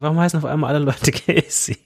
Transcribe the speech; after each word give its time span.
Warum 0.00 0.18
heißen 0.18 0.38
auf 0.38 0.44
einmal 0.44 0.74
alle 0.74 0.84
Leute 0.84 1.10
Casey? 1.12 1.76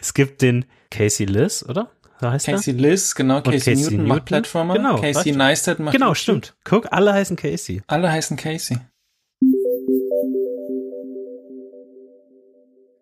Es 0.00 0.14
gibt 0.14 0.40
den 0.42 0.66
Casey 0.90 1.26
Liz, 1.26 1.64
oder? 1.68 1.90
So 2.20 2.30
heißt 2.30 2.46
Casey 2.46 2.74
er? 2.74 2.80
Liz, 2.80 3.14
genau. 3.14 3.40
Casey, 3.42 3.58
Casey 3.58 3.74
Newton, 3.74 3.96
Newton 3.96 4.08
macht 4.08 4.24
Plattformer. 4.26 4.74
Genau. 4.74 5.00
Casey 5.00 5.32
Neistat 5.32 5.80
macht 5.80 5.94
Genau, 5.94 6.14
stimmt. 6.14 6.54
Guck, 6.64 6.92
alle 6.92 7.12
heißen 7.12 7.36
Casey. 7.36 7.82
Alle 7.88 8.10
heißen 8.12 8.36
Casey. 8.36 8.78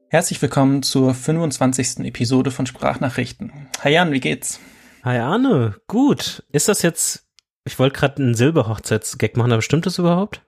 Herzlich 0.08 0.40
willkommen 0.40 0.82
zur 0.82 1.14
25. 1.14 1.98
Episode 2.00 2.50
von 2.50 2.64
Sprachnachrichten. 2.66 3.52
Hi 3.84 3.92
Jan, 3.92 4.12
wie 4.12 4.20
geht's? 4.20 4.60
Hi 5.04 5.18
Arne, 5.18 5.74
gut. 5.88 6.42
Ist 6.52 6.68
das 6.68 6.80
jetzt, 6.82 7.26
ich 7.64 7.78
wollte 7.78 7.98
gerade 7.98 8.22
einen 8.22 8.34
Silberhochzeitsgag 8.34 9.36
machen, 9.36 9.52
aber 9.52 9.62
stimmt 9.62 9.84
das 9.84 9.98
überhaupt? 9.98 10.42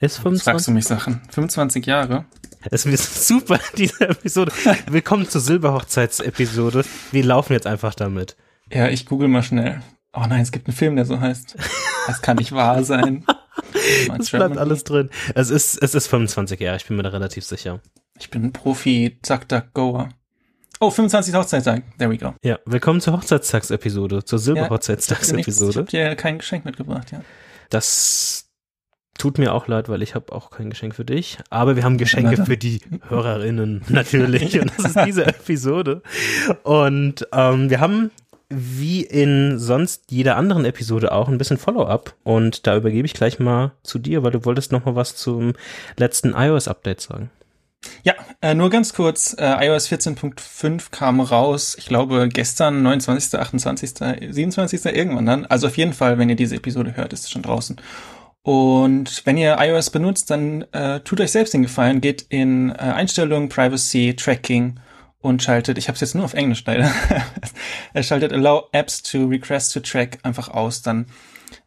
Ist 0.00 0.18
25? 0.18 0.44
Fragst 0.44 0.68
du 0.68 0.70
mich 0.70 0.84
Sachen. 0.84 1.20
25 1.28 1.84
Jahre? 1.84 2.24
Es 2.70 2.86
ist 2.86 3.26
super, 3.26 3.58
diese 3.76 4.08
Episode. 4.08 4.52
Willkommen 4.86 5.28
zur 5.28 5.40
Silberhochzeitsepisode. 5.40 6.84
Wir 7.10 7.24
laufen 7.24 7.52
jetzt 7.52 7.66
einfach 7.66 7.96
damit. 7.96 8.36
Ja, 8.72 8.86
ich 8.86 9.06
google 9.06 9.26
mal 9.26 9.42
schnell. 9.42 9.82
Oh 10.12 10.24
nein, 10.28 10.42
es 10.42 10.52
gibt 10.52 10.68
einen 10.68 10.76
Film, 10.76 10.94
der 10.94 11.04
so 11.04 11.18
heißt. 11.18 11.56
Das 12.06 12.22
kann 12.22 12.36
nicht 12.36 12.52
wahr 12.52 12.84
sein. 12.84 13.24
Es 14.18 14.30
bleibt 14.30 14.56
alles 14.56 14.84
drin. 14.84 15.10
Es 15.34 15.50
ist, 15.50 15.82
es 15.82 15.94
ist 15.94 16.06
25 16.08 16.60
Jahre, 16.60 16.76
ich 16.76 16.86
bin 16.86 16.96
mir 16.96 17.02
da 17.02 17.08
relativ 17.08 17.44
sicher. 17.44 17.80
Ich 18.18 18.30
bin 18.30 18.44
ein 18.44 18.52
Profi, 18.52 19.18
zack, 19.22 19.48
zack, 19.50 19.72
goer. 19.74 20.10
Oh, 20.78 20.90
25. 20.90 21.34
Hochzeitstag. 21.34 21.82
There 21.98 22.10
we 22.10 22.18
go. 22.18 22.34
Ja, 22.42 22.58
willkommen 22.66 23.00
zur 23.00 23.14
Hochzeitstagsepisode, 23.14 24.24
zur 24.24 24.38
Silberhochzeitstagsepisode. 24.38 25.72
Ja, 25.72 25.80
ich 25.80 26.06
hab 26.06 26.10
dir 26.10 26.16
kein 26.16 26.38
Geschenk 26.38 26.64
mitgebracht, 26.64 27.10
ja. 27.12 27.20
Das 27.70 28.47
Tut 29.18 29.36
mir 29.36 29.52
auch 29.52 29.66
leid, 29.66 29.88
weil 29.88 30.02
ich 30.02 30.14
habe 30.14 30.32
auch 30.32 30.50
kein 30.50 30.70
Geschenk 30.70 30.94
für 30.94 31.04
dich. 31.04 31.38
Aber 31.50 31.74
wir 31.74 31.82
haben 31.82 31.98
Geschenke 31.98 32.44
für 32.44 32.56
die 32.56 32.80
Hörerinnen 33.08 33.82
natürlich. 33.88 34.60
Und 34.60 34.72
das 34.76 34.86
ist 34.86 35.06
diese 35.06 35.26
Episode. 35.26 36.02
Und 36.62 37.26
ähm, 37.32 37.68
wir 37.68 37.80
haben 37.80 38.12
wie 38.48 39.02
in 39.02 39.58
sonst 39.58 40.10
jeder 40.10 40.36
anderen 40.36 40.64
Episode 40.64 41.12
auch 41.12 41.28
ein 41.28 41.36
bisschen 41.36 41.58
Follow-up. 41.58 42.14
Und 42.22 42.66
da 42.66 42.76
übergebe 42.76 43.06
ich 43.06 43.12
gleich 43.12 43.38
mal 43.38 43.72
zu 43.82 43.98
dir, 43.98 44.22
weil 44.22 44.30
du 44.30 44.44
wolltest 44.44 44.72
noch 44.72 44.84
mal 44.84 44.94
was 44.94 45.16
zum 45.16 45.52
letzten 45.96 46.32
iOS-Update 46.32 47.00
sagen. 47.00 47.30
Ja, 48.02 48.14
äh, 48.40 48.54
nur 48.54 48.70
ganz 48.70 48.94
kurz. 48.94 49.34
Äh, 49.38 49.66
iOS 49.66 49.90
14.5 49.90 50.90
kam 50.90 51.20
raus, 51.20 51.76
ich 51.78 51.86
glaube 51.86 52.28
gestern, 52.28 52.82
29., 52.82 53.38
28., 53.38 54.32
27. 54.32 54.84
irgendwann 54.86 55.26
dann. 55.26 55.46
Also 55.46 55.66
auf 55.66 55.76
jeden 55.76 55.92
Fall, 55.92 56.18
wenn 56.18 56.28
ihr 56.28 56.36
diese 56.36 56.56
Episode 56.56 56.96
hört, 56.96 57.12
ist 57.12 57.24
es 57.24 57.30
schon 57.30 57.42
draußen. 57.42 57.76
Und 58.48 59.26
wenn 59.26 59.36
ihr 59.36 59.58
iOS 59.60 59.90
benutzt, 59.90 60.30
dann 60.30 60.62
äh, 60.72 61.00
tut 61.00 61.20
euch 61.20 61.32
selbst 61.32 61.52
den 61.52 61.60
Gefallen, 61.60 62.00
geht 62.00 62.22
in 62.30 62.70
äh, 62.70 62.76
Einstellungen, 62.78 63.50
Privacy, 63.50 64.16
Tracking 64.16 64.80
und 65.18 65.42
schaltet, 65.42 65.76
ich 65.76 65.88
habe 65.88 65.96
es 65.96 66.00
jetzt 66.00 66.14
nur 66.14 66.24
auf 66.24 66.32
Englisch 66.32 66.64
leider, 66.64 66.90
er 67.92 68.02
schaltet 68.02 68.32
Allow 68.32 68.70
Apps 68.72 69.02
to 69.02 69.26
Request 69.26 69.74
to 69.74 69.80
Track 69.80 70.20
einfach 70.22 70.48
aus. 70.48 70.80
Dann, 70.80 71.08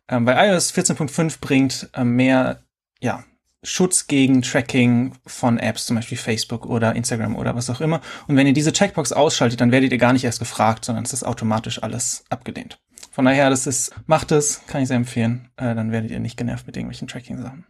ähm, 0.08 0.26
weil 0.26 0.50
iOS 0.50 0.74
14.5 0.74 1.38
bringt 1.40 1.88
äh, 1.94 2.04
mehr, 2.04 2.64
ja, 3.00 3.26
Schutz 3.62 4.08
gegen 4.08 4.42
Tracking 4.42 5.14
von 5.28 5.60
Apps, 5.60 5.86
zum 5.86 5.98
Beispiel 5.98 6.18
Facebook 6.18 6.66
oder 6.66 6.96
Instagram 6.96 7.36
oder 7.36 7.54
was 7.54 7.70
auch 7.70 7.82
immer. 7.82 8.02
Und 8.26 8.38
wenn 8.38 8.48
ihr 8.48 8.54
diese 8.54 8.74
Checkbox 8.74 9.12
ausschaltet, 9.12 9.62
dann 9.62 9.72
werdet 9.72 9.92
ihr 9.92 10.00
gar 10.00 10.14
nicht 10.14 10.24
erst 10.24 10.40
gefragt, 10.40 10.86
sondern 10.86 11.06
es 11.06 11.14
ist 11.14 11.28
automatisch 11.28 11.84
alles 11.84 12.24
abgelehnt. 12.32 12.80
Von 13.12 13.26
daher, 13.26 13.50
das 13.50 13.68
ist, 13.68 13.94
macht 14.06 14.32
es, 14.32 14.62
kann 14.68 14.82
ich 14.82 14.88
sehr 14.88 14.98
empfehlen. 14.98 15.50
Äh, 15.58 15.76
dann 15.76 15.92
werdet 15.92 16.12
ihr 16.12 16.20
nicht 16.20 16.38
genervt 16.38 16.68
mit 16.68 16.78
irgendwelchen 16.78 17.08
Tracking-Sachen. 17.08 17.66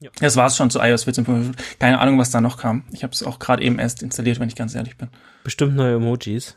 Ja. 0.00 0.10
Das 0.20 0.36
war's 0.36 0.56
schon 0.56 0.70
zu 0.70 0.78
iOS 0.78 1.06
14.5. 1.06 1.54
Keine 1.78 1.98
Ahnung, 1.98 2.18
was 2.18 2.30
da 2.30 2.40
noch 2.40 2.58
kam. 2.58 2.84
Ich 2.92 3.02
habe 3.02 3.12
es 3.12 3.22
auch 3.22 3.38
gerade 3.38 3.62
eben 3.62 3.78
erst 3.78 4.02
installiert, 4.02 4.38
wenn 4.38 4.48
ich 4.48 4.54
ganz 4.54 4.74
ehrlich 4.74 4.96
bin. 4.96 5.08
Bestimmt 5.42 5.74
neue 5.74 5.96
Emojis. 5.96 6.56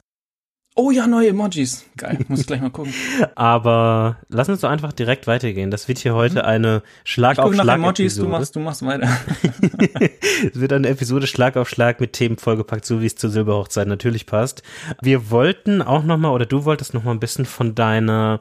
Oh 0.83 0.89
ja, 0.89 1.05
neue 1.05 1.29
Emojis. 1.29 1.85
Geil, 1.95 2.17
muss 2.27 2.39
ich 2.39 2.47
gleich 2.47 2.59
mal 2.59 2.71
gucken. 2.71 2.91
Aber 3.35 4.17
lass 4.29 4.49
uns 4.49 4.61
doch 4.61 4.69
einfach 4.71 4.91
direkt 4.91 5.27
weitergehen. 5.27 5.69
Das 5.69 5.87
wird 5.87 5.99
hier 5.99 6.15
heute 6.15 6.39
mhm. 6.39 6.45
eine 6.45 6.83
Schlag 7.03 7.33
ich 7.33 7.39
auf 7.39 7.53
Schlag 7.53 7.75
Emojis, 7.75 8.13
Episode. 8.17 8.25
du 8.25 8.31
machst, 8.31 8.55
du 8.55 8.59
machst 8.61 8.83
weiter. 8.83 9.07
es 10.51 10.59
wird 10.59 10.73
eine 10.73 10.89
Episode 10.89 11.27
Schlag 11.27 11.55
auf 11.55 11.69
Schlag 11.69 11.99
mit 11.99 12.13
Themen 12.13 12.37
vollgepackt, 12.37 12.83
so 12.83 12.99
wie 12.99 13.05
es 13.05 13.15
zur 13.15 13.29
Silberhochzeit 13.29 13.87
natürlich 13.87 14.25
passt. 14.25 14.63
Wir 15.03 15.29
wollten 15.29 15.83
auch 15.83 16.03
noch 16.03 16.17
mal 16.17 16.31
oder 16.31 16.47
du 16.47 16.65
wolltest 16.65 16.95
noch 16.95 17.03
mal 17.03 17.11
ein 17.11 17.19
bisschen 17.19 17.45
von 17.45 17.75
deiner 17.75 18.39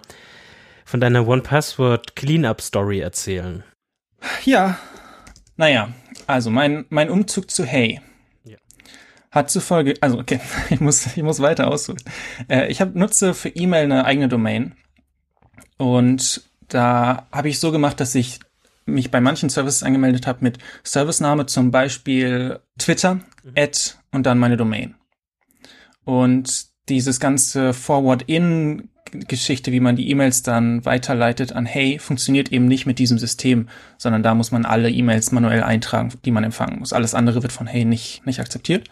von 0.86 0.98
deiner 0.98 1.28
One 1.28 1.42
Password 1.42 2.16
Cleanup 2.16 2.62
Story 2.62 3.00
erzählen. 3.00 3.64
Ja. 4.46 4.78
Naja, 5.58 5.90
also 6.26 6.48
mein 6.48 6.86
mein 6.88 7.10
Umzug 7.10 7.50
zu 7.50 7.66
Hey 7.66 8.00
hat 9.30 9.50
zufolge, 9.50 9.94
also 10.00 10.18
okay, 10.18 10.40
ich 10.70 10.80
muss, 10.80 11.06
ich 11.16 11.22
muss 11.22 11.40
weiter 11.40 11.68
ausholen. 11.68 12.02
Äh, 12.48 12.68
ich 12.68 12.80
hab, 12.80 12.94
nutze 12.94 13.34
für 13.34 13.48
E-Mail 13.48 13.84
eine 13.84 14.04
eigene 14.04 14.28
Domain 14.28 14.74
und 15.78 16.42
da 16.68 17.26
habe 17.32 17.48
ich 17.48 17.58
so 17.58 17.72
gemacht, 17.72 18.00
dass 18.00 18.14
ich 18.14 18.38
mich 18.86 19.10
bei 19.10 19.20
manchen 19.20 19.48
Services 19.48 19.82
angemeldet 19.82 20.26
habe 20.26 20.38
mit 20.42 20.58
Servicename, 20.82 21.46
zum 21.46 21.70
Beispiel 21.70 22.60
Twitter, 22.78 23.14
mhm. 23.14 23.54
Ad 23.56 23.78
und 24.12 24.26
dann 24.26 24.38
meine 24.38 24.56
Domain. 24.56 24.94
Und 26.04 26.66
dieses 26.88 27.20
ganze 27.20 27.72
Forward-In 27.72 28.89
Geschichte, 29.12 29.72
wie 29.72 29.80
man 29.80 29.96
die 29.96 30.10
E-Mails 30.10 30.42
dann 30.42 30.84
weiterleitet 30.84 31.52
an 31.52 31.66
Hey, 31.66 31.98
funktioniert 31.98 32.52
eben 32.52 32.66
nicht 32.66 32.86
mit 32.86 32.98
diesem 32.98 33.18
System, 33.18 33.68
sondern 33.98 34.22
da 34.22 34.34
muss 34.34 34.52
man 34.52 34.64
alle 34.64 34.90
E-Mails 34.90 35.32
manuell 35.32 35.62
eintragen, 35.62 36.12
die 36.24 36.30
man 36.30 36.44
empfangen 36.44 36.78
muss. 36.78 36.92
Alles 36.92 37.14
andere 37.14 37.42
wird 37.42 37.52
von 37.52 37.66
Hey 37.66 37.84
nicht, 37.84 38.24
nicht 38.26 38.40
akzeptiert. 38.40 38.88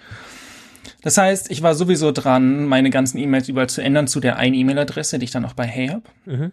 Das 1.03 1.17
heißt, 1.17 1.51
ich 1.51 1.63
war 1.63 1.75
sowieso 1.75 2.13
dran, 2.13 2.67
meine 2.67 2.91
ganzen 2.91 3.19
E-Mails 3.19 3.49
überall 3.49 3.69
zu 3.69 3.83
ändern 3.83 4.09
zu 4.09 4.21
der 4.21 4.37
einen 4.37 4.55
E-Mail-Adresse, 4.55 5.19
die 5.19 5.25
ich 5.25 5.31
dann 5.31 5.45
auch 5.45 5.55
bei 5.55 5.67
Hey 5.67 5.89
habe. 5.89 6.03
Mhm. 6.25 6.53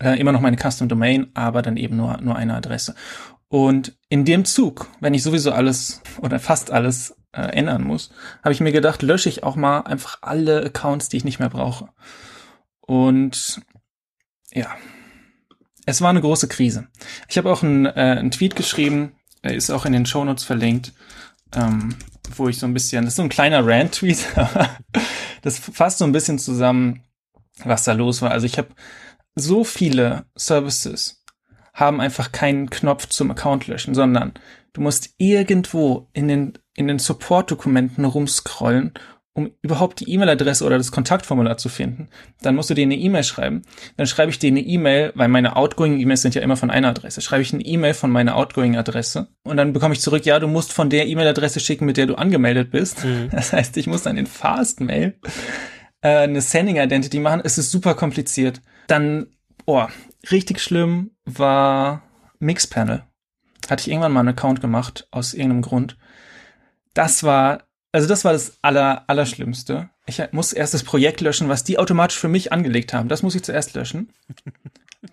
Äh, 0.00 0.18
immer 0.20 0.32
noch 0.32 0.40
meine 0.40 0.56
Custom 0.56 0.88
Domain, 0.88 1.28
aber 1.34 1.62
dann 1.62 1.76
eben 1.76 1.96
nur, 1.96 2.18
nur 2.20 2.36
eine 2.36 2.54
Adresse. 2.54 2.94
Und 3.48 3.96
in 4.08 4.24
dem 4.24 4.44
Zug, 4.44 4.88
wenn 5.00 5.14
ich 5.14 5.22
sowieso 5.22 5.52
alles 5.52 6.02
oder 6.20 6.38
fast 6.38 6.70
alles 6.70 7.16
äh, 7.32 7.40
ändern 7.40 7.82
muss, 7.82 8.10
habe 8.44 8.52
ich 8.52 8.60
mir 8.60 8.72
gedacht, 8.72 9.02
lösche 9.02 9.28
ich 9.28 9.42
auch 9.42 9.56
mal 9.56 9.80
einfach 9.80 10.18
alle 10.22 10.64
Accounts, 10.64 11.08
die 11.08 11.16
ich 11.16 11.24
nicht 11.24 11.38
mehr 11.38 11.48
brauche. 11.48 11.88
Und 12.88 13.60
ja, 14.50 14.74
es 15.84 16.00
war 16.00 16.08
eine 16.08 16.22
große 16.22 16.48
Krise. 16.48 16.88
Ich 17.28 17.36
habe 17.36 17.52
auch 17.52 17.62
einen, 17.62 17.84
äh, 17.84 17.90
einen 17.90 18.30
Tweet 18.30 18.56
geschrieben, 18.56 19.12
ist 19.42 19.70
auch 19.70 19.84
in 19.84 19.92
den 19.92 20.06
Shownotes 20.06 20.44
verlinkt, 20.44 20.94
ähm, 21.54 21.96
wo 22.34 22.48
ich 22.48 22.58
so 22.58 22.66
ein 22.66 22.72
bisschen, 22.72 23.04
das 23.04 23.12
ist 23.12 23.16
so 23.16 23.22
ein 23.22 23.28
kleiner 23.28 23.66
Rant-Tweet, 23.66 24.26
das 25.42 25.58
fasst 25.58 25.98
so 25.98 26.06
ein 26.06 26.12
bisschen 26.12 26.38
zusammen, 26.38 27.04
was 27.62 27.84
da 27.84 27.92
los 27.92 28.22
war. 28.22 28.30
Also 28.30 28.46
ich 28.46 28.56
habe 28.56 28.68
so 29.34 29.64
viele 29.64 30.24
Services 30.34 31.22
haben 31.74 32.00
einfach 32.00 32.32
keinen 32.32 32.70
Knopf 32.70 33.06
zum 33.08 33.30
Account 33.30 33.66
löschen, 33.66 33.94
sondern 33.94 34.32
du 34.72 34.80
musst 34.80 35.10
irgendwo 35.18 36.08
in 36.14 36.26
den, 36.26 36.58
in 36.74 36.88
den 36.88 36.98
Support-Dokumenten 36.98 38.06
rumscrollen 38.06 38.94
um 39.38 39.52
überhaupt 39.62 40.00
die 40.00 40.10
E-Mail-Adresse 40.10 40.64
oder 40.64 40.78
das 40.78 40.90
Kontaktformular 40.90 41.56
zu 41.58 41.68
finden, 41.68 42.08
dann 42.42 42.56
musst 42.56 42.70
du 42.70 42.74
dir 42.74 42.82
eine 42.82 42.96
E-Mail 42.96 43.22
schreiben. 43.22 43.62
Dann 43.96 44.08
schreibe 44.08 44.30
ich 44.30 44.40
dir 44.40 44.48
eine 44.48 44.60
E-Mail, 44.60 45.12
weil 45.14 45.28
meine 45.28 45.54
Outgoing-E-Mails 45.54 46.22
sind 46.22 46.34
ja 46.34 46.42
immer 46.42 46.56
von 46.56 46.70
einer 46.70 46.88
Adresse. 46.88 47.20
Schreibe 47.20 47.42
ich 47.42 47.54
eine 47.54 47.64
E-Mail 47.64 47.94
von 47.94 48.10
meiner 48.10 48.34
Outgoing-Adresse 48.34 49.28
und 49.44 49.56
dann 49.56 49.72
bekomme 49.72 49.94
ich 49.94 50.00
zurück, 50.00 50.26
ja, 50.26 50.40
du 50.40 50.48
musst 50.48 50.72
von 50.72 50.90
der 50.90 51.06
E-Mail-Adresse 51.06 51.60
schicken, 51.60 51.86
mit 51.86 51.96
der 51.96 52.06
du 52.06 52.16
angemeldet 52.16 52.70
bist. 52.70 53.04
Mhm. 53.04 53.28
Das 53.38 53.52
heißt, 53.52 53.76
ich 53.76 53.86
muss 53.86 54.02
dann 54.02 54.16
in 54.16 54.26
Fastmail 54.26 55.14
äh, 56.00 56.08
eine 56.08 56.40
Sending-Identity 56.40 57.20
machen. 57.20 57.40
Es 57.44 57.56
ist 57.56 57.70
super 57.70 57.94
kompliziert. 57.94 58.60
Dann, 58.88 59.28
oh, 59.64 59.86
richtig 60.32 60.60
schlimm 60.60 61.12
war 61.24 62.02
Mixpanel. 62.40 63.04
Hatte 63.70 63.82
ich 63.82 63.88
irgendwann 63.88 64.12
mal 64.12 64.20
einen 64.20 64.30
Account 64.30 64.60
gemacht, 64.60 65.06
aus 65.12 65.34
irgendeinem 65.34 65.62
Grund. 65.62 65.96
Das 66.94 67.22
war 67.22 67.67
also 67.98 68.06
das 68.06 68.24
war 68.24 68.32
das 68.32 68.58
aller, 68.62 69.02
Allerschlimmste. 69.08 69.90
Ich 70.06 70.22
muss 70.30 70.52
erst 70.52 70.72
das 70.72 70.84
Projekt 70.84 71.20
löschen, 71.20 71.48
was 71.48 71.64
die 71.64 71.80
automatisch 71.80 72.16
für 72.16 72.28
mich 72.28 72.52
angelegt 72.52 72.92
haben. 72.92 73.08
Das 73.08 73.24
muss 73.24 73.34
ich 73.34 73.42
zuerst 73.42 73.74
löschen. 73.74 74.12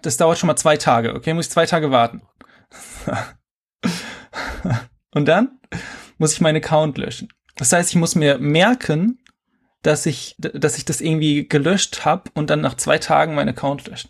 Das 0.04 0.18
dauert 0.18 0.38
schon 0.38 0.46
mal 0.46 0.56
zwei 0.56 0.78
Tage, 0.78 1.16
okay? 1.16 1.34
Muss 1.34 1.48
ich 1.48 1.52
zwei 1.52 1.66
Tage 1.66 1.90
warten. 1.90 2.22
Und 5.16 5.26
dann 5.26 5.58
muss 6.20 6.34
ich 6.34 6.42
meinen 6.42 6.58
Account 6.58 7.00
löschen. 7.00 7.30
Das 7.56 7.74
heißt, 7.74 7.90
ich 7.90 7.96
muss 7.96 8.14
mir 8.14 8.38
merken, 8.38 9.18
dass 9.82 10.06
ich, 10.06 10.36
dass 10.38 10.78
ich 10.78 10.86
das 10.86 11.02
irgendwie 11.02 11.48
gelöscht 11.48 12.06
habe 12.06 12.30
und 12.36 12.52
dann 12.52 12.62
nach 12.62 12.76
zwei 12.76 13.00
Tagen 13.00 13.34
meinen 13.34 13.50
Account 13.50 13.88
löscht. 13.88 14.10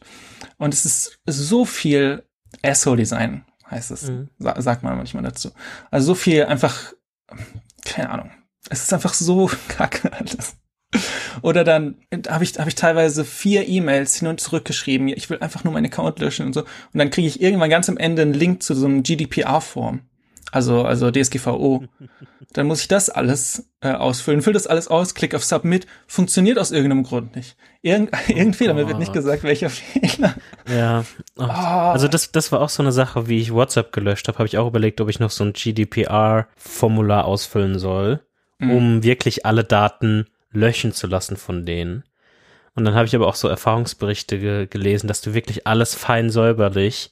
Und 0.58 0.74
es 0.74 0.86
ist 0.86 1.22
so 1.26 1.64
viel 1.64 2.28
Asshole-Design, 2.62 3.46
heißt 3.72 3.92
es. 3.92 4.10
Mhm. 4.10 4.28
sagt 4.38 4.84
man 4.84 4.98
manchmal 4.98 5.24
dazu. 5.24 5.52
Also 5.92 6.08
so 6.08 6.16
viel 6.16 6.44
einfach, 6.44 6.92
keine 7.86 8.10
Ahnung, 8.10 8.32
es 8.70 8.84
ist 8.84 8.94
einfach 8.94 9.14
so 9.14 9.50
kacke 9.68 10.12
alles. 10.14 10.56
Oder 11.42 11.64
dann 11.64 11.96
habe 12.30 12.44
ich, 12.44 12.58
hab 12.58 12.68
ich 12.68 12.76
teilweise 12.76 13.26
vier 13.26 13.68
E-Mails 13.68 14.16
hin 14.16 14.28
und 14.30 14.40
zurück 14.40 14.66
geschrieben. 14.66 15.10
Ich 15.10 15.30
will 15.30 15.40
einfach 15.40 15.64
nur 15.64 15.74
meinen 15.74 15.88
Account 15.88 16.20
löschen 16.20 16.46
und 16.46 16.54
so. 16.54 16.62
Und 16.62 16.68
dann 16.94 17.10
kriege 17.10 17.28
ich 17.28 17.42
irgendwann 17.42 17.70
ganz 17.70 17.90
am 17.90 17.98
Ende 17.98 18.22
einen 18.22 18.34
Link 18.34 18.64
zu 18.64 18.74
so 18.76 18.86
einem 18.86 19.04
GDPR-Form. 19.04 20.02
Also, 20.52 20.84
also 20.84 21.12
DSGVO. 21.12 21.84
dann 22.54 22.68
muss 22.68 22.80
ich 22.80 22.88
das 22.88 23.10
alles 23.10 23.68
äh, 23.82 23.92
ausfüllen, 23.92 24.42
fülle 24.42 24.54
das 24.54 24.68
alles 24.68 24.88
aus, 24.88 25.14
klick 25.14 25.36
auf 25.36 25.44
Submit, 25.44 25.86
funktioniert 26.08 26.58
aus 26.58 26.72
irgendeinem 26.72 27.04
Grund 27.04 27.36
nicht. 27.36 27.58
Irgend, 27.82 28.12
oh, 28.14 28.18
irgendein 28.30 28.54
Fehler, 28.54 28.74
mir 28.74 28.88
wird 28.88 29.00
nicht 29.00 29.12
gesagt, 29.12 29.44
welcher 29.44 29.70
Fehler. 29.70 30.36
Ja, 30.70 31.04
oh. 31.38 31.44
also 31.44 32.08
das, 32.08 32.32
das 32.32 32.54
war 32.54 32.62
auch 32.62 32.70
so 32.70 32.82
eine 32.84 32.94
Sache, 32.94 33.28
wie 33.28 33.40
ich 33.40 33.54
WhatsApp 33.54 33.92
gelöscht 33.92 34.30
habe, 34.30 34.38
habe 34.38 34.48
ich 34.48 34.58
auch 34.58 34.68
überlegt, 34.68 35.02
ob 35.02 35.10
ich 35.10 35.20
noch 35.20 35.32
so 35.32 35.44
ein 35.44 35.52
GDPR-Formular 35.52 37.26
ausfüllen 37.26 37.78
soll, 37.78 38.22
mhm. 38.60 38.72
um 38.72 39.04
wirklich 39.04 39.46
alle 39.46 39.64
Daten 39.64 40.28
löschen 40.52 40.94
zu 40.94 41.08
lassen 41.08 41.38
von 41.38 41.66
denen. 41.66 42.04
Und 42.76 42.86
dann 42.86 42.96
habe 42.96 43.06
ich 43.06 43.16
aber 43.16 43.28
auch 43.28 43.36
so 43.36 43.48
Erfahrungsberichte 43.48 44.40
ge 44.40 44.68
gelesen, 44.68 45.08
dass 45.08 45.22
du 45.22 45.34
wirklich 45.34 45.66
alles 45.66 45.96
fein 45.96 46.30
säuberlich 46.30 47.12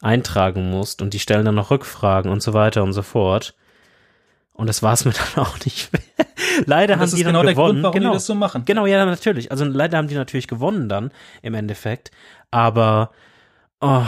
eintragen 0.00 0.70
musst 0.70 1.02
und 1.02 1.14
die 1.14 1.18
stellen 1.18 1.44
dann 1.44 1.54
noch 1.54 1.70
Rückfragen 1.70 2.30
und 2.30 2.42
so 2.42 2.52
weiter 2.52 2.82
und 2.82 2.92
so 2.92 3.02
fort. 3.02 3.54
Und 4.52 4.66
das 4.66 4.82
war 4.82 4.92
es 4.92 5.04
mir 5.04 5.12
dann 5.34 5.44
auch 5.44 5.58
nicht. 5.64 5.90
leider 6.66 6.98
haben 6.98 7.10
die 7.10 7.22
dann 7.22 7.32
genau 7.32 7.42
gewonnen. 7.42 7.54
Grund, 7.54 7.82
warum 7.84 7.94
genau, 7.94 8.10
die 8.10 8.16
das 8.16 8.26
so 8.26 8.34
machen. 8.34 8.64
Genau, 8.64 8.86
ja, 8.86 9.04
natürlich. 9.04 9.50
Also 9.50 9.64
leider 9.64 9.98
haben 9.98 10.08
die 10.08 10.14
natürlich 10.14 10.48
gewonnen 10.48 10.88
dann 10.88 11.10
im 11.42 11.54
Endeffekt. 11.54 12.10
Aber 12.50 13.12
oh, 13.80 14.02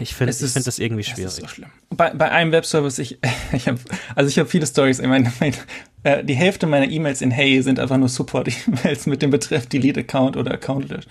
ich 0.00 0.14
finde, 0.14 0.32
ich 0.32 0.38
finde 0.38 0.64
das 0.64 0.78
irgendwie 0.78 1.04
schwierig. 1.04 1.24
Das 1.24 1.34
ist 1.34 1.40
so 1.40 1.48
schlimm. 1.48 1.70
Bei, 1.90 2.10
bei 2.14 2.30
einem 2.30 2.52
Webservice, 2.52 2.98
ich, 2.98 3.18
ich 3.52 3.68
habe, 3.68 3.78
also 4.14 4.28
ich 4.28 4.38
habe 4.38 4.48
viele 4.48 4.66
Stories. 4.66 4.98
Ich 4.98 5.06
meine, 5.06 5.32
mein, 5.40 5.54
äh, 6.02 6.24
die 6.24 6.34
Hälfte 6.34 6.66
meiner 6.66 6.88
E-Mails 6.88 7.20
in 7.22 7.30
Hey 7.30 7.62
sind 7.62 7.78
einfach 7.78 7.96
nur 7.96 8.08
Support-E-Mails 8.08 9.06
mit 9.06 9.22
dem 9.22 9.30
Betreff 9.30 9.66
Delete 9.66 10.00
Account 10.00 10.36
oder 10.36 10.52
Account 10.52 10.88
lösch. 10.88 11.04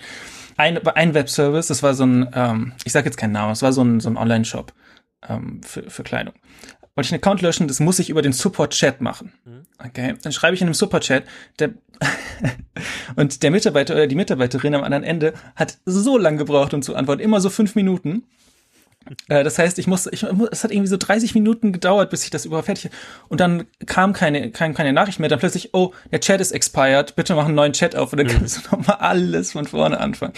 Ein, 0.56 0.78
ein 0.86 1.14
Webservice, 1.14 1.68
das 1.68 1.82
war 1.82 1.94
so 1.94 2.04
ein, 2.04 2.28
ähm, 2.34 2.72
ich 2.84 2.92
sage 2.92 3.06
jetzt 3.06 3.16
keinen 3.16 3.32
Namen, 3.32 3.52
es 3.52 3.62
war 3.62 3.72
so 3.72 3.82
ein, 3.82 4.00
so 4.00 4.10
ein 4.10 4.16
Online-Shop 4.16 4.72
ähm, 5.28 5.62
für, 5.62 5.88
für 5.88 6.02
Kleidung 6.02 6.34
wollte 7.00 7.06
ich 7.06 7.12
einen 7.12 7.22
Account 7.22 7.40
löschen, 7.40 7.68
das 7.68 7.80
muss 7.80 7.98
ich 7.98 8.10
über 8.10 8.20
den 8.20 8.32
Support-Chat 8.32 9.00
machen. 9.00 9.32
Mhm. 9.44 9.62
Okay, 9.78 10.14
dann 10.22 10.32
schreibe 10.32 10.54
ich 10.54 10.60
in 10.60 10.66
einem 10.66 10.74
Support-Chat, 10.74 11.24
der 11.58 11.70
und 13.16 13.42
der 13.42 13.50
Mitarbeiter 13.50 13.94
oder 13.94 14.06
die 14.06 14.14
Mitarbeiterin 14.14 14.74
am 14.74 14.82
anderen 14.82 15.04
Ende 15.04 15.34
hat 15.56 15.78
so 15.86 16.18
lange 16.18 16.38
gebraucht, 16.38 16.74
um 16.74 16.82
zu 16.82 16.94
antworten, 16.94 17.22
immer 17.22 17.40
so 17.40 17.50
fünf 17.50 17.74
Minuten. 17.74 18.24
Äh, 19.28 19.44
das 19.44 19.58
heißt, 19.58 19.78
ich 19.78 19.86
muss, 19.86 20.06
ich, 20.06 20.24
es 20.50 20.64
hat 20.64 20.70
irgendwie 20.70 20.88
so 20.88 20.96
30 20.96 21.34
Minuten 21.34 21.72
gedauert, 21.72 22.10
bis 22.10 22.24
ich 22.24 22.30
das 22.30 22.44
überhaupt 22.44 22.66
fertig 22.66 22.90
und 23.28 23.40
dann 23.40 23.66
kam 23.86 24.12
keine, 24.12 24.50
keine, 24.50 24.74
keine 24.74 24.92
Nachricht 24.92 25.20
mehr. 25.20 25.28
Dann 25.28 25.38
plötzlich, 25.38 25.70
oh, 25.72 25.92
der 26.10 26.20
Chat 26.20 26.40
ist 26.40 26.52
expired, 26.52 27.14
bitte 27.16 27.34
mach 27.34 27.46
einen 27.46 27.54
neuen 27.54 27.72
Chat 27.72 27.96
auf 27.96 28.12
und 28.12 28.18
dann 28.18 28.26
mhm. 28.26 28.32
kannst 28.32 28.56
du 28.56 28.76
nochmal 28.76 28.96
alles 28.96 29.52
von 29.52 29.66
vorne 29.66 30.00
anfangen. 30.00 30.32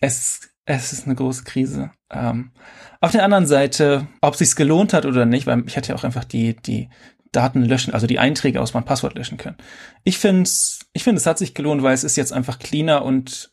Es, 0.00 0.40
es 0.64 0.92
ist 0.92 1.06
eine 1.06 1.14
große 1.14 1.44
Krise. 1.44 1.90
Ähm, 2.10 2.52
auf 3.00 3.12
der 3.12 3.24
anderen 3.24 3.46
Seite, 3.46 4.06
ob 4.20 4.36
sich's 4.36 4.56
gelohnt 4.56 4.92
hat 4.92 5.06
oder 5.06 5.26
nicht, 5.26 5.46
weil 5.46 5.64
ich 5.66 5.76
hätte 5.76 5.90
ja 5.90 5.94
auch 5.96 6.04
einfach 6.04 6.24
die, 6.24 6.54
die 6.54 6.88
Daten 7.32 7.62
löschen, 7.62 7.94
also 7.94 8.06
die 8.06 8.18
Einträge 8.18 8.60
aus 8.60 8.74
meinem 8.74 8.84
Passwort 8.84 9.14
löschen 9.14 9.38
können. 9.38 9.56
Ich 10.04 10.18
finde 10.18 10.48
ich 10.92 11.04
finde, 11.04 11.18
es 11.18 11.26
hat 11.26 11.38
sich 11.38 11.54
gelohnt, 11.54 11.82
weil 11.82 11.94
es 11.94 12.04
ist 12.04 12.16
jetzt 12.16 12.32
einfach 12.32 12.58
cleaner 12.58 13.04
und 13.04 13.50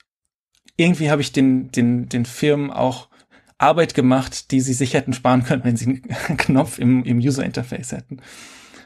irgendwie 0.76 1.10
habe 1.10 1.22
ich 1.22 1.32
den, 1.32 1.72
den, 1.72 2.10
den 2.10 2.26
Firmen 2.26 2.72
auch 2.72 3.10
Arbeit 3.60 3.94
gemacht, 3.94 4.52
die 4.52 4.62
sie 4.62 4.74
sich 4.74 4.94
hätten 4.94 5.14
sparen 5.14 5.44
können, 5.44 5.64
wenn 5.64 5.78
sie 5.78 5.86
einen 5.86 6.02
Knopf 6.38 6.80
im, 6.80 7.04
im 7.04 7.20
User 7.20 7.44
Interface 7.44 7.92
hätten. 7.92 8.22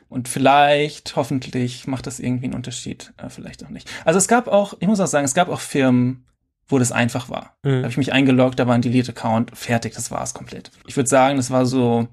Und 0.10 0.28
vielleicht, 0.28 1.16
hoffentlich, 1.16 1.88
macht 1.88 2.06
das 2.06 2.20
irgendwie 2.20 2.46
einen 2.46 2.54
Unterschied. 2.54 3.14
Äh, 3.18 3.30
vielleicht 3.30 3.66
auch 3.66 3.70
nicht. 3.70 3.90
Also 4.06 4.18
es 4.18 4.28
gab 4.28 4.48
auch, 4.48 4.76
ich 4.80 4.88
muss 4.88 5.00
auch 5.00 5.08
sagen, 5.08 5.26
es 5.26 5.34
gab 5.34 5.50
auch 5.50 5.60
Firmen, 5.60 6.26
wo 6.68 6.80
das 6.80 6.92
einfach 6.92 7.30
war. 7.30 7.56
Mhm. 7.64 7.70
Da 7.70 7.78
habe 7.78 7.90
ich 7.90 7.98
mich 7.98 8.14
eingeloggt, 8.14 8.60
da 8.60 8.68
war 8.68 8.76
ein 8.76 8.82
Delete-Account, 8.82 9.58
fertig, 9.58 9.94
das 9.94 10.12
war 10.12 10.24
es 10.24 10.34
komplett. 10.34 10.72
Ich 10.88 10.96
würde 10.96 11.10
sagen, 11.10 11.38
das 11.38 11.52
war 11.52 11.66
so, 11.66 12.08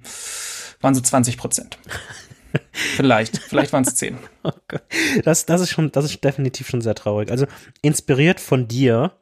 waren 0.81 0.95
so 0.95 1.01
20 1.01 1.37
Prozent. 1.37 1.79
vielleicht, 2.73 3.39
vielleicht 3.39 3.73
waren 3.73 3.85
es 3.85 3.95
10. 3.95 4.19
Oh 4.43 4.51
das, 5.25 5.47
das 5.47 5.61
ist 5.61 5.71
schon, 5.71 5.93
das 5.93 6.05
ist 6.05 6.23
definitiv 6.25 6.69
schon 6.69 6.81
sehr 6.81 6.95
traurig. 6.95 7.31
Also 7.31 7.47
inspiriert 7.83 8.41
von 8.41 8.67
dir 8.67 9.13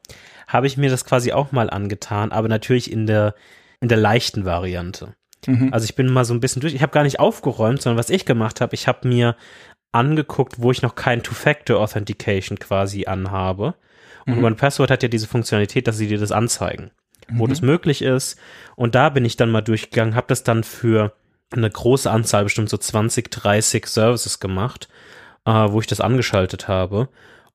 habe 0.49 0.67
ich 0.67 0.75
mir 0.75 0.89
das 0.89 1.05
quasi 1.05 1.31
auch 1.31 1.53
mal 1.53 1.69
angetan, 1.69 2.33
aber 2.33 2.49
natürlich 2.49 2.91
in 2.91 3.05
der, 3.05 3.35
in 3.79 3.87
der 3.87 3.97
leichten 3.97 4.43
Variante. 4.43 5.13
Mhm. 5.45 5.71
Also 5.71 5.85
ich 5.85 5.95
bin 5.95 6.11
mal 6.11 6.25
so 6.25 6.33
ein 6.33 6.41
bisschen 6.41 6.61
durch. 6.61 6.73
Ich 6.73 6.81
habe 6.81 6.91
gar 6.91 7.03
nicht 7.03 7.19
aufgeräumt, 7.19 7.81
sondern 7.81 7.97
was 7.97 8.09
ich 8.09 8.25
gemacht 8.25 8.59
habe, 8.59 8.75
ich 8.75 8.87
habe 8.87 9.07
mir 9.07 9.37
angeguckt, 9.91 10.61
wo 10.61 10.71
ich 10.71 10.81
noch 10.81 10.95
kein 10.95 11.23
Two-Factor-Authentication 11.23 12.59
quasi 12.59 13.05
anhabe 13.05 13.75
und 14.25 14.39
mhm. 14.39 14.43
OnePassword 14.43 14.91
hat 14.91 15.03
ja 15.03 15.09
diese 15.09 15.27
Funktionalität, 15.27 15.87
dass 15.87 15.97
sie 15.97 16.07
dir 16.07 16.17
das 16.17 16.31
anzeigen, 16.31 16.91
wo 17.29 17.45
mhm. 17.45 17.49
das 17.49 17.61
möglich 17.61 18.01
ist. 18.01 18.39
Und 18.75 18.95
da 18.95 19.09
bin 19.09 19.25
ich 19.25 19.37
dann 19.37 19.51
mal 19.51 19.61
durchgegangen, 19.61 20.15
habe 20.15 20.27
das 20.27 20.43
dann 20.43 20.63
für 20.63 21.13
eine 21.51 21.69
große 21.69 22.09
Anzahl, 22.09 22.43
bestimmt 22.43 22.69
so 22.69 22.77
20, 22.77 23.31
30 23.31 23.87
Services 23.87 24.39
gemacht, 24.39 24.87
äh, 25.45 25.51
wo 25.51 25.79
ich 25.79 25.87
das 25.87 26.01
angeschaltet 26.01 26.67
habe. 26.67 27.09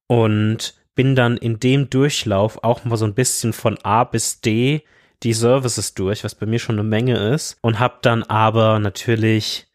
Und 0.06 0.74
bin 0.94 1.14
dann 1.14 1.36
in 1.36 1.60
dem 1.60 1.90
Durchlauf 1.90 2.62
auch 2.62 2.84
mal 2.84 2.96
so 2.96 3.04
ein 3.04 3.14
bisschen 3.14 3.52
von 3.52 3.78
A 3.82 4.04
bis 4.04 4.40
D 4.40 4.82
die 5.22 5.32
Services 5.32 5.94
durch, 5.94 6.22
was 6.24 6.34
bei 6.34 6.46
mir 6.46 6.58
schon 6.58 6.78
eine 6.78 6.88
Menge 6.88 7.16
ist. 7.34 7.56
Und 7.62 7.78
habe 7.78 7.98
dann 8.02 8.22
aber 8.24 8.78
natürlich 8.78 9.66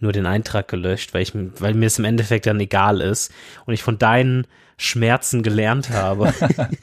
nur 0.00 0.12
den 0.12 0.26
Eintrag 0.26 0.68
gelöscht, 0.68 1.14
weil 1.14 1.22
ich, 1.22 1.32
weil 1.34 1.74
mir 1.74 1.86
es 1.86 1.98
im 1.98 2.04
Endeffekt 2.04 2.46
dann 2.46 2.60
egal 2.60 3.00
ist 3.00 3.32
und 3.66 3.74
ich 3.74 3.82
von 3.82 3.98
deinen 3.98 4.46
Schmerzen 4.76 5.42
gelernt 5.42 5.90
habe. 5.90 6.32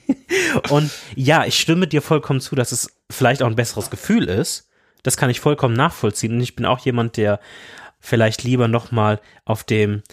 und 0.69 0.91
ja, 1.15 1.45
ich 1.45 1.57
stimme 1.57 1.87
dir 1.87 2.01
vollkommen 2.01 2.41
zu, 2.41 2.55
dass 2.55 2.71
es 2.71 2.91
vielleicht 3.09 3.41
auch 3.41 3.47
ein 3.47 3.55
besseres 3.55 3.89
Gefühl 3.89 4.25
ist. 4.25 4.69
Das 5.03 5.17
kann 5.17 5.29
ich 5.29 5.39
vollkommen 5.39 5.75
nachvollziehen. 5.75 6.33
Und 6.33 6.41
ich 6.41 6.55
bin 6.55 6.65
auch 6.65 6.79
jemand, 6.79 7.15
der 7.15 7.39
vielleicht 7.99 8.43
lieber 8.43 8.67
nochmal 8.67 9.21
auf 9.45 9.63
dem 9.63 10.03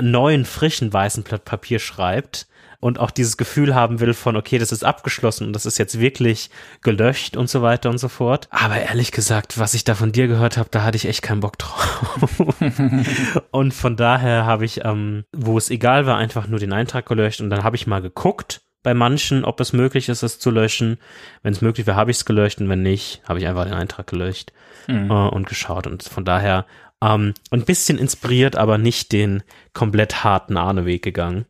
neuen, 0.00 0.44
frischen 0.44 0.92
weißen 0.92 1.22
Blatt 1.22 1.44
Papier 1.44 1.78
schreibt, 1.78 2.46
und 2.80 2.98
auch 3.00 3.10
dieses 3.10 3.36
Gefühl 3.36 3.74
haben 3.74 4.00
will 4.00 4.14
von, 4.14 4.36
okay, 4.36 4.58
das 4.58 4.70
ist 4.70 4.84
abgeschlossen 4.84 5.46
und 5.48 5.52
das 5.52 5.66
ist 5.66 5.78
jetzt 5.78 5.98
wirklich 5.98 6.50
gelöscht 6.82 7.36
und 7.36 7.50
so 7.50 7.62
weiter 7.62 7.90
und 7.90 7.98
so 7.98 8.08
fort. 8.08 8.48
Aber 8.50 8.78
ehrlich 8.78 9.10
gesagt, 9.10 9.58
was 9.58 9.74
ich 9.74 9.84
da 9.84 9.94
von 9.94 10.12
dir 10.12 10.28
gehört 10.28 10.56
habe, 10.56 10.68
da 10.70 10.84
hatte 10.84 10.96
ich 10.96 11.06
echt 11.06 11.22
keinen 11.22 11.40
Bock 11.40 11.58
drauf. 11.58 12.30
und 13.50 13.74
von 13.74 13.96
daher 13.96 14.46
habe 14.46 14.64
ich, 14.64 14.84
ähm, 14.84 15.24
wo 15.34 15.58
es 15.58 15.70
egal 15.70 16.06
war, 16.06 16.16
einfach 16.16 16.46
nur 16.46 16.60
den 16.60 16.72
Eintrag 16.72 17.06
gelöscht 17.06 17.40
und 17.40 17.50
dann 17.50 17.64
habe 17.64 17.76
ich 17.76 17.86
mal 17.86 18.02
geguckt, 18.02 18.62
bei 18.84 18.94
manchen, 18.94 19.44
ob 19.44 19.60
es 19.60 19.72
möglich 19.72 20.08
ist, 20.08 20.22
es 20.22 20.38
zu 20.38 20.50
löschen. 20.50 20.98
Wenn 21.42 21.52
es 21.52 21.60
möglich 21.60 21.86
wäre, 21.86 21.96
habe 21.96 22.12
ich 22.12 22.18
es 22.18 22.24
gelöscht 22.24 22.60
und 22.60 22.68
wenn 22.68 22.82
nicht, 22.82 23.22
habe 23.28 23.40
ich 23.40 23.46
einfach 23.46 23.64
den 23.64 23.74
Eintrag 23.74 24.06
gelöscht 24.06 24.52
mhm. 24.86 25.10
äh, 25.10 25.28
und 25.28 25.48
geschaut. 25.48 25.86
Und 25.86 26.04
von 26.04 26.24
daher 26.24 26.64
ähm, 27.02 27.34
ein 27.50 27.64
bisschen 27.64 27.98
inspiriert, 27.98 28.56
aber 28.56 28.78
nicht 28.78 29.12
den 29.12 29.42
komplett 29.72 30.22
harten 30.24 30.56
Ahneweg 30.56 31.02
gegangen. 31.02 31.46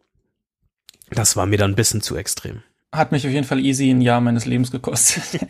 Das 1.10 1.36
war 1.36 1.46
mir 1.46 1.58
dann 1.58 1.72
ein 1.72 1.76
bisschen 1.76 2.02
zu 2.02 2.16
extrem. 2.16 2.62
Hat 2.92 3.12
mich 3.12 3.26
auf 3.26 3.32
jeden 3.32 3.44
Fall 3.44 3.60
easy 3.60 3.90
ein 3.90 4.00
Jahr 4.00 4.20
meines 4.20 4.46
Lebens 4.46 4.70
gekostet. 4.70 5.22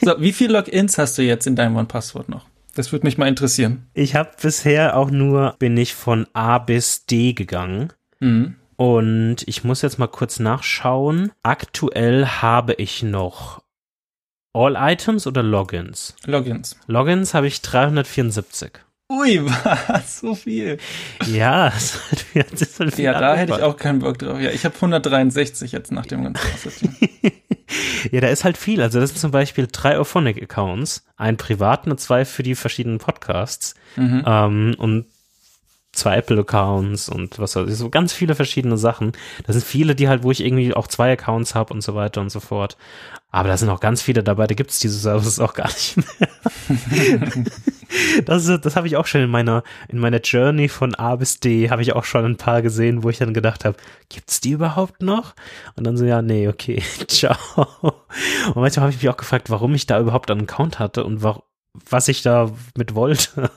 so, 0.00 0.14
wie 0.20 0.32
viele 0.32 0.52
Logins 0.54 0.96
hast 0.96 1.18
du 1.18 1.22
jetzt 1.22 1.46
in 1.46 1.56
deinem 1.56 1.76
One-Passwort 1.76 2.28
noch? 2.28 2.46
Das 2.74 2.92
würde 2.92 3.06
mich 3.06 3.18
mal 3.18 3.28
interessieren. 3.28 3.86
Ich 3.92 4.14
habe 4.14 4.30
bisher 4.40 4.96
auch 4.96 5.10
nur, 5.10 5.56
bin 5.58 5.76
ich 5.76 5.94
von 5.94 6.26
A 6.32 6.58
bis 6.58 7.04
D 7.06 7.32
gegangen. 7.32 7.92
Mhm. 8.20 8.56
Und 8.76 9.38
ich 9.46 9.64
muss 9.64 9.82
jetzt 9.82 9.98
mal 9.98 10.06
kurz 10.06 10.38
nachschauen. 10.38 11.32
Aktuell 11.42 12.26
habe 12.26 12.74
ich 12.74 13.02
noch 13.02 13.62
All 14.54 14.76
Items 14.76 15.26
oder 15.26 15.42
Logins? 15.42 16.14
Logins. 16.26 16.76
Logins 16.86 17.34
habe 17.34 17.46
ich 17.46 17.62
374. 17.62 18.80
Ui, 19.12 19.44
was? 19.64 20.20
So 20.20 20.34
viel. 20.34 20.78
Ja, 21.26 21.70
das 21.70 22.62
ist 22.62 22.80
halt 22.80 22.94
viel 22.94 23.04
Ja, 23.04 23.20
da 23.20 23.34
hätte 23.34 23.52
ich 23.52 23.62
auch 23.62 23.76
keinen 23.76 23.98
Bock 23.98 24.18
drauf. 24.18 24.40
Ja, 24.40 24.50
ich 24.50 24.64
habe 24.64 24.74
163 24.74 25.70
jetzt 25.72 25.92
nach 25.92 26.06
dem 26.06 26.24
ganzen 26.24 26.40
Aussortieren. 26.54 26.96
ja, 28.10 28.20
da 28.20 28.28
ist 28.28 28.44
halt 28.44 28.56
viel. 28.56 28.80
Also 28.80 29.00
das 29.00 29.10
sind 29.10 29.18
zum 29.18 29.30
Beispiel 29.30 29.68
drei 29.70 29.98
Auphonic-Accounts, 29.98 31.04
einen 31.16 31.36
privaten 31.36 31.90
und 31.90 32.00
zwei 32.00 32.24
für 32.24 32.42
die 32.42 32.54
verschiedenen 32.54 32.98
Podcasts. 32.98 33.74
Mhm. 33.96 34.24
Ähm, 34.26 34.74
und 34.78 35.06
zwei 35.92 36.16
Apple-Accounts 36.16 37.08
und 37.10 37.38
was 37.38 37.54
weiß 37.54 37.68
ich, 37.68 37.76
so 37.76 37.90
ganz 37.90 38.12
viele 38.12 38.34
verschiedene 38.34 38.78
Sachen. 38.78 39.12
Das 39.46 39.54
sind 39.54 39.64
viele, 39.64 39.94
die 39.94 40.08
halt, 40.08 40.22
wo 40.22 40.30
ich 40.30 40.44
irgendwie 40.44 40.72
auch 40.74 40.86
zwei 40.86 41.12
Accounts 41.12 41.54
habe 41.54 41.74
und 41.74 41.82
so 41.82 41.94
weiter 41.94 42.22
und 42.22 42.30
so 42.30 42.40
fort. 42.40 42.78
Aber 43.30 43.48
da 43.48 43.56
sind 43.56 43.68
auch 43.68 43.80
ganz 43.80 44.02
viele 44.02 44.22
dabei, 44.22 44.46
da 44.46 44.54
gibt's 44.54 44.80
diese 44.80 44.98
Services 44.98 45.38
auch 45.38 45.54
gar 45.54 45.68
nicht 45.68 45.96
mehr. 45.96 46.28
das 48.24 48.46
das 48.60 48.76
habe 48.76 48.86
ich 48.86 48.96
auch 48.96 49.06
schon 49.06 49.22
in 49.22 49.30
meiner, 49.30 49.62
in 49.88 49.98
meiner 49.98 50.20
Journey 50.20 50.68
von 50.68 50.94
A 50.94 51.16
bis 51.16 51.40
D, 51.40 51.70
habe 51.70 51.82
ich 51.82 51.92
auch 51.92 52.04
schon 52.04 52.24
ein 52.24 52.36
paar 52.36 52.62
gesehen, 52.62 53.02
wo 53.02 53.10
ich 53.10 53.18
dann 53.18 53.34
gedacht 53.34 53.64
habe, 53.64 53.76
gibt's 54.08 54.40
die 54.40 54.50
überhaupt 54.50 55.02
noch? 55.02 55.34
Und 55.76 55.86
dann 55.86 55.96
so, 55.96 56.04
ja, 56.04 56.22
nee, 56.22 56.48
okay, 56.48 56.82
ciao. 57.08 57.36
Und 57.82 58.56
manchmal 58.56 58.84
habe 58.84 58.92
ich 58.92 59.02
mich 59.02 59.08
auch 59.10 59.16
gefragt, 59.16 59.50
warum 59.50 59.74
ich 59.74 59.86
da 59.86 60.00
überhaupt 60.00 60.30
einen 60.30 60.42
Account 60.42 60.78
hatte 60.78 61.04
und 61.04 61.22
warum 61.22 61.42
was 61.88 62.08
ich 62.08 62.22
da 62.22 62.50
mit 62.76 62.94
wollte. 62.94 63.50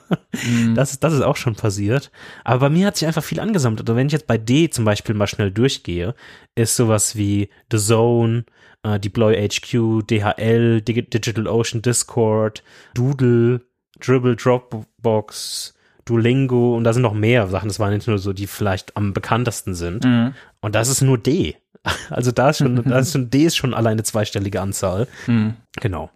Mhm. 0.46 0.76
Das, 0.76 1.00
das 1.00 1.14
ist 1.14 1.22
auch 1.22 1.36
schon 1.36 1.56
passiert. 1.56 2.12
Aber 2.44 2.62
bei 2.62 2.70
mir 2.70 2.88
hat 2.88 2.98
sich 2.98 3.08
einfach 3.08 3.24
viel 3.24 3.40
angesammelt. 3.40 3.82
Also 3.82 3.96
wenn 3.96 4.08
ich 4.08 4.14
jetzt 4.14 4.28
bei 4.28 4.38
D 4.38 4.70
zum 4.70 4.86
Beispiel 4.86 5.16
mal 5.16 5.28
schnell 5.28 5.52
durchgehe, 5.52 6.16
ist 6.56 6.76
sowas 6.76 7.16
wie 7.16 7.50
The 7.72 7.78
Zone, 7.78 8.46
äh, 8.84 9.00
Deploy 9.00 9.36
HQ, 9.36 10.08
DHL, 10.08 10.82
Digital 10.82 11.48
Ocean 11.48 11.82
Discord, 11.82 12.64
Doodle, 12.94 13.62
Dribble 14.00 14.36
Dropbox, 14.36 15.74
Duolingo 16.06 16.76
und 16.76 16.84
da 16.84 16.94
sind 16.94 17.02
noch 17.02 17.14
mehr 17.14 17.48
Sachen. 17.48 17.68
Das 17.68 17.80
waren 17.80 17.94
jetzt 17.94 18.08
nur 18.08 18.20
so, 18.20 18.32
die 18.32 18.48
vielleicht 18.48 18.96
am 18.96 19.14
bekanntesten 19.14 19.76
sind. 19.76 20.06
Mhm. 20.06 20.34
Und 20.62 20.76
das 20.76 20.88
ist 20.88 21.02
nur 21.02 21.18
D. 21.18 21.56
Also 22.10 22.32
da 22.32 22.50
ist 22.50 22.58
schon, 22.58 22.84
da 22.84 22.98
ist 22.98 23.12
schon 23.12 23.30
D 23.30 23.44
ist 23.44 23.58
schon 23.58 23.76
alleine 23.76 23.92
eine 23.94 24.04
zweistellige 24.04 24.60
Anzahl. 24.60 25.08
Mhm. 25.28 25.54
Genau. 25.80 26.10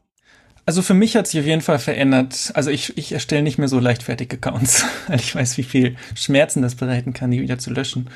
Also 0.65 0.81
für 0.81 0.93
mich 0.93 1.15
hat 1.15 1.27
sich 1.27 1.39
auf 1.39 1.45
jeden 1.45 1.61
Fall 1.61 1.79
verändert. 1.79 2.51
Also 2.53 2.69
ich, 2.69 2.97
ich 2.97 3.11
erstelle 3.11 3.41
nicht 3.41 3.57
mehr 3.57 3.67
so 3.67 3.79
leichtfertig 3.79 4.31
Accounts, 4.33 4.85
weil 5.07 5.19
ich 5.19 5.33
weiß, 5.35 5.57
wie 5.57 5.63
viel 5.63 5.95
Schmerzen 6.15 6.61
das 6.61 6.75
bereiten 6.75 7.13
kann, 7.13 7.31
die 7.31 7.41
wieder 7.41 7.57
zu 7.57 7.71
löschen. 7.71 8.09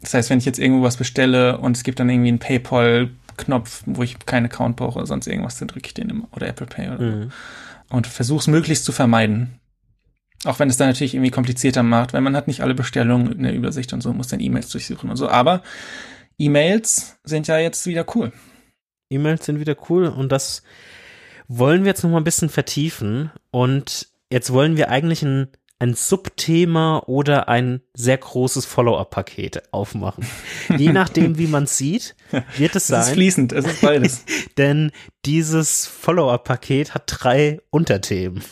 Das 0.00 0.14
heißt, 0.14 0.30
wenn 0.30 0.38
ich 0.38 0.44
jetzt 0.44 0.58
irgendwo 0.58 0.82
was 0.82 0.96
bestelle 0.96 1.58
und 1.58 1.76
es 1.76 1.84
gibt 1.84 2.00
dann 2.00 2.10
irgendwie 2.10 2.28
einen 2.28 2.38
PayPal-Knopf, 2.40 3.84
wo 3.86 4.02
ich 4.02 4.18
keinen 4.26 4.46
Account 4.46 4.76
brauche 4.76 4.98
oder 4.98 5.06
sonst 5.06 5.28
irgendwas, 5.28 5.58
dann 5.58 5.68
drücke 5.68 5.86
ich 5.86 5.94
den 5.94 6.10
immer. 6.10 6.28
Oder 6.32 6.48
Apple 6.48 6.66
Pay 6.66 6.88
oder 6.88 6.98
mhm. 6.98 7.32
Und 7.88 8.06
versuche 8.06 8.40
es 8.40 8.46
möglichst 8.48 8.84
zu 8.84 8.92
vermeiden. 8.92 9.60
Auch 10.44 10.58
wenn 10.58 10.68
es 10.68 10.76
dann 10.76 10.88
natürlich 10.88 11.14
irgendwie 11.14 11.30
komplizierter 11.30 11.84
macht, 11.84 12.14
weil 12.14 12.20
man 12.20 12.34
hat 12.34 12.48
nicht 12.48 12.62
alle 12.62 12.74
Bestellungen 12.74 13.30
in 13.30 13.42
der 13.44 13.54
Übersicht 13.54 13.92
und 13.92 14.00
so, 14.00 14.12
muss 14.12 14.28
dann 14.28 14.40
E-Mails 14.40 14.70
durchsuchen 14.70 15.08
und 15.08 15.16
so. 15.16 15.28
Aber 15.28 15.62
E-Mails 16.38 17.18
sind 17.22 17.46
ja 17.46 17.58
jetzt 17.58 17.86
wieder 17.86 18.04
cool. 18.16 18.32
E-Mails 19.10 19.44
sind 19.44 19.60
wieder 19.60 19.76
cool 19.88 20.06
und 20.06 20.32
das 20.32 20.64
wollen 21.58 21.84
wir 21.84 21.90
jetzt 21.90 22.02
noch 22.02 22.10
mal 22.10 22.18
ein 22.18 22.24
bisschen 22.24 22.48
vertiefen 22.48 23.30
und 23.50 24.08
jetzt 24.30 24.52
wollen 24.52 24.76
wir 24.76 24.88
eigentlich 24.88 25.22
ein, 25.22 25.48
ein 25.82 25.94
Subthema 25.94 27.02
oder 27.06 27.48
ein 27.48 27.80
sehr 27.92 28.16
großes 28.16 28.66
Follow-up-Paket 28.66 29.72
aufmachen. 29.72 30.24
Je 30.78 30.92
nachdem, 30.92 31.38
wie 31.38 31.48
man 31.48 31.66
sieht, 31.66 32.14
wird 32.56 32.76
es 32.76 32.86
sein. 32.86 33.00
Es 33.00 33.08
ist 33.08 33.14
fließend, 33.14 33.52
es 33.52 33.66
ist 33.66 33.80
beides. 33.80 34.24
denn 34.56 34.92
dieses 35.24 35.88
Follow-up-Paket 35.88 36.94
hat 36.94 37.02
drei 37.06 37.60
Unterthemen. 37.70 38.44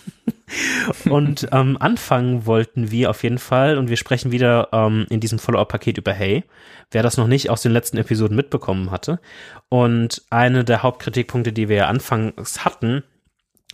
und 1.08 1.46
ähm, 1.52 1.76
anfangen 1.78 2.46
wollten 2.46 2.90
wir 2.90 3.10
auf 3.10 3.22
jeden 3.22 3.38
Fall, 3.38 3.78
und 3.78 3.88
wir 3.88 3.96
sprechen 3.96 4.32
wieder 4.32 4.68
ähm, 4.72 5.06
in 5.08 5.20
diesem 5.20 5.38
Follow-up-Paket 5.38 5.98
über 5.98 6.12
Hey, 6.12 6.42
wer 6.90 7.04
das 7.04 7.16
noch 7.16 7.28
nicht 7.28 7.48
aus 7.48 7.62
den 7.62 7.70
letzten 7.70 7.96
Episoden 7.98 8.36
mitbekommen 8.36 8.90
hatte. 8.90 9.20
Und 9.68 10.24
eine 10.30 10.64
der 10.64 10.82
Hauptkritikpunkte, 10.82 11.52
die 11.52 11.68
wir 11.68 11.76
ja 11.76 11.86
anfangs 11.86 12.64
hatten, 12.64 13.04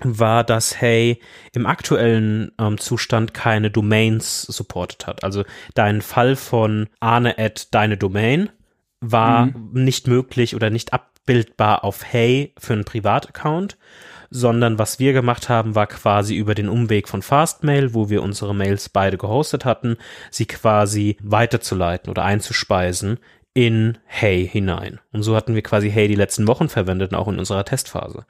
war, 0.03 0.45
dass 0.45 0.81
Hey 0.81 1.21
im 1.53 1.67
aktuellen 1.67 2.53
ähm, 2.59 2.79
Zustand 2.79 3.35
keine 3.35 3.71
Domains 3.71 4.43
supportet 4.43 5.07
hat. 5.07 5.25
Also 5.25 5.45
dein 5.75 6.03
Fall 6.03 6.37
von 6.37 6.89
Arne 7.01 7.39
at 7.39 7.75
deine 7.75 7.97
Domain 7.97 8.51
war 9.01 9.47
mhm. 9.47 9.71
nicht 9.73 10.07
möglich 10.07 10.55
oder 10.55 10.71
nicht 10.71 10.93
abbildbar 10.93 11.85
auf 11.85 12.05
Hey 12.05 12.53
für 12.59 12.75
einen 12.75 12.85
Privataccount 12.85 13.77
sondern 14.31 14.79
was 14.79 14.99
wir 14.99 15.13
gemacht 15.13 15.49
haben, 15.49 15.75
war 15.75 15.87
quasi 15.87 16.37
über 16.37 16.55
den 16.55 16.69
Umweg 16.69 17.09
von 17.09 17.23
Fastmail, 17.23 17.95
wo 17.95 18.11
wir 18.11 18.23
unsere 18.23 18.55
Mails 18.55 18.89
beide 18.89 19.17
gehostet 19.19 19.65
hatten, 19.65 19.97
sie 20.31 20.47
quasi 20.47 21.17
weiterzuleiten 21.23 22.11
oder 22.11 22.25
einzuspeisen 22.25 23.19
in 23.55 23.99
Hey 24.05 24.47
hinein. 24.47 25.01
Und 25.13 25.23
so 25.23 25.37
hatten 25.37 25.55
wir 25.55 25.63
quasi 25.63 25.91
Hey 25.91 26.09
die 26.09 26.15
letzten 26.15 26.47
Wochen 26.47 26.69
verwendet, 26.69 27.15
auch 27.15 27.29
in 27.29 27.39
unserer 27.39 27.65
Testphase. 27.65 28.27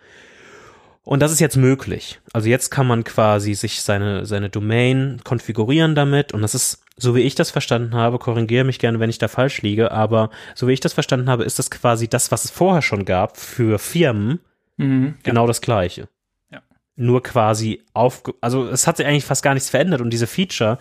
Und 1.06 1.20
das 1.20 1.30
ist 1.30 1.40
jetzt 1.40 1.56
möglich. 1.56 2.20
Also 2.32 2.48
jetzt 2.48 2.70
kann 2.70 2.86
man 2.86 3.04
quasi 3.04 3.54
sich 3.54 3.80
seine, 3.80 4.26
seine 4.26 4.50
Domain 4.50 5.20
konfigurieren 5.24 5.94
damit 5.94 6.34
und 6.34 6.42
das 6.42 6.54
ist, 6.54 6.82
so 6.96 7.14
wie 7.14 7.20
ich 7.20 7.36
das 7.36 7.50
verstanden 7.50 7.94
habe, 7.94 8.18
korrigiere 8.18 8.64
mich 8.64 8.78
gerne, 8.80 8.98
wenn 8.98 9.08
ich 9.08 9.18
da 9.18 9.28
falsch 9.28 9.62
liege, 9.62 9.92
aber 9.92 10.30
so 10.54 10.66
wie 10.66 10.72
ich 10.72 10.80
das 10.80 10.94
verstanden 10.94 11.30
habe, 11.30 11.44
ist 11.44 11.58
das 11.60 11.70
quasi 11.70 12.08
das, 12.08 12.32
was 12.32 12.44
es 12.44 12.50
vorher 12.50 12.82
schon 12.82 13.04
gab 13.04 13.36
für 13.36 13.78
Firmen, 13.78 14.40
Mhm, 14.76 15.14
genau 15.22 15.42
ja. 15.42 15.46
das 15.46 15.60
gleiche. 15.60 16.08
Ja. 16.50 16.62
Nur 16.96 17.22
quasi 17.22 17.82
auf, 17.94 18.22
also 18.40 18.68
es 18.68 18.86
hat 18.86 18.98
sich 18.98 19.06
eigentlich 19.06 19.24
fast 19.24 19.42
gar 19.42 19.54
nichts 19.54 19.70
verändert 19.70 20.00
und 20.00 20.10
diese 20.10 20.26
Feature, 20.26 20.78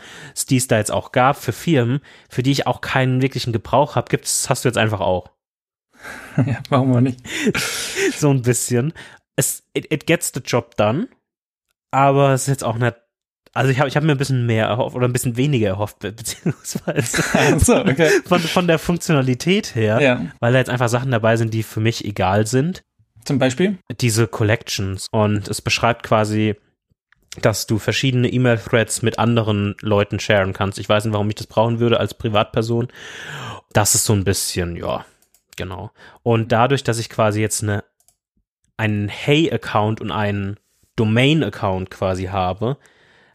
die 0.50 0.58
es 0.58 0.68
da 0.68 0.78
jetzt 0.78 0.92
auch 0.92 1.12
gab 1.12 1.38
für 1.38 1.54
Firmen, 1.54 2.02
für 2.30 2.44
die 2.44 2.52
ich 2.52 2.68
auch 2.68 2.82
keinen 2.82 3.22
wirklichen 3.22 3.54
Gebrauch 3.54 3.96
habe, 3.96 4.10
gibt's, 4.10 4.50
hast 4.50 4.66
du 4.66 4.70
jetzt 4.70 4.78
einfach 4.78 5.00
auch. 5.00 5.30
ja, 6.38 6.60
warum 6.70 6.96
auch 6.96 7.02
nicht? 7.02 7.20
so 8.18 8.30
ein 8.30 8.42
bisschen. 8.42 8.94
Es, 9.36 9.64
it, 9.74 9.92
it 9.92 10.06
gets 10.08 10.32
the 10.34 10.40
job 10.40 10.76
done, 10.78 11.08
aber 11.92 12.34
es 12.34 12.44
ist 12.44 12.48
jetzt 12.48 12.64
auch 12.64 12.78
nicht 12.78 12.96
also 13.56 13.72
ich 13.72 13.80
habe 13.80 13.88
ich 13.88 13.96
hab 13.96 14.04
mir 14.04 14.12
ein 14.12 14.18
bisschen 14.18 14.46
mehr 14.46 14.68
erhofft 14.68 14.96
oder 14.96 15.08
ein 15.08 15.14
bisschen 15.14 15.38
weniger 15.38 15.70
erhofft, 15.70 16.00
beziehungsweise 16.00 17.24
so, 17.58 17.78
okay. 17.78 18.10
von, 18.26 18.40
von 18.40 18.68
der 18.68 18.78
Funktionalität 18.78 19.74
her, 19.76 20.00
ja. 20.02 20.26
weil 20.42 20.52
da 20.52 20.60
jetzt 20.60 20.70
einfach 20.70 20.90
Sachen 20.90 21.10
dabei 21.10 21.38
sind, 21.38 21.54
die 21.54 21.64
für 21.64 21.80
mich 21.80 22.04
egal 22.04 22.46
sind. 22.46 22.84
Zum 23.24 23.40
Beispiel? 23.40 23.80
Diese 24.02 24.28
Collections. 24.28 25.08
Und 25.10 25.48
es 25.48 25.62
beschreibt 25.62 26.04
quasi, 26.04 26.56
dass 27.42 27.66
du 27.66 27.80
verschiedene 27.80 28.28
E-Mail-Threads 28.30 29.02
mit 29.02 29.20
anderen 29.20 29.76
Leuten 29.82 30.20
sharen 30.20 30.54
kannst. 30.54 30.78
Ich 30.78 30.90
weiß 30.90 31.06
nicht, 31.06 31.14
warum 31.14 31.30
ich 31.30 31.36
das 31.36 31.48
brauchen 31.48 31.80
würde 31.80 32.00
als 32.00 32.14
Privatperson. 32.14 32.90
Das 33.72 33.96
ist 33.96 34.06
so 34.06 34.14
ein 34.14 34.26
bisschen, 34.26 34.76
ja, 34.76 35.06
genau. 35.56 35.92
Und 36.24 36.52
dadurch, 36.52 36.84
dass 36.84 37.00
ich 37.00 37.10
quasi 37.10 37.40
jetzt 37.40 37.64
eine, 37.64 37.86
einen 38.78 39.10
Hey-Account 39.10 40.02
und 40.02 40.12
einen 40.12 40.58
Domain-Account 40.96 41.90
quasi 41.90 42.26
habe, 42.26 42.78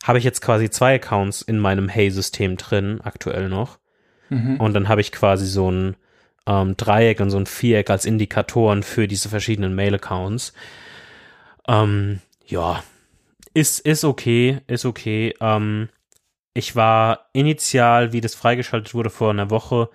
habe 0.03 0.19
ich 0.19 0.25
jetzt 0.25 0.41
quasi 0.41 0.71
zwei 0.71 0.95
Accounts 0.95 1.43
in 1.43 1.59
meinem 1.59 1.89
Hey-System 1.89 2.57
drin, 2.57 3.01
aktuell 3.03 3.49
noch. 3.49 3.79
Mhm. 4.29 4.57
Und 4.57 4.73
dann 4.75 4.89
habe 4.89 5.01
ich 5.01 5.13
quasi 5.13 5.47
so 5.47 5.71
ein 5.71 5.97
ähm, 6.47 6.77
Dreieck 6.77 7.21
und 7.21 7.31
so 7.31 7.37
ein 7.37 7.47
Viereck 7.47 7.91
als 7.91 8.07
Indikatoren 8.07 8.83
für 8.83 9.07
diese 9.07 9.29
verschiedenen 9.29 9.75
Mail-Accounts. 9.75 10.53
Ähm, 11.69 12.21
ja, 12.47 12.83
ist, 13.53 13.81
ist 13.81 14.05
okay, 14.05 14.61
ist 14.67 14.85
okay. 14.85 15.35
Ähm, 15.41 15.89
ich 16.55 16.77
war 16.77 17.29
initial, 17.33 18.13
wie 18.13 18.21
das 18.21 18.35
freigeschaltet 18.35 18.95
wurde 18.95 19.11
vor 19.11 19.31
einer 19.31 19.51
Woche, 19.51 19.91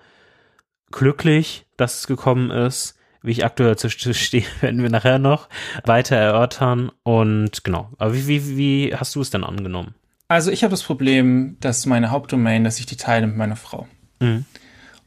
glücklich, 0.90 1.66
dass 1.76 2.00
es 2.00 2.06
gekommen 2.06 2.50
ist. 2.50 2.98
Wie 3.26 3.32
ich 3.32 3.44
aktuell 3.44 3.76
zu 3.76 3.90
stehe, 3.90 4.44
werden 4.60 4.82
wir 4.82 4.88
nachher 4.88 5.18
noch 5.18 5.48
weiter 5.84 6.14
erörtern. 6.14 6.92
Und 7.02 7.64
genau, 7.64 7.90
aber 7.98 8.14
wie, 8.14 8.28
wie, 8.28 8.56
wie 8.56 8.94
hast 8.94 9.16
du 9.16 9.20
es 9.20 9.30
denn 9.30 9.42
angenommen? 9.42 9.96
Also 10.28 10.52
ich 10.52 10.62
habe 10.62 10.70
das 10.70 10.84
Problem, 10.84 11.56
dass 11.58 11.86
meine 11.86 12.12
Hauptdomain, 12.12 12.62
dass 12.62 12.78
ich 12.78 12.86
die 12.86 12.96
teile 12.96 13.26
mit 13.26 13.36
meiner 13.36 13.56
Frau. 13.56 13.88
Mhm. 14.20 14.44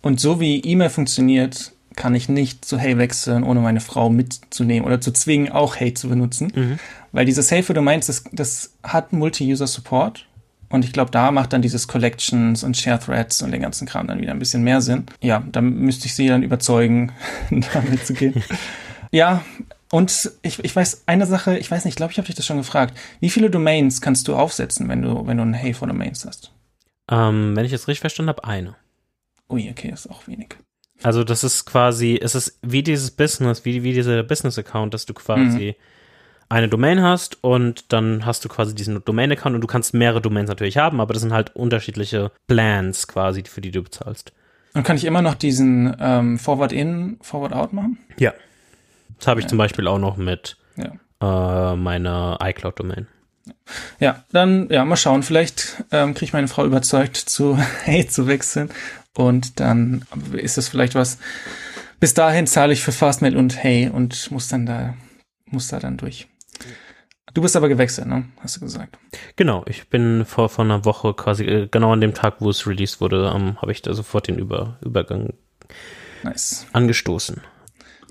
Und 0.01 0.19
so 0.19 0.41
wie 0.41 0.59
E-Mail 0.59 0.89
funktioniert, 0.89 1.71
kann 1.95 2.13
ich 2.13 2.27
nicht 2.27 2.65
zu 2.65 2.77
Hey 2.77 2.97
wechseln, 2.97 3.43
ohne 3.43 3.61
meine 3.61 3.79
Frau 3.79 4.09
mitzunehmen 4.09 4.85
oder 4.85 4.99
zu 4.99 5.13
zwingen, 5.13 5.51
auch 5.51 5.77
Hey 5.77 5.93
zu 5.93 6.09
benutzen. 6.09 6.51
Mhm. 6.53 6.79
Weil 7.13 7.25
dieses 7.25 7.49
Hey 7.51 7.63
für 7.63 7.73
Domains, 7.73 8.07
das, 8.07 8.25
das 8.33 8.73
hat 8.83 9.13
Multi-User-Support. 9.13 10.25
Und 10.69 10.85
ich 10.85 10.93
glaube, 10.93 11.11
da 11.11 11.31
macht 11.31 11.53
dann 11.53 11.61
dieses 11.61 11.87
Collections 11.87 12.63
und 12.63 12.77
Share 12.77 12.99
Threads 12.99 13.41
und 13.41 13.51
den 13.51 13.61
ganzen 13.61 13.87
Kram 13.87 14.07
dann 14.07 14.21
wieder 14.21 14.31
ein 14.31 14.39
bisschen 14.39 14.63
mehr 14.63 14.81
Sinn. 14.81 15.05
Ja, 15.21 15.43
da 15.51 15.61
müsste 15.61 16.05
ich 16.05 16.15
sie 16.15 16.27
dann 16.27 16.43
überzeugen, 16.43 17.11
damit 17.73 18.05
zu 18.05 18.13
gehen. 18.13 18.43
ja, 19.11 19.43
und 19.91 20.31
ich, 20.43 20.63
ich 20.63 20.75
weiß 20.75 21.03
eine 21.07 21.25
Sache, 21.25 21.57
ich 21.57 21.69
weiß 21.71 21.85
nicht, 21.85 21.93
ich 21.93 21.97
glaube, 21.97 22.11
ich 22.11 22.17
habe 22.19 22.27
dich 22.27 22.35
das 22.35 22.45
schon 22.45 22.57
gefragt. 22.57 22.95
Wie 23.19 23.31
viele 23.31 23.49
Domains 23.49 24.01
kannst 24.01 24.27
du 24.27 24.35
aufsetzen, 24.35 24.87
wenn 24.87 25.01
du, 25.01 25.25
wenn 25.25 25.37
du 25.37 25.43
ein 25.43 25.53
Hey 25.53 25.73
for 25.73 25.87
Domains 25.87 26.25
hast? 26.25 26.51
Ähm, 27.09 27.55
wenn 27.55 27.65
ich 27.65 27.73
es 27.73 27.87
richtig 27.87 28.01
verstanden 28.01 28.29
habe, 28.29 28.43
eine. 28.43 28.75
Ui, 29.49 29.67
okay, 29.71 29.89
ist 29.89 30.09
auch 30.09 30.27
wenig. 30.27 30.55
Also 31.01 31.23
das 31.23 31.43
ist 31.43 31.65
quasi, 31.65 32.19
es 32.21 32.35
ist 32.35 32.59
wie 32.61 32.83
dieses 32.83 33.09
Business, 33.09 33.65
wie, 33.65 33.83
wie 33.83 33.93
dieser 33.93 34.21
Business-Account, 34.21 34.93
dass 34.93 35.05
du 35.05 35.13
quasi 35.13 35.75
mhm. 35.77 35.83
Eine 36.49 36.67
Domain 36.67 37.01
hast 37.01 37.43
und 37.43 37.93
dann 37.93 38.25
hast 38.25 38.43
du 38.43 38.49
quasi 38.49 38.73
diesen 38.73 39.03
Domain-Account 39.03 39.55
und 39.55 39.61
du 39.61 39.67
kannst 39.67 39.93
mehrere 39.93 40.19
Domains 40.19 40.49
natürlich 40.49 40.77
haben, 40.77 40.99
aber 40.99 41.13
das 41.13 41.21
sind 41.21 41.31
halt 41.31 41.55
unterschiedliche 41.55 42.31
Plans 42.47 43.07
quasi, 43.07 43.43
für 43.43 43.61
die 43.61 43.71
du 43.71 43.83
bezahlst. 43.83 44.33
Und 44.73 44.83
kann 44.83 44.97
ich 44.97 45.05
immer 45.05 45.21
noch 45.21 45.35
diesen 45.35 45.95
ähm, 45.99 46.39
Forward-In, 46.39 47.17
Forward-Out 47.21 47.73
machen? 47.73 47.97
Ja. 48.17 48.33
Das 49.17 49.27
habe 49.27 49.39
ich 49.39 49.45
ja. 49.45 49.49
zum 49.49 49.57
Beispiel 49.57 49.87
auch 49.87 49.99
noch 49.99 50.17
mit 50.17 50.57
ja. 50.75 51.73
äh, 51.73 51.75
meiner 51.75 52.39
iCloud-Domain. 52.41 53.07
Ja, 53.99 54.23
dann, 54.31 54.69
ja, 54.69 54.85
mal 54.85 54.95
schauen. 54.95 55.23
Vielleicht 55.23 55.83
ähm, 55.91 56.13
kriege 56.13 56.25
ich 56.25 56.33
meine 56.33 56.47
Frau 56.47 56.65
überzeugt, 56.65 57.17
zu 57.17 57.57
Hey 57.83 58.07
zu 58.07 58.27
wechseln. 58.27 58.69
Und 59.15 59.59
dann 59.59 60.05
ist 60.33 60.57
das 60.57 60.69
vielleicht 60.69 60.95
was. 60.95 61.17
Bis 61.99 62.13
dahin 62.13 62.47
zahle 62.47 62.73
ich 62.73 62.81
für 62.81 62.91
Fastmail 62.91 63.35
und 63.35 63.61
Hey 63.61 63.89
und 63.89 64.31
muss 64.31 64.47
dann 64.47 64.65
da, 64.65 64.93
muss 65.45 65.67
da 65.67 65.79
dann 65.79 65.97
durch. 65.97 66.27
Du 67.39 67.43
bist 67.43 67.55
aber 67.55 67.69
gewechselt, 67.69 68.05
ne? 68.05 68.25
Hast 68.41 68.57
du 68.57 68.59
gesagt. 68.59 68.97
Genau, 69.37 69.63
ich 69.65 69.87
bin 69.87 70.25
vor, 70.25 70.49
vor 70.49 70.65
einer 70.65 70.83
Woche 70.83 71.13
quasi, 71.13 71.45
äh, 71.45 71.69
genau 71.71 71.93
an 71.93 72.01
dem 72.01 72.13
Tag, 72.13 72.41
wo 72.41 72.49
es 72.49 72.67
released 72.67 72.99
wurde, 72.99 73.31
ähm, 73.33 73.55
habe 73.61 73.71
ich 73.71 73.81
da 73.81 73.93
sofort 73.93 74.27
den 74.27 74.37
Über, 74.37 74.77
Übergang 74.81 75.31
nice. 76.21 76.67
angestoßen. 76.73 77.39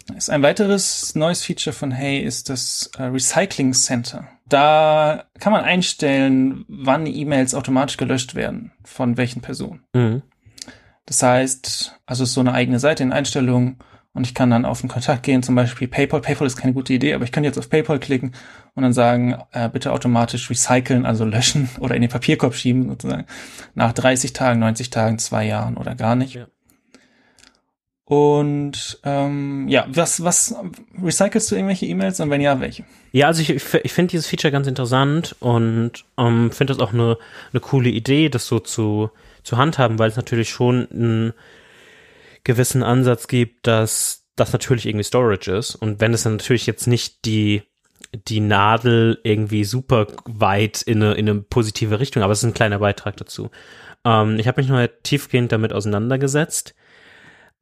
Nice. 0.09 0.31
Ein 0.31 0.43
weiteres 0.43 1.15
neues 1.15 1.45
Feature 1.45 1.75
von 1.75 1.91
Hey 1.91 2.21
ist 2.21 2.49
das 2.49 2.91
äh, 2.97 3.03
Recycling 3.03 3.75
Center. 3.75 4.27
Da 4.49 5.25
kann 5.39 5.53
man 5.53 5.63
einstellen, 5.63 6.65
wann 6.67 7.05
E-Mails 7.05 7.55
automatisch 7.55 7.99
gelöscht 7.99 8.35
werden, 8.35 8.73
von 8.83 9.19
welchen 9.19 9.43
Personen. 9.43 9.85
Mhm. 9.93 10.23
Das 11.05 11.23
heißt, 11.23 12.01
also 12.07 12.25
ist 12.25 12.33
so 12.33 12.41
eine 12.41 12.55
eigene 12.55 12.79
Seite 12.79 13.03
in 13.03 13.13
Einstellungen 13.13 13.77
und 14.15 14.27
ich 14.27 14.35
kann 14.35 14.51
dann 14.51 14.65
auf 14.65 14.81
einen 14.81 14.89
Kontakt 14.89 15.23
gehen, 15.23 15.43
zum 15.43 15.55
Beispiel 15.55 15.87
PayPal. 15.87 16.21
PayPal 16.21 16.47
ist 16.47 16.57
keine 16.57 16.73
gute 16.73 16.93
Idee, 16.93 17.15
aber 17.15 17.25
ich 17.25 17.33
kann 17.33 17.45
jetzt 17.45 17.59
auf 17.59 17.69
PayPal 17.69 18.01
klicken 18.01 18.33
und 18.75 18.83
dann 18.83 18.93
sagen, 18.93 19.37
äh, 19.53 19.69
bitte 19.69 19.93
automatisch 19.93 20.51
recyceln, 20.51 21.07
also 21.07 21.25
löschen 21.25 21.69
oder 21.81 21.95
in 21.95 22.03
den 22.03 22.11
Papierkorb 22.11 22.55
schieben 22.55 22.89
sozusagen. 22.89 23.27
Nach 23.75 23.93
30 23.93 24.33
Tagen, 24.33 24.61
90 24.61 24.91
Tagen, 24.91 25.19
zwei 25.19 25.47
Jahren 25.47 25.77
oder 25.77 25.95
gar 25.95 26.17
nicht. 26.17 26.35
Ja. 26.35 26.47
Und 28.09 29.01
ähm, 29.05 29.69
ja, 29.69 29.85
was, 29.89 30.25
was 30.25 30.55
recycelst 31.03 31.51
du 31.51 31.57
irgendwelche 31.57 31.85
E-Mails 31.85 32.19
und 32.21 32.31
wenn 32.31 32.41
ja, 32.41 32.59
welche? 32.59 32.85
Ja, 33.13 33.27
also 33.27 33.43
ich, 33.43 33.51
ich 33.51 33.93
finde 33.93 34.11
dieses 34.13 34.27
Feature 34.27 34.51
ganz 34.51 34.67
interessant 34.67 35.37
und 35.41 35.93
ähm, 36.17 36.51
finde 36.51 36.73
das 36.73 36.83
auch 36.83 36.95
eine, 36.95 37.19
eine 37.53 37.61
coole 37.61 37.91
Idee, 37.91 38.31
das 38.31 38.47
so 38.47 38.61
zu, 38.61 39.11
zu 39.43 39.59
handhaben, 39.59 39.99
weil 39.99 40.09
es 40.09 40.17
natürlich 40.17 40.49
schon 40.49 40.89
einen 40.91 41.35
gewissen 42.45 42.83
Ansatz 42.83 43.29
gibt, 43.29 43.67
dass 43.67 44.27
das 44.37 44.53
natürlich 44.53 44.87
irgendwie 44.87 45.05
Storage 45.05 45.51
ist. 45.51 45.75
Und 45.75 46.01
wenn 46.01 46.15
es 46.15 46.23
dann 46.23 46.37
natürlich 46.37 46.67
jetzt 46.67 46.87
nicht 46.87 47.25
die 47.25 47.63
die 48.27 48.41
Nadel 48.41 49.21
irgendwie 49.23 49.65
super 49.65 50.07
weit 50.25 50.81
in 50.81 51.03
eine, 51.03 51.15
in 51.15 51.29
eine 51.29 51.43
positive 51.43 52.01
Richtung, 52.01 52.23
aber 52.23 52.33
es 52.33 52.39
ist 52.39 52.45
ein 52.45 52.55
kleiner 52.55 52.79
Beitrag 52.79 53.19
dazu. 53.19 53.51
Ähm, 54.03 54.39
ich 54.39 54.49
habe 54.49 54.63
mich 54.63 54.71
noch 54.71 54.87
tiefgehend 55.03 55.53
damit 55.53 55.75
auseinandergesetzt 55.75 56.75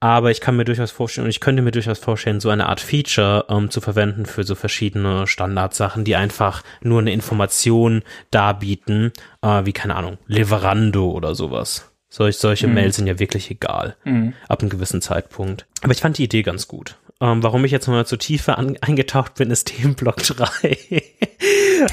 aber 0.00 0.30
ich 0.30 0.40
kann 0.40 0.56
mir 0.56 0.64
durchaus 0.64 0.90
vorstellen, 0.90 1.24
und 1.24 1.30
ich 1.30 1.40
könnte 1.40 1.62
mir 1.62 1.70
durchaus 1.70 1.98
vorstellen, 1.98 2.40
so 2.40 2.50
eine 2.50 2.68
Art 2.68 2.80
Feature 2.80 3.46
ähm, 3.48 3.70
zu 3.70 3.80
verwenden 3.80 4.26
für 4.26 4.44
so 4.44 4.54
verschiedene 4.54 5.26
Standardsachen, 5.26 6.04
die 6.04 6.16
einfach 6.16 6.62
nur 6.82 7.00
eine 7.00 7.12
Information 7.12 8.02
darbieten, 8.30 9.12
äh, 9.40 9.64
wie, 9.64 9.72
keine 9.72 9.96
Ahnung, 9.96 10.18
Leverando 10.26 11.10
oder 11.10 11.34
sowas. 11.34 11.90
Solch, 12.08 12.36
solche 12.36 12.68
mhm. 12.68 12.74
Mails 12.74 12.96
sind 12.96 13.06
ja 13.06 13.18
wirklich 13.18 13.50
egal, 13.50 13.96
mhm. 14.04 14.32
ab 14.48 14.60
einem 14.60 14.70
gewissen 14.70 15.02
Zeitpunkt. 15.02 15.66
Aber 15.82 15.92
ich 15.92 16.00
fand 16.00 16.18
die 16.18 16.24
Idee 16.24 16.42
ganz 16.42 16.68
gut. 16.68 16.96
Ähm, 17.20 17.42
warum 17.42 17.64
ich 17.64 17.72
jetzt 17.72 17.88
mal 17.88 18.06
so 18.06 18.16
tiefer 18.16 18.58
an, 18.58 18.76
eingetaucht 18.80 19.34
bin, 19.34 19.50
ist 19.50 19.66
Themenblock 19.68 20.22
3. 20.22 20.78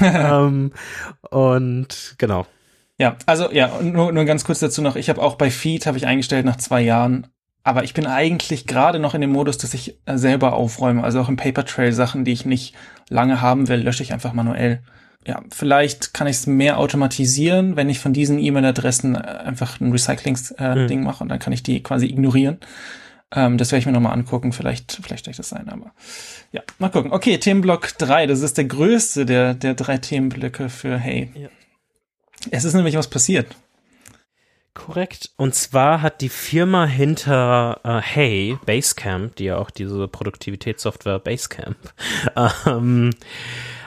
ähm, 0.00 0.72
und 1.30 2.14
genau. 2.18 2.46
Ja, 2.98 3.16
also 3.26 3.50
ja, 3.50 3.80
nur, 3.82 4.12
nur 4.12 4.24
ganz 4.24 4.44
kurz 4.44 4.60
dazu 4.60 4.80
noch. 4.80 4.96
Ich 4.96 5.08
habe 5.08 5.20
auch 5.20 5.34
bei 5.34 5.50
Feed 5.50 5.86
habe 5.86 5.98
ich 5.98 6.06
eingestellt 6.06 6.46
nach 6.46 6.56
zwei 6.56 6.80
Jahren 6.80 7.26
aber 7.64 7.82
ich 7.82 7.94
bin 7.94 8.06
eigentlich 8.06 8.66
gerade 8.66 8.98
noch 8.98 9.14
in 9.14 9.22
dem 9.22 9.32
Modus, 9.32 9.56
dass 9.56 9.72
ich 9.72 9.98
selber 10.06 10.52
aufräume. 10.52 11.02
Also 11.02 11.20
auch 11.20 11.30
im 11.30 11.36
Paper 11.36 11.64
Trail 11.64 11.92
Sachen, 11.92 12.26
die 12.26 12.32
ich 12.32 12.44
nicht 12.44 12.74
lange 13.08 13.40
haben 13.40 13.68
will, 13.68 13.80
lösche 13.80 14.02
ich 14.02 14.12
einfach 14.12 14.34
manuell. 14.34 14.82
Ja, 15.26 15.42
vielleicht 15.50 16.12
kann 16.12 16.26
ich 16.26 16.36
es 16.36 16.46
mehr 16.46 16.78
automatisieren, 16.78 17.76
wenn 17.76 17.88
ich 17.88 17.98
von 17.98 18.12
diesen 18.12 18.38
E-Mail-Adressen 18.38 19.14
äh, 19.14 19.18
einfach 19.18 19.80
ein 19.80 19.90
Recycling-Ding 19.90 20.58
äh, 20.58 20.96
mhm. 20.96 21.04
mache 21.04 21.22
und 21.22 21.30
dann 21.30 21.38
kann 21.38 21.52
ich 21.52 21.62
die 21.62 21.82
quasi 21.82 22.06
ignorieren. 22.06 22.58
Ähm, 23.34 23.58
das 23.58 23.72
werde 23.72 23.80
ich 23.80 23.86
mir 23.86 23.92
nochmal 23.92 24.12
angucken. 24.12 24.52
Vielleicht, 24.52 25.00
vielleicht 25.02 25.26
ich 25.26 25.36
das 25.36 25.48
sein, 25.48 25.68
aber 25.68 25.92
ja, 26.52 26.62
mal 26.78 26.90
gucken. 26.90 27.12
Okay, 27.12 27.38
Themenblock 27.38 27.96
3, 27.98 28.26
das 28.26 28.40
ist 28.40 28.58
der 28.58 28.66
größte 28.66 29.24
der, 29.24 29.54
der 29.54 29.74
drei 29.74 29.98
Themenblöcke 29.98 30.68
für 30.68 30.98
Hey. 30.98 31.30
Ja. 31.34 31.48
Es 32.50 32.64
ist 32.64 32.74
nämlich 32.74 32.96
was 32.96 33.08
passiert. 33.08 33.46
Korrekt. 34.74 35.30
Und 35.36 35.54
zwar 35.54 36.02
hat 36.02 36.20
die 36.20 36.28
Firma 36.28 36.84
hinter 36.84 37.80
äh, 37.84 38.00
Hey, 38.02 38.58
Basecamp, 38.66 39.36
die 39.36 39.44
ja 39.44 39.56
auch 39.56 39.70
diese 39.70 40.08
Produktivitätssoftware 40.08 41.20
Basecamp 41.20 41.76
ähm, 42.66 43.10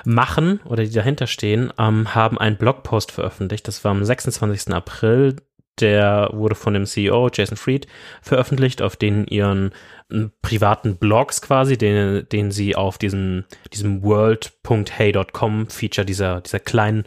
machen 0.07 0.61
oder 0.63 0.85
die 0.85 0.91
dahinter 0.91 1.27
stehen, 1.27 1.71
ähm, 1.77 2.15
haben 2.15 2.37
einen 2.37 2.55
Blogpost 2.55 3.11
veröffentlicht. 3.11 3.67
Das 3.67 3.83
war 3.83 3.91
am 3.91 4.03
26. 4.03 4.73
April. 4.73 5.35
Der 5.79 6.29
wurde 6.31 6.55
von 6.55 6.73
dem 6.73 6.85
CEO 6.85 7.29
Jason 7.31 7.57
Fried 7.57 7.85
veröffentlicht, 8.21 8.81
auf 8.81 8.95
den 8.95 9.27
ihren 9.27 9.73
äh, 10.09 10.29
privaten 10.41 10.95
Blogs 10.95 11.41
quasi, 11.41 11.77
den, 11.77 12.27
den 12.29 12.51
sie 12.51 12.75
auf 12.75 12.97
diesem, 12.97 13.43
diesem 13.73 14.01
world.hey.com 14.01 15.67
Feature 15.69 16.05
dieser, 16.05 16.41
dieser 16.41 16.61
kleinen 16.61 17.03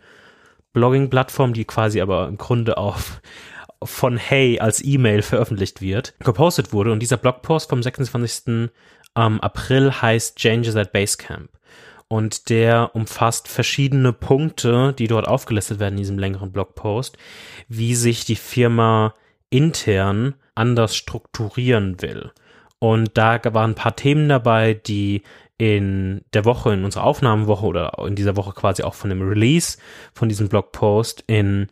Blogging-Plattform, 0.75 1.55
die 1.55 1.65
quasi 1.65 2.01
aber 2.01 2.29
im 2.29 2.37
Grunde 2.37 2.77
auf 2.77 3.23
von 3.83 4.19
Hey 4.19 4.61
als 4.61 4.85
E-Mail 4.85 5.23
veröffentlicht 5.23 5.81
wird, 5.81 6.15
gepostet 6.21 6.75
wurde. 6.75 6.93
Und 6.93 7.01
dieser 7.01 7.17
Blogpost 7.17 7.71
vom 7.71 7.83
26. 7.83 8.71
Ähm, 9.17 9.41
April 9.41 9.91
heißt 9.91 10.37
Changes 10.37 10.77
at 10.77 10.93
Basecamp. 10.93 11.49
Und 12.13 12.49
der 12.51 12.91
umfasst 12.95 13.47
verschiedene 13.47 14.13
Punkte, 14.13 14.93
die 14.93 15.07
dort 15.07 15.29
aufgelistet 15.29 15.79
werden 15.79 15.95
in 15.95 16.01
diesem 16.01 16.19
längeren 16.19 16.51
Blogpost, 16.51 17.17
wie 17.69 17.95
sich 17.95 18.25
die 18.25 18.35
Firma 18.35 19.15
intern 19.49 20.35
anders 20.57 20.97
strukturieren 20.97 22.03
will. 22.03 22.33
Und 22.81 23.11
da 23.15 23.39
waren 23.55 23.71
ein 23.71 23.77
paar 23.77 23.95
Themen 23.95 24.29
dabei, 24.29 24.75
die 24.75 25.23
in 25.57 26.25
der 26.33 26.45
Woche, 26.45 26.73
in 26.73 26.85
unserer 26.85 27.05
Aufnahmewoche 27.05 27.67
oder 27.67 27.93
in 28.05 28.17
dieser 28.17 28.35
Woche 28.35 28.55
quasi 28.55 28.83
auch 28.83 28.95
von 28.95 29.11
dem 29.11 29.23
Release 29.23 29.79
von 30.13 30.29
diesem 30.29 30.49
Blogpost 30.49 31.23
in 31.29 31.69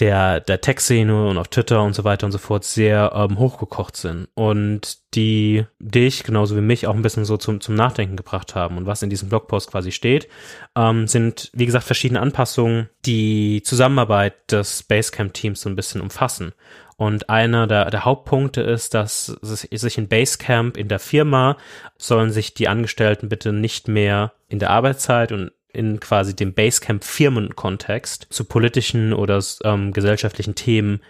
der, 0.00 0.40
der 0.40 0.60
Tech-Szene 0.60 1.28
und 1.28 1.38
auf 1.38 1.48
Twitter 1.48 1.82
und 1.82 1.94
so 1.94 2.04
weiter 2.04 2.26
und 2.26 2.32
so 2.32 2.38
fort 2.38 2.64
sehr 2.64 3.12
ähm, 3.14 3.38
hochgekocht 3.38 3.96
sind 3.96 4.28
und 4.34 4.98
die 5.14 5.66
dich 5.78 6.24
genauso 6.24 6.56
wie 6.56 6.62
mich 6.62 6.86
auch 6.86 6.94
ein 6.94 7.02
bisschen 7.02 7.24
so 7.24 7.36
zum, 7.36 7.60
zum 7.60 7.74
Nachdenken 7.74 8.16
gebracht 8.16 8.54
haben. 8.54 8.78
Und 8.78 8.86
was 8.86 9.02
in 9.02 9.10
diesem 9.10 9.28
Blogpost 9.28 9.70
quasi 9.70 9.92
steht, 9.92 10.28
ähm, 10.76 11.06
sind, 11.06 11.50
wie 11.52 11.66
gesagt, 11.66 11.84
verschiedene 11.84 12.20
Anpassungen, 12.20 12.88
die 13.04 13.62
Zusammenarbeit 13.62 14.50
des 14.50 14.82
Basecamp-Teams 14.84 15.60
so 15.60 15.68
ein 15.68 15.76
bisschen 15.76 16.00
umfassen. 16.00 16.52
Und 16.96 17.30
einer 17.30 17.66
der, 17.66 17.90
der 17.90 18.04
Hauptpunkte 18.04 18.60
ist, 18.60 18.92
dass 18.92 19.26
sich 19.42 19.98
in 19.98 20.08
Basecamp 20.08 20.76
in 20.76 20.88
der 20.88 20.98
Firma 20.98 21.56
sollen 21.96 22.30
sich 22.30 22.52
die 22.52 22.68
Angestellten 22.68 23.28
bitte 23.28 23.52
nicht 23.52 23.88
mehr 23.88 24.32
in 24.48 24.58
der 24.58 24.70
Arbeitszeit 24.70 25.32
und 25.32 25.50
in 25.72 26.00
quasi 26.00 26.34
dem 26.34 26.54
Basecamp-Firmenkontext 26.54 28.26
zu 28.30 28.44
politischen 28.44 29.12
oder 29.12 29.42
ähm, 29.64 29.92
gesellschaftlichen 29.92 30.54
Themen 30.54 31.00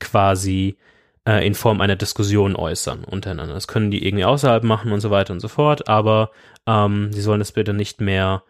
quasi 0.00 0.76
äh, 1.26 1.46
in 1.46 1.54
Form 1.54 1.80
einer 1.80 1.96
Diskussion 1.96 2.56
äußern 2.56 3.04
untereinander. 3.04 3.54
Das 3.54 3.68
können 3.68 3.90
die 3.90 4.06
irgendwie 4.06 4.24
außerhalb 4.24 4.64
machen 4.64 4.92
und 4.92 5.00
so 5.00 5.10
weiter 5.10 5.32
und 5.32 5.40
so 5.40 5.48
fort, 5.48 5.88
aber 5.88 6.30
ähm, 6.66 7.12
sie 7.12 7.20
sollen 7.20 7.40
das 7.40 7.52
bitte 7.52 7.74
nicht 7.74 8.00
mehr 8.00 8.42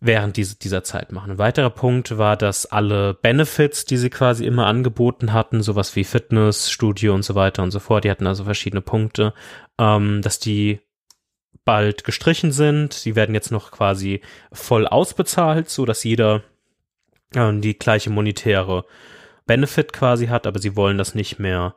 während 0.00 0.36
diese, 0.36 0.56
dieser 0.56 0.84
Zeit 0.84 1.10
machen. 1.12 1.32
Ein 1.32 1.38
weiterer 1.38 1.70
Punkt 1.70 2.18
war, 2.18 2.36
dass 2.36 2.66
alle 2.66 3.14
Benefits, 3.14 3.84
die 3.84 3.96
sie 3.96 4.10
quasi 4.10 4.44
immer 4.44 4.66
angeboten 4.66 5.32
hatten, 5.32 5.62
sowas 5.62 5.96
wie 5.96 6.04
Fitness, 6.04 6.70
Studio 6.70 7.14
und 7.14 7.22
so 7.22 7.34
weiter 7.34 7.62
und 7.62 7.72
so 7.72 7.80
fort, 7.80 8.04
die 8.04 8.10
hatten 8.10 8.26
also 8.26 8.44
verschiedene 8.44 8.80
Punkte, 8.80 9.34
ähm, 9.78 10.22
dass 10.22 10.38
die 10.38 10.80
bald 11.68 12.02
gestrichen 12.02 12.50
sind. 12.50 12.94
Sie 12.94 13.14
werden 13.14 13.34
jetzt 13.34 13.52
noch 13.52 13.70
quasi 13.70 14.22
voll 14.50 14.86
ausbezahlt, 14.86 15.68
so 15.68 15.84
dass 15.84 16.02
jeder 16.02 16.40
äh, 17.34 17.52
die 17.52 17.78
gleiche 17.78 18.08
monetäre 18.08 18.86
Benefit 19.46 19.92
quasi 19.92 20.28
hat, 20.28 20.46
aber 20.46 20.60
sie 20.60 20.76
wollen 20.76 20.96
das 20.96 21.14
nicht 21.14 21.38
mehr 21.38 21.74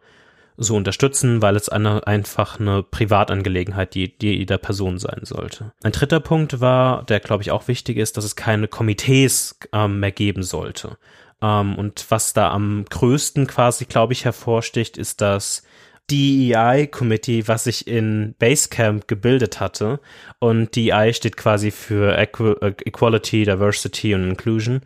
so 0.56 0.77
unterstützen, 0.77 1.41
weil 1.41 1.58
es 1.58 1.67
eine, 1.67 2.08
einfach 2.08 2.58
eine 2.58 2.84
Privatangelegenheit 2.84 3.93
die, 3.93 4.17
die 4.17 4.38
jeder 4.38 4.58
Person 4.58 4.97
sein 4.97 5.23
sollte. 5.23 5.73
Ein 5.84 5.91
dritter 5.91 6.21
Punkt 6.21 6.62
war, 6.62 7.04
der 7.04 7.19
glaube 7.19 7.43
ich 7.43 7.51
auch 7.51 7.67
wichtig 7.67 7.97
ist, 7.97 8.15
dass 8.15 8.23
es 8.23 8.38
keine 8.38 8.69
Komitees 8.69 9.60
ähm, 9.73 9.99
mehr 9.99 10.13
geben 10.13 10.43
sollte. 10.43 10.97
Ähm, 11.41 11.77
und 11.77 12.06
was 12.08 12.32
da 12.32 12.49
am 12.51 12.86
größten 12.89 13.45
quasi, 13.45 13.84
glaube 13.84 14.13
ich, 14.13 14.23
hervorsticht, 14.23 14.97
ist, 14.97 15.19
dass 15.19 15.63
DEI-Committee, 16.12 17.47
was 17.47 17.63
sich 17.63 17.88
in 17.88 18.36
Basecamp 18.38 19.08
gebildet 19.08 19.60
hatte. 19.60 20.00
Und 20.39 20.76
DEI 20.76 21.13
steht 21.13 21.38
quasi 21.38 21.71
für 21.71 22.17
Equ 22.17 22.56
Equality, 22.62 23.45
Diversity 23.45 24.13
und 24.13 24.30
Inclusion. 24.30 24.82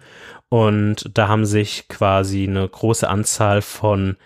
Und 0.50 1.10
da 1.14 1.28
haben 1.28 1.46
sich 1.46 1.88
quasi 1.88 2.48
eine 2.48 2.68
große 2.68 3.10
Anzahl 3.10 3.62
von 3.62 4.18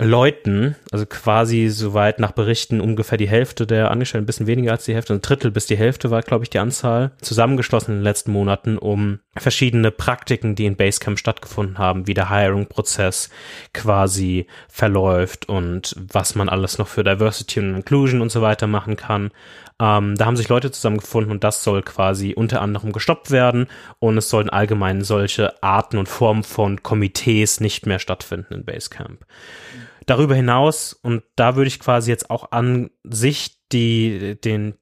Leuten, 0.00 0.76
also 0.92 1.06
quasi 1.06 1.68
soweit 1.68 2.20
nach 2.20 2.30
Berichten 2.30 2.80
ungefähr 2.80 3.18
die 3.18 3.28
Hälfte 3.28 3.66
der 3.66 3.90
Angestellten, 3.90 4.22
ein 4.22 4.26
bisschen 4.26 4.46
weniger 4.46 4.70
als 4.70 4.84
die 4.84 4.94
Hälfte, 4.94 5.12
ein 5.12 5.22
Drittel 5.22 5.50
bis 5.50 5.66
die 5.66 5.76
Hälfte 5.76 6.12
war, 6.12 6.22
glaube 6.22 6.44
ich, 6.44 6.50
die 6.50 6.60
Anzahl, 6.60 7.10
zusammengeschlossen 7.20 7.90
in 7.90 7.98
den 7.98 8.04
letzten 8.04 8.30
Monaten, 8.30 8.78
um 8.78 9.18
verschiedene 9.36 9.90
Praktiken, 9.90 10.54
die 10.54 10.66
in 10.66 10.76
Basecamp 10.76 11.18
stattgefunden 11.18 11.78
haben, 11.78 12.06
wie 12.06 12.14
der 12.14 12.30
Hiring-Prozess 12.30 13.28
quasi 13.74 14.46
verläuft 14.68 15.48
und 15.48 15.96
was 16.12 16.36
man 16.36 16.48
alles 16.48 16.78
noch 16.78 16.86
für 16.86 17.02
Diversity 17.02 17.58
und 17.58 17.74
Inclusion 17.74 18.20
und 18.20 18.30
so 18.30 18.40
weiter 18.40 18.68
machen 18.68 18.94
kann. 18.94 19.32
Ähm, 19.80 20.14
da 20.16 20.26
haben 20.26 20.36
sich 20.36 20.48
Leute 20.48 20.70
zusammengefunden 20.70 21.32
und 21.32 21.42
das 21.42 21.64
soll 21.64 21.82
quasi 21.82 22.34
unter 22.34 22.62
anderem 22.62 22.92
gestoppt 22.92 23.32
werden 23.32 23.66
und 23.98 24.16
es 24.16 24.30
sollen 24.30 24.48
allgemein 24.48 25.02
solche 25.02 25.60
Arten 25.60 25.98
und 25.98 26.08
Formen 26.08 26.44
von 26.44 26.84
Komitees 26.84 27.58
nicht 27.60 27.86
mehr 27.86 27.98
stattfinden 27.98 28.54
in 28.54 28.64
Basecamp. 28.64 29.24
Darüber 30.08 30.34
hinaus, 30.34 30.94
und 30.94 31.22
da 31.36 31.54
würde 31.54 31.68
ich 31.68 31.80
quasi 31.80 32.10
jetzt 32.10 32.30
auch 32.30 32.50
an 32.50 32.88
sich 33.04 33.58
die, 33.72 34.40
den, 34.42 34.72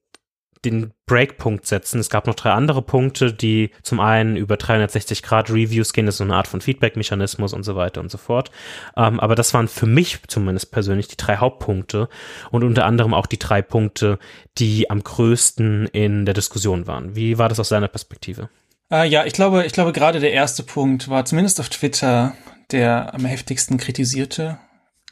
den 0.65 0.93
Breakpunkt 1.05 1.67
setzen. 1.67 1.99
Es 1.99 2.11
gab 2.11 2.29
noch 2.29 2.37
drei 2.37 2.53
andere 2.53 2.81
Punkte, 2.81 3.33
die 3.33 3.73
zum 3.83 3.99
einen 3.99 4.37
über 4.37 4.57
360 4.57 5.25
Grad 5.25 5.51
Reviews 5.51 5.93
gehen, 5.93 6.07
das 6.07 6.15
ist 6.15 6.19
so 6.19 6.25
eine 6.25 6.37
Art 6.37 6.47
von 6.47 6.61
Feedback-Mechanismus 6.61 7.55
und 7.55 7.65
so 7.65 7.75
weiter 7.75 8.01
und 8.01 8.09
so 8.09 8.19
fort. 8.19 8.53
Ähm, 8.97 9.19
aber 9.19 9.35
das 9.35 9.53
waren 9.53 9.67
für 9.67 9.87
mich 9.87 10.21
zumindest 10.29 10.71
persönlich 10.71 11.09
die 11.09 11.17
drei 11.17 11.39
Hauptpunkte 11.39 12.09
und 12.53 12.63
unter 12.63 12.85
anderem 12.85 13.13
auch 13.13 13.27
die 13.27 13.41
drei 13.41 13.63
Punkte, 13.63 14.21
die 14.59 14.91
am 14.91 15.03
größten 15.03 15.87
in 15.87 16.25
der 16.25 16.35
Diskussion 16.35 16.87
waren. 16.87 17.17
Wie 17.17 17.37
war 17.37 17.49
das 17.49 17.59
aus 17.59 17.71
deiner 17.71 17.89
Perspektive? 17.89 18.49
Äh, 18.93 19.09
ja, 19.09 19.25
ich 19.25 19.33
glaube, 19.33 19.67
ich 19.67 19.73
glaube 19.73 19.93
gerade 19.93 20.21
der 20.21 20.33
erste 20.33 20.63
Punkt 20.63 21.09
war 21.09 21.25
zumindest 21.25 21.59
auf 21.59 21.69
Twitter 21.69 22.35
der 22.73 23.15
am 23.15 23.25
heftigsten 23.25 23.79
kritisierte. 23.79 24.59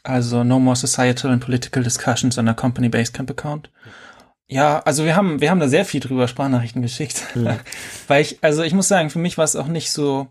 Also 0.05 0.43
No 0.43 0.59
More 0.59 0.75
Societal 0.75 1.31
and 1.31 1.43
Political 1.43 1.83
Discussions 1.83 2.37
on 2.37 2.47
a 2.47 2.53
Company 2.53 2.89
Basecamp 2.89 3.29
Account. 3.31 3.71
Ja, 4.47 4.79
also 4.79 5.05
wir 5.05 5.15
haben, 5.15 5.41
wir 5.41 5.49
haben 5.49 5.59
da 5.59 5.67
sehr 5.67 5.85
viel 5.85 5.99
drüber 5.99 6.27
Sprachnachrichten 6.27 6.81
geschickt. 6.81 7.23
Ja. 7.33 7.59
Weil 8.07 8.21
ich, 8.21 8.37
also 8.41 8.61
ich 8.61 8.73
muss 8.73 8.87
sagen, 8.87 9.09
für 9.09 9.19
mich 9.19 9.37
war 9.37 9.45
es 9.45 9.55
auch 9.55 9.67
nicht 9.67 9.91
so 9.91 10.27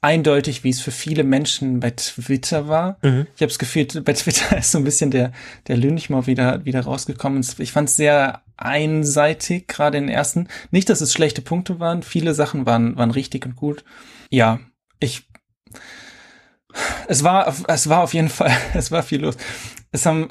eindeutig, 0.00 0.64
wie 0.64 0.70
es 0.70 0.80
für 0.80 0.90
viele 0.90 1.24
Menschen 1.24 1.80
bei 1.80 1.90
Twitter 1.90 2.68
war. 2.68 2.96
Mhm. 3.02 3.26
Ich 3.34 3.42
habe 3.42 3.48
das 3.48 3.58
Gefühl, 3.58 3.86
bei 4.02 4.14
Twitter 4.14 4.56
ist 4.58 4.70
so 4.70 4.78
ein 4.78 4.84
bisschen 4.84 5.10
der, 5.10 5.32
der 5.66 5.76
Lynchmob 5.76 6.26
wieder, 6.26 6.64
wieder 6.64 6.80
rausgekommen. 6.80 7.44
Ich 7.58 7.72
fand 7.72 7.90
es 7.90 7.96
sehr 7.96 8.42
einseitig, 8.56 9.68
gerade 9.68 9.98
in 9.98 10.06
den 10.06 10.14
ersten. 10.14 10.48
Nicht, 10.70 10.88
dass 10.88 11.02
es 11.02 11.12
schlechte 11.12 11.42
Punkte 11.42 11.78
waren. 11.78 12.02
Viele 12.02 12.32
Sachen 12.32 12.64
waren, 12.64 12.96
waren 12.96 13.10
richtig 13.10 13.44
und 13.44 13.56
gut. 13.56 13.84
Ja, 14.30 14.60
ich, 15.00 15.27
es 17.06 17.24
war, 17.24 17.54
es 17.68 17.88
war 17.88 18.02
auf 18.02 18.14
jeden 18.14 18.28
Fall, 18.28 18.52
es 18.74 18.90
war 18.90 19.02
viel 19.02 19.22
los. 19.22 19.36
Es 19.90 20.06
haben 20.06 20.30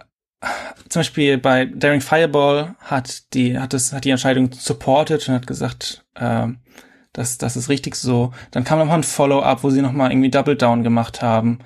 zum 0.89 0.99
Beispiel 0.99 1.37
bei 1.37 1.65
Daring 1.65 2.01
Fireball 2.01 2.75
hat 2.79 3.33
die, 3.33 3.57
hat 3.57 3.73
es, 3.73 3.91
hat 3.91 4.05
die 4.05 4.11
Entscheidung 4.11 4.51
supported 4.51 5.27
und 5.27 5.35
hat 5.35 5.47
gesagt, 5.47 6.05
äh, 6.15 6.47
das, 7.13 7.37
das 7.37 7.57
ist 7.57 7.69
richtig 7.69 7.95
so. 7.95 8.31
Dann 8.51 8.63
kam 8.63 8.79
nochmal 8.79 8.99
ein 8.99 9.03
Follow-up, 9.03 9.63
wo 9.63 9.69
sie 9.69 9.81
nochmal 9.81 10.11
irgendwie 10.11 10.29
Double 10.29 10.55
Down 10.55 10.83
gemacht 10.83 11.21
haben. 11.21 11.59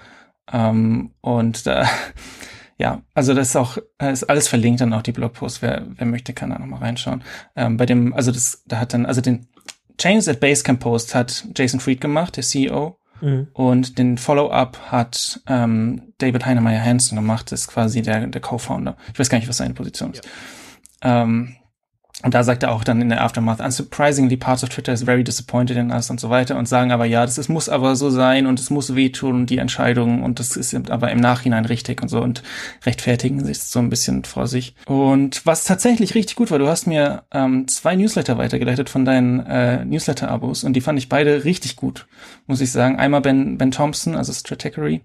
Ähm, 0.51 1.11
und 1.19 1.67
da, 1.67 1.85
ja, 2.77 3.01
also 3.13 3.33
das 3.33 3.49
ist 3.49 3.55
auch, 3.57 3.77
ist 3.99 4.29
alles 4.29 4.47
verlinkt 4.47 4.81
dann 4.81 4.93
auch 4.93 5.01
die 5.01 5.11
Blogpost. 5.11 5.61
Wer, 5.61 5.85
wer 5.87 6.07
möchte, 6.07 6.33
kann 6.33 6.51
da 6.51 6.57
nochmal 6.57 6.79
reinschauen. 6.79 7.23
Ähm, 7.55 7.75
bei 7.77 7.85
dem, 7.85 8.13
also 8.13 8.31
das, 8.31 8.63
da 8.65 8.79
hat 8.79 8.93
dann, 8.93 9.05
also 9.05 9.19
den 9.19 9.47
Changes 9.97 10.29
at 10.29 10.39
Basecamp 10.39 10.79
Post 10.79 11.13
hat 11.13 11.45
Jason 11.55 11.79
Fried 11.79 11.99
gemacht, 12.01 12.37
der 12.37 12.43
CEO. 12.43 12.97
Mhm. 13.21 13.47
Und 13.53 13.97
den 13.97 14.17
Follow-up 14.17 14.91
hat 14.91 15.41
ähm, 15.47 16.13
David 16.17 16.45
Heinemeier 16.45 16.83
Hansen 16.83 17.15
gemacht, 17.15 17.51
das 17.51 17.61
ist 17.61 17.67
quasi 17.67 18.01
der, 18.01 18.27
der 18.27 18.41
Co-Founder. 18.41 18.97
Ich 19.13 19.19
weiß 19.19 19.29
gar 19.29 19.37
nicht, 19.37 19.47
was 19.47 19.57
seine 19.57 19.73
Position 19.73 20.11
ist. 20.11 20.27
Ja. 21.03 21.23
Ähm, 21.23 21.55
und 22.23 22.33
da 22.33 22.43
sagt 22.43 22.63
er 22.63 22.71
auch 22.71 22.83
dann 22.83 23.01
in 23.01 23.09
der 23.09 23.23
Aftermath, 23.23 23.59
unsurprisingly, 23.59 24.37
parts 24.37 24.63
of 24.63 24.69
Twitter 24.69 24.93
is 24.93 25.03
very 25.03 25.23
disappointed 25.23 25.77
in 25.77 25.91
us 25.91 26.09
und 26.09 26.19
so 26.19 26.29
weiter 26.29 26.57
und 26.57 26.67
sagen 26.67 26.91
aber, 26.91 27.05
ja, 27.05 27.25
das 27.25 27.37
ist, 27.37 27.49
muss 27.49 27.67
aber 27.67 27.95
so 27.95 28.09
sein 28.09 28.45
und 28.45 28.59
es 28.59 28.69
muss 28.69 28.95
wehtun 28.95 29.35
und 29.35 29.49
die 29.49 29.57
Entscheidung 29.57 30.21
und 30.21 30.39
das 30.39 30.55
ist 30.55 30.75
aber 30.91 31.11
im 31.11 31.19
Nachhinein 31.19 31.65
richtig 31.65 32.01
und 32.01 32.09
so 32.09 32.21
und 32.21 32.43
rechtfertigen 32.85 33.43
sich 33.43 33.59
so 33.59 33.79
ein 33.79 33.89
bisschen 33.89 34.23
vor 34.23 34.47
sich. 34.47 34.75
Und 34.85 35.45
was 35.45 35.63
tatsächlich 35.63 36.13
richtig 36.13 36.35
gut 36.35 36.51
war, 36.51 36.59
du 36.59 36.67
hast 36.67 36.85
mir 36.85 37.23
ähm, 37.31 37.67
zwei 37.67 37.95
Newsletter 37.95 38.37
weitergeleitet 38.37 38.89
von 38.89 39.03
deinen 39.03 39.39
äh, 39.39 39.83
Newsletter-Abos 39.83 40.63
und 40.63 40.73
die 40.73 40.81
fand 40.81 40.99
ich 40.99 41.09
beide 41.09 41.43
richtig 41.43 41.75
gut, 41.75 42.07
muss 42.45 42.61
ich 42.61 42.71
sagen. 42.71 42.97
Einmal 42.99 43.21
Ben, 43.21 43.57
ben 43.57 43.71
Thompson, 43.71 44.15
also 44.15 44.31
Stratechery, 44.31 45.01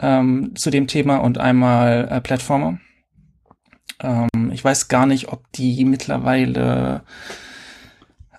ähm, 0.00 0.52
zu 0.54 0.70
dem 0.70 0.86
Thema 0.86 1.16
und 1.16 1.38
einmal 1.38 2.08
äh, 2.10 2.20
Platformer 2.20 2.78
ähm, 4.00 4.50
ich 4.52 4.64
weiß 4.64 4.88
gar 4.88 5.06
nicht, 5.06 5.28
ob 5.28 5.50
die 5.52 5.84
mittlerweile 5.84 7.02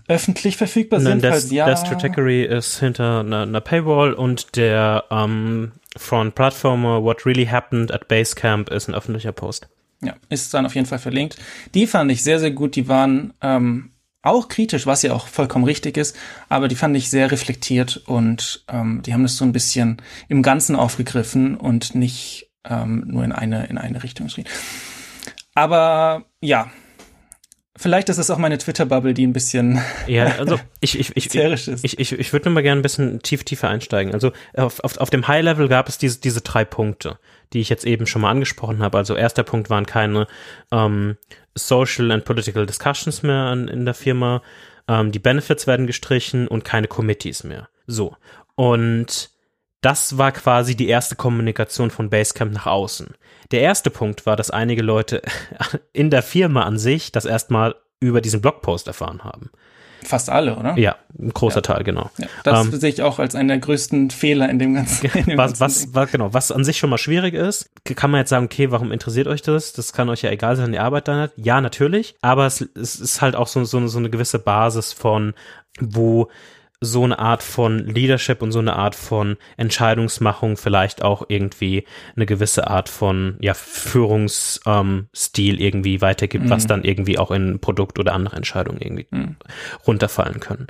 öffentlich 0.07 0.57
verfügbar 0.57 0.99
Nein, 0.99 1.21
sind. 1.21 1.23
Das, 1.23 1.51
ja. 1.51 1.67
das 1.67 1.81
Stratechery 1.81 2.43
ist 2.43 2.79
hinter 2.79 3.19
einer, 3.19 3.43
einer 3.43 3.61
Paywall 3.61 4.13
und 4.13 4.55
der 4.55 5.05
ähm, 5.11 5.71
Front 5.95 6.35
Platformer 6.35 7.03
What 7.03 7.25
Really 7.25 7.45
Happened 7.45 7.91
at 7.91 8.07
Basecamp 8.07 8.69
ist 8.69 8.87
ein 8.87 8.95
öffentlicher 8.95 9.31
Post. 9.31 9.69
Ja, 10.01 10.15
ist 10.29 10.53
dann 10.53 10.65
auf 10.65 10.75
jeden 10.75 10.87
Fall 10.87 10.99
verlinkt. 10.99 11.37
Die 11.73 11.85
fand 11.85 12.11
ich 12.11 12.23
sehr, 12.23 12.39
sehr 12.39 12.51
gut. 12.51 12.75
Die 12.75 12.87
waren 12.87 13.33
ähm, 13.41 13.91
auch 14.21 14.47
kritisch, 14.47 14.85
was 14.85 15.01
ja 15.03 15.13
auch 15.13 15.27
vollkommen 15.27 15.65
richtig 15.65 15.97
ist, 15.97 16.15
aber 16.49 16.67
die 16.67 16.75
fand 16.75 16.95
ich 16.97 17.09
sehr 17.09 17.31
reflektiert 17.31 17.97
und 18.05 18.63
ähm, 18.67 19.01
die 19.05 19.13
haben 19.13 19.23
das 19.23 19.37
so 19.37 19.45
ein 19.45 19.51
bisschen 19.51 20.01
im 20.27 20.41
Ganzen 20.41 20.75
aufgegriffen 20.75 21.55
und 21.55 21.95
nicht 21.95 22.49
ähm, 22.67 23.03
nur 23.07 23.23
in 23.23 23.31
eine, 23.31 23.67
in 23.67 23.77
eine 23.77 24.03
Richtung 24.03 24.27
geschrieben. 24.27 24.49
Aber 25.55 26.25
ja, 26.41 26.71
Vielleicht 27.81 28.09
ist 28.09 28.17
es 28.17 28.29
auch 28.29 28.37
meine 28.37 28.57
Twitter-Bubble, 28.57 29.13
die 29.13 29.25
ein 29.25 29.31
bisschen 29.31 29.81
ja, 30.05 30.25
also 30.37 30.59
ich 30.81 30.99
ich 30.99 31.15
ich 31.15 31.33
ist. 31.33 31.85
ich 31.85 31.97
ich, 31.97 32.11
ich 32.11 32.33
würde 32.33 32.49
nur 32.49 32.55
mal 32.55 32.61
gerne 32.61 32.81
ein 32.81 32.83
bisschen 32.83 33.21
tief 33.21 33.45
tiefer 33.45 33.69
einsteigen. 33.69 34.13
Also 34.13 34.33
auf, 34.53 34.81
auf, 34.81 34.97
auf 34.97 35.09
dem 35.09 35.29
High-Level 35.29 35.69
gab 35.69 35.87
es 35.87 35.97
diese 35.97 36.19
diese 36.19 36.41
drei 36.41 36.65
Punkte, 36.65 37.19
die 37.53 37.61
ich 37.61 37.69
jetzt 37.69 37.85
eben 37.85 38.05
schon 38.05 38.21
mal 38.21 38.31
angesprochen 38.31 38.83
habe. 38.83 38.97
Also 38.97 39.15
erster 39.15 39.43
Punkt 39.43 39.69
waren 39.69 39.85
keine 39.85 40.27
ähm, 40.73 41.15
Social 41.55 42.11
and 42.11 42.25
Political 42.25 42.65
Discussions 42.65 43.23
mehr 43.23 43.43
an, 43.43 43.69
in 43.69 43.85
der 43.85 43.93
Firma. 43.93 44.41
Ähm, 44.89 45.13
die 45.13 45.19
Benefits 45.19 45.65
werden 45.65 45.87
gestrichen 45.87 46.49
und 46.49 46.65
keine 46.65 46.89
Committees 46.89 47.45
mehr. 47.45 47.69
So 47.87 48.13
und 48.55 49.29
das 49.81 50.17
war 50.17 50.31
quasi 50.31 50.75
die 50.75 50.87
erste 50.87 51.15
Kommunikation 51.15 51.91
von 51.91 52.09
Basecamp 52.09 52.53
nach 52.53 52.65
außen. 52.65 53.13
Der 53.51 53.61
erste 53.61 53.89
Punkt 53.89 54.25
war, 54.25 54.35
dass 54.35 54.51
einige 54.51 54.81
Leute 54.81 55.21
in 55.93 56.09
der 56.09 56.23
Firma 56.23 56.63
an 56.63 56.77
sich 56.77 57.11
das 57.11 57.25
erstmal 57.25 57.75
über 57.99 58.21
diesen 58.21 58.41
Blogpost 58.41 58.87
erfahren 58.87 59.23
haben. 59.23 59.49
Fast 60.03 60.29
alle, 60.29 60.55
oder? 60.55 60.77
Ja, 60.77 60.95
ein 61.17 61.33
großer 61.33 61.57
ja. 61.57 61.61
Teil, 61.61 61.83
genau. 61.83 62.09
Ja, 62.17 62.27
das 62.43 62.65
ähm, 62.65 62.79
sehe 62.79 62.89
ich 62.89 63.01
auch 63.01 63.19
als 63.19 63.35
einen 63.35 63.49
der 63.49 63.59
größten 63.59 64.11
Fehler 64.11 64.49
in 64.49 64.57
dem 64.57 64.73
ganzen. 64.73 65.05
In 65.13 65.25
dem 65.25 65.37
was, 65.37 65.59
ganzen 65.59 65.89
was, 65.93 65.93
was, 65.93 66.11
genau, 66.11 66.33
was 66.33 66.51
an 66.51 66.63
sich 66.63 66.77
schon 66.77 66.89
mal 66.89 66.97
schwierig 66.97 67.33
ist, 67.33 67.69
kann 67.95 68.09
man 68.09 68.19
jetzt 68.19 68.29
sagen, 68.29 68.45
okay, 68.45 68.71
warum 68.71 68.93
interessiert 68.93 69.27
euch 69.27 69.41
das? 69.41 69.73
Das 69.73 69.91
kann 69.91 70.09
euch 70.09 70.21
ja 70.21 70.31
egal 70.31 70.55
sein, 70.55 70.71
die 70.71 70.79
Arbeit 70.79 71.07
dann 71.09 71.19
hat. 71.19 71.33
Ja, 71.35 71.59
natürlich, 71.59 72.15
aber 72.21 72.45
es, 72.45 72.61
es 72.61 72.99
ist 72.99 73.21
halt 73.21 73.35
auch 73.35 73.47
so, 73.47 73.65
so, 73.65 73.85
so 73.87 73.99
eine 73.99 74.09
gewisse 74.09 74.39
Basis 74.39 74.93
von, 74.93 75.33
wo 75.81 76.29
so 76.81 77.03
eine 77.03 77.19
Art 77.19 77.43
von 77.43 77.79
Leadership 77.79 78.41
und 78.41 78.53
so 78.53 78.59
eine 78.59 78.77
Art 78.77 78.95
von 78.95 79.35
Entscheidungsmachung 79.57 80.55
vielleicht 80.55 81.03
auch 81.03 81.23
irgendwie 81.27 81.85
eine 82.15 82.25
gewisse 82.25 82.67
Art 82.67 82.87
von 82.87 83.35
ja, 83.41 83.53
Führungsstil 83.53 84.63
ähm, 85.55 85.59
irgendwie 85.59 86.01
weitergibt, 86.01 86.45
mhm. 86.45 86.49
was 86.49 86.67
dann 86.67 86.85
irgendwie 86.85 87.19
auch 87.19 87.31
in 87.31 87.59
Produkt 87.59 87.99
oder 87.99 88.13
andere 88.13 88.37
Entscheidungen 88.37 88.79
irgendwie 88.79 89.07
mhm. 89.11 89.35
runterfallen 89.85 90.39
können. 90.39 90.67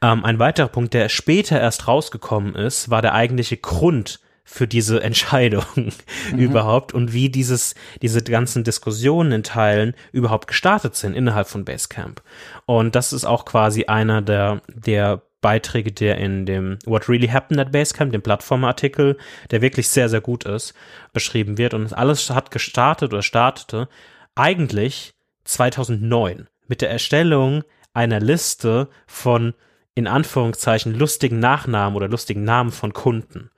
Ähm, 0.00 0.24
ein 0.24 0.38
weiterer 0.38 0.68
Punkt, 0.68 0.94
der 0.94 1.10
später 1.10 1.60
erst 1.60 1.86
rausgekommen 1.86 2.54
ist, 2.54 2.88
war 2.88 3.02
der 3.02 3.12
eigentliche 3.12 3.58
Grund 3.58 4.20
für 4.44 4.66
diese 4.66 5.02
Entscheidung 5.02 5.92
mhm. 6.32 6.38
überhaupt 6.38 6.94
und 6.94 7.12
wie 7.12 7.28
dieses, 7.28 7.74
diese 8.00 8.22
ganzen 8.22 8.64
Diskussionen 8.64 9.32
in 9.32 9.42
Teilen 9.42 9.94
überhaupt 10.12 10.46
gestartet 10.46 10.96
sind 10.96 11.14
innerhalb 11.14 11.48
von 11.48 11.66
Basecamp. 11.66 12.22
Und 12.64 12.94
das 12.94 13.12
ist 13.12 13.26
auch 13.26 13.44
quasi 13.44 13.84
einer 13.84 14.22
der, 14.22 14.62
der 14.68 15.20
Beiträge, 15.40 15.92
der 15.92 16.18
in 16.18 16.46
dem 16.46 16.78
What 16.84 17.08
Really 17.08 17.28
Happened 17.28 17.60
at 17.60 17.72
Basecamp, 17.72 18.12
dem 18.12 18.22
Plattformartikel, 18.22 19.16
der 19.50 19.62
wirklich 19.62 19.88
sehr, 19.88 20.08
sehr 20.08 20.20
gut 20.20 20.44
ist, 20.44 20.74
beschrieben 21.12 21.58
wird. 21.58 21.74
Und 21.74 21.92
alles 21.92 22.30
hat 22.30 22.50
gestartet 22.50 23.12
oder 23.12 23.22
startete 23.22 23.88
eigentlich 24.34 25.14
2009 25.44 26.48
mit 26.68 26.82
der 26.82 26.90
Erstellung 26.90 27.64
einer 27.92 28.20
Liste 28.20 28.88
von 29.06 29.54
in 29.94 30.06
Anführungszeichen 30.06 30.94
lustigen 30.94 31.40
Nachnamen 31.40 31.96
oder 31.96 32.08
lustigen 32.08 32.44
Namen 32.44 32.70
von 32.70 32.92
Kunden. 32.92 33.50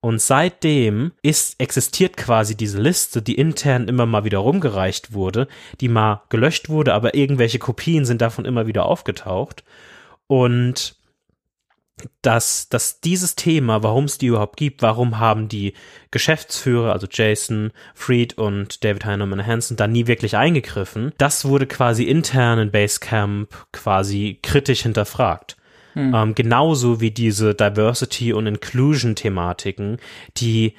Und 0.00 0.20
seitdem 0.20 1.12
ist, 1.22 1.58
existiert 1.58 2.18
quasi 2.18 2.54
diese 2.54 2.78
Liste, 2.78 3.22
die 3.22 3.36
intern 3.36 3.88
immer 3.88 4.04
mal 4.04 4.24
wieder 4.24 4.38
rumgereicht 4.38 5.14
wurde, 5.14 5.48
die 5.80 5.88
mal 5.88 6.22
gelöscht 6.28 6.68
wurde, 6.68 6.92
aber 6.92 7.14
irgendwelche 7.14 7.58
Kopien 7.58 8.04
sind 8.04 8.20
davon 8.20 8.44
immer 8.44 8.66
wieder 8.66 8.84
aufgetaucht. 8.84 9.64
Und 10.26 10.96
dass, 12.22 12.68
dass 12.68 13.00
dieses 13.00 13.36
Thema, 13.36 13.82
warum 13.82 14.04
es 14.04 14.18
die 14.18 14.26
überhaupt 14.26 14.56
gibt, 14.56 14.82
warum 14.82 15.18
haben 15.18 15.48
die 15.48 15.74
Geschäftsführer, 16.10 16.92
also 16.92 17.06
Jason 17.10 17.70
Fried 17.94 18.36
und 18.36 18.84
David 18.84 19.04
Heinemann 19.04 19.46
Hansen, 19.46 19.76
da 19.76 19.86
nie 19.86 20.06
wirklich 20.06 20.36
eingegriffen, 20.36 21.12
das 21.18 21.44
wurde 21.44 21.66
quasi 21.66 22.04
intern 22.04 22.58
in 22.58 22.70
Basecamp 22.70 23.48
quasi 23.72 24.38
kritisch 24.42 24.82
hinterfragt. 24.82 25.56
Hm. 25.92 26.12
Ähm, 26.14 26.34
genauso 26.34 27.00
wie 27.00 27.12
diese 27.12 27.54
Diversity 27.54 28.32
und 28.32 28.46
Inclusion 28.46 29.14
Thematiken, 29.14 29.98
die 30.36 30.74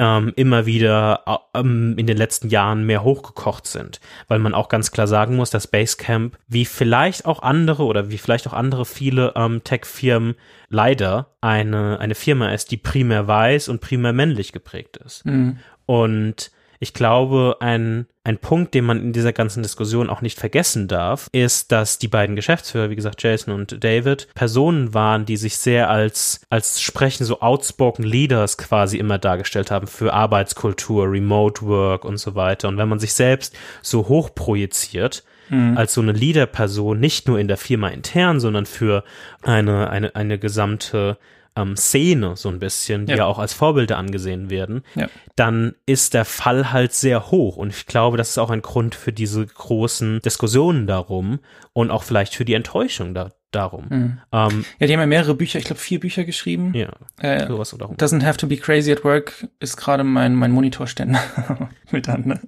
ähm, 0.00 0.32
immer 0.34 0.64
wieder 0.64 1.44
ähm, 1.54 1.94
in 1.98 2.06
den 2.06 2.16
letzten 2.16 2.48
Jahren 2.48 2.86
mehr 2.86 3.04
hochgekocht 3.04 3.66
sind. 3.66 4.00
Weil 4.28 4.38
man 4.38 4.54
auch 4.54 4.70
ganz 4.70 4.90
klar 4.90 5.06
sagen 5.06 5.36
muss, 5.36 5.50
dass 5.50 5.66
Basecamp, 5.66 6.38
wie 6.48 6.64
vielleicht 6.64 7.26
auch 7.26 7.42
andere 7.42 7.84
oder 7.84 8.10
wie 8.10 8.16
vielleicht 8.16 8.48
auch 8.48 8.54
andere 8.54 8.86
viele 8.86 9.34
ähm, 9.36 9.62
Tech-Firmen, 9.62 10.36
leider 10.70 11.34
eine, 11.42 12.00
eine 12.00 12.14
Firma 12.14 12.50
ist, 12.52 12.70
die 12.70 12.78
primär 12.78 13.28
weiß 13.28 13.68
und 13.68 13.82
primär 13.82 14.14
männlich 14.14 14.52
geprägt 14.52 14.96
ist. 14.96 15.26
Mhm. 15.26 15.58
Und 15.84 16.50
ich 16.82 16.94
glaube, 16.94 17.58
ein, 17.60 18.06
ein 18.24 18.38
Punkt, 18.38 18.72
den 18.72 18.86
man 18.86 19.00
in 19.02 19.12
dieser 19.12 19.34
ganzen 19.34 19.62
Diskussion 19.62 20.08
auch 20.08 20.22
nicht 20.22 20.40
vergessen 20.40 20.88
darf, 20.88 21.28
ist, 21.30 21.72
dass 21.72 21.98
die 21.98 22.08
beiden 22.08 22.36
Geschäftsführer, 22.36 22.88
wie 22.88 22.96
gesagt, 22.96 23.22
Jason 23.22 23.52
und 23.52 23.84
David, 23.84 24.28
Personen 24.34 24.94
waren, 24.94 25.26
die 25.26 25.36
sich 25.36 25.58
sehr 25.58 25.90
als, 25.90 26.40
als 26.48 26.80
sprechen 26.80 27.26
so 27.26 27.40
outspoken 27.40 28.02
Leaders 28.02 28.56
quasi 28.56 28.96
immer 28.96 29.18
dargestellt 29.18 29.70
haben 29.70 29.86
für 29.86 30.14
Arbeitskultur, 30.14 31.04
Remote 31.04 31.66
Work 31.66 32.06
und 32.06 32.16
so 32.16 32.34
weiter. 32.34 32.68
Und 32.68 32.78
wenn 32.78 32.88
man 32.88 32.98
sich 32.98 33.12
selbst 33.12 33.54
so 33.82 34.08
hoch 34.08 34.34
projiziert, 34.34 35.22
mhm. 35.50 35.76
als 35.76 35.92
so 35.92 36.00
eine 36.00 36.12
Leader-Person, 36.12 36.98
nicht 36.98 37.28
nur 37.28 37.38
in 37.38 37.48
der 37.48 37.58
Firma 37.58 37.88
intern, 37.88 38.40
sondern 38.40 38.64
für 38.64 39.04
eine, 39.42 39.90
eine, 39.90 40.14
eine 40.14 40.38
gesamte 40.38 41.18
ähm, 41.60 41.76
Szene 41.76 42.36
so 42.36 42.48
ein 42.48 42.58
bisschen, 42.58 43.06
die 43.06 43.12
ja. 43.12 43.18
ja 43.18 43.24
auch 43.26 43.38
als 43.38 43.52
Vorbilder 43.52 43.98
angesehen 43.98 44.50
werden, 44.50 44.82
ja. 44.94 45.08
dann 45.36 45.74
ist 45.86 46.14
der 46.14 46.24
Fall 46.24 46.72
halt 46.72 46.92
sehr 46.92 47.30
hoch. 47.30 47.56
Und 47.56 47.70
ich 47.70 47.86
glaube, 47.86 48.16
das 48.16 48.30
ist 48.30 48.38
auch 48.38 48.50
ein 48.50 48.62
Grund 48.62 48.94
für 48.94 49.12
diese 49.12 49.44
großen 49.46 50.20
Diskussionen 50.22 50.86
darum 50.86 51.40
und 51.72 51.90
auch 51.90 52.02
vielleicht 52.02 52.34
für 52.34 52.44
die 52.44 52.54
Enttäuschung 52.54 53.14
da, 53.14 53.32
darum. 53.50 53.86
Mhm. 53.88 54.20
Ähm, 54.32 54.64
ja, 54.78 54.86
die 54.86 54.92
haben 54.92 55.00
ja 55.00 55.06
mehrere 55.06 55.34
Bücher, 55.34 55.58
ich 55.58 55.64
glaube 55.64 55.80
vier 55.80 56.00
Bücher 56.00 56.24
geschrieben. 56.24 56.72
Ja, 56.74 56.92
äh, 57.18 57.46
sowas 57.46 57.74
darum. 57.76 57.96
Doesn't 57.96 58.24
have 58.24 58.38
to 58.38 58.46
be 58.46 58.56
crazy 58.56 58.92
at 58.92 59.04
work 59.04 59.46
ist 59.58 59.76
gerade 59.76 60.04
mein, 60.04 60.34
mein 60.34 60.52
Monitorständer 60.52 61.20
mit 61.90 62.08
an. 62.08 62.22
Ne? 62.26 62.40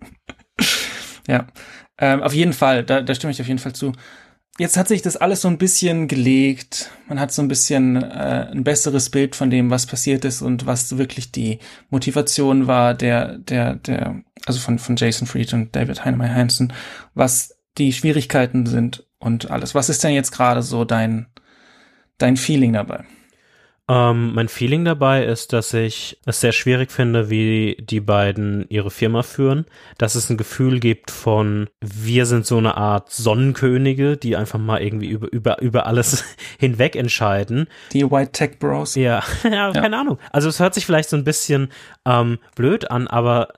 ja, 1.27 1.46
ähm, 1.98 2.22
auf 2.22 2.35
jeden 2.35 2.53
Fall, 2.53 2.85
da, 2.85 3.01
da 3.01 3.14
stimme 3.14 3.33
ich 3.33 3.40
auf 3.40 3.48
jeden 3.48 3.59
Fall 3.59 3.75
zu. 3.75 3.92
Jetzt 4.58 4.76
hat 4.76 4.88
sich 4.88 5.00
das 5.00 5.16
alles 5.16 5.40
so 5.40 5.48
ein 5.48 5.56
bisschen 5.56 6.08
gelegt. 6.08 6.90
Man 7.08 7.18
hat 7.18 7.32
so 7.32 7.40
ein 7.40 7.48
bisschen 7.48 7.96
äh, 8.02 8.48
ein 8.52 8.64
besseres 8.64 9.08
Bild 9.08 9.34
von 9.34 9.48
dem, 9.48 9.70
was 9.70 9.86
passiert 9.86 10.26
ist 10.26 10.42
und 10.42 10.66
was 10.66 10.98
wirklich 10.98 11.32
die 11.32 11.58
Motivation 11.88 12.66
war, 12.66 12.92
der, 12.92 13.38
der, 13.38 13.76
der, 13.76 14.22
also 14.44 14.60
von, 14.60 14.78
von 14.78 14.96
Jason 14.96 15.26
Fried 15.26 15.54
und 15.54 15.74
David 15.74 16.04
Heinemeier 16.04 16.34
Hansen, 16.34 16.72
was 17.14 17.56
die 17.78 17.94
Schwierigkeiten 17.94 18.66
sind 18.66 19.06
und 19.18 19.50
alles. 19.50 19.74
Was 19.74 19.88
ist 19.88 20.04
denn 20.04 20.12
jetzt 20.12 20.32
gerade 20.32 20.62
so 20.62 20.84
dein, 20.84 21.28
dein 22.18 22.36
Feeling 22.36 22.74
dabei? 22.74 23.04
Ähm, 23.92 24.33
mein 24.33 24.48
Feeling 24.48 24.87
dabei 24.87 25.22
ist, 25.22 25.52
dass 25.52 25.74
ich 25.74 26.16
es 26.24 26.40
sehr 26.40 26.52
schwierig 26.52 26.90
finde, 26.90 27.28
wie 27.28 27.76
die 27.78 28.00
beiden 28.00 28.64
ihre 28.70 28.90
Firma 28.90 29.22
führen, 29.22 29.66
dass 29.98 30.14
es 30.14 30.31
ein 30.31 30.38
Gefühl 30.38 30.81
gibt 30.81 31.11
von, 31.11 31.68
wir 31.83 32.24
sind 32.24 32.46
so 32.46 32.57
eine 32.57 32.78
Art 32.78 33.12
Sonnenkönige, 33.12 34.16
die 34.16 34.35
einfach 34.35 34.59
mal 34.59 34.81
irgendwie 34.81 35.11
über, 35.11 35.31
über, 35.31 35.61
über 35.61 35.85
alles 35.85 36.24
hinweg 36.59 36.96
entscheiden. 36.96 37.66
Die 37.92 38.11
White 38.11 38.33
Tech 38.33 38.59
Bros. 38.59 38.96
Ja, 39.02 39.22
ja, 39.42 39.72
keine 39.72 39.98
Ahnung. 39.98 40.18
Also 40.31 40.48
es 40.48 40.61
hört 40.61 40.74
sich 40.74 40.87
vielleicht 40.87 41.11
so 41.11 41.16
ein 41.16 41.24
bisschen 41.24 41.68
ähm, 42.07 42.38
blöd 42.55 42.90
an, 42.90 43.09
aber 43.09 43.48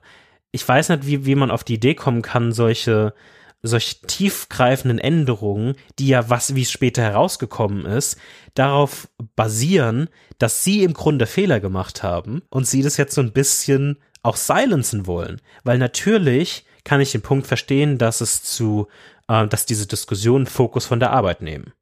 ich 0.51 0.67
weiß 0.67 0.89
nicht, 0.89 1.05
wie, 1.05 1.25
wie 1.25 1.35
man 1.35 1.51
auf 1.51 1.63
die 1.63 1.75
Idee 1.75 1.93
kommen 1.93 2.23
kann, 2.23 2.51
solche 2.51 3.13
solche 3.61 3.99
tiefgreifenden 4.01 4.99
Änderungen, 4.99 5.75
die 5.97 6.07
ja, 6.07 6.29
was 6.29 6.55
wie 6.55 6.61
es 6.61 6.71
später 6.71 7.01
herausgekommen 7.01 7.85
ist, 7.85 8.17
darauf 8.53 9.09
basieren, 9.35 10.09
dass 10.37 10.63
sie 10.63 10.83
im 10.83 10.93
Grunde 10.93 11.25
Fehler 11.25 11.59
gemacht 11.59 12.03
haben 12.03 12.41
und 12.49 12.67
sie 12.67 12.81
das 12.81 12.97
jetzt 12.97 13.15
so 13.15 13.21
ein 13.21 13.33
bisschen 13.33 13.97
auch 14.23 14.35
silenzen 14.35 15.07
wollen. 15.07 15.41
Weil 15.63 15.77
natürlich 15.77 16.65
kann 16.83 17.01
ich 17.01 17.11
den 17.11 17.21
Punkt 17.21 17.47
verstehen, 17.47 17.97
dass 17.97 18.21
es 18.21 18.43
zu, 18.43 18.87
äh, 19.27 19.47
dass 19.47 19.65
diese 19.65 19.87
Diskussionen 19.87 20.45
Fokus 20.45 20.85
von 20.85 20.99
der 20.99 21.11
Arbeit 21.11 21.41
nehmen. 21.41 21.73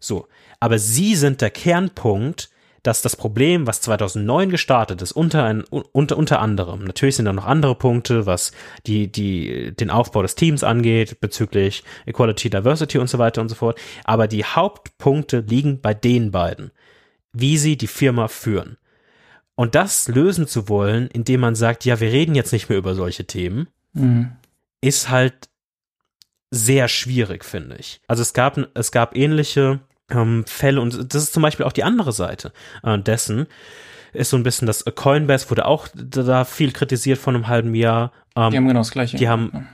So. 0.00 0.28
Aber 0.60 0.78
sie 0.78 1.16
sind 1.16 1.40
der 1.40 1.50
Kernpunkt, 1.50 2.50
dass 2.82 3.00
das 3.00 3.14
Problem, 3.14 3.66
was 3.66 3.80
2009 3.80 4.50
gestartet 4.50 5.02
ist, 5.02 5.12
unter, 5.12 5.44
ein, 5.44 5.62
unter, 5.62 6.16
unter 6.16 6.40
anderem, 6.40 6.84
natürlich 6.84 7.16
sind 7.16 7.26
da 7.26 7.32
noch 7.32 7.46
andere 7.46 7.76
Punkte, 7.76 8.26
was 8.26 8.52
die, 8.86 9.10
die, 9.10 9.72
den 9.74 9.90
Aufbau 9.90 10.22
des 10.22 10.34
Teams 10.34 10.64
angeht, 10.64 11.20
bezüglich 11.20 11.84
Equality, 12.06 12.50
Diversity 12.50 12.98
und 12.98 13.08
so 13.08 13.18
weiter 13.18 13.40
und 13.40 13.48
so 13.48 13.54
fort, 13.54 13.78
aber 14.04 14.26
die 14.26 14.44
Hauptpunkte 14.44 15.40
liegen 15.40 15.80
bei 15.80 15.94
den 15.94 16.32
beiden, 16.32 16.72
wie 17.32 17.56
sie 17.56 17.76
die 17.76 17.86
Firma 17.86 18.26
führen. 18.28 18.78
Und 19.54 19.74
das 19.76 20.08
lösen 20.08 20.48
zu 20.48 20.68
wollen, 20.68 21.08
indem 21.08 21.40
man 21.40 21.54
sagt, 21.54 21.84
ja, 21.84 22.00
wir 22.00 22.10
reden 22.10 22.34
jetzt 22.34 22.52
nicht 22.52 22.68
mehr 22.68 22.78
über 22.78 22.94
solche 22.94 23.26
Themen, 23.26 23.68
mhm. 23.92 24.32
ist 24.80 25.08
halt 25.08 25.50
sehr 26.50 26.88
schwierig, 26.88 27.44
finde 27.44 27.76
ich. 27.76 28.00
Also 28.08 28.22
es 28.22 28.34
gab, 28.34 28.58
es 28.74 28.90
gab 28.90 29.16
ähnliche 29.16 29.80
ähm, 30.12 30.44
Fälle 30.46 30.80
und 30.80 31.14
das 31.14 31.22
ist 31.22 31.32
zum 31.32 31.42
Beispiel 31.42 31.66
auch 31.66 31.72
die 31.72 31.84
andere 31.84 32.12
Seite 32.12 32.52
äh, 32.82 32.98
dessen 32.98 33.46
ist 34.12 34.30
so 34.30 34.36
ein 34.36 34.42
bisschen 34.42 34.66
das 34.66 34.84
Coinbase 34.84 35.48
wurde 35.50 35.64
auch 35.64 35.88
da 35.94 36.44
viel 36.44 36.72
kritisiert 36.72 37.18
von 37.18 37.34
einem 37.34 37.48
halben 37.48 37.74
Jahr. 37.74 38.12
Ähm, 38.36 38.50
die 38.50 38.56
haben 38.58 38.68
genau 38.68 38.80
das 38.80 38.90
gleiche. 38.90 39.16
Die 39.16 39.28
haben 39.28 39.68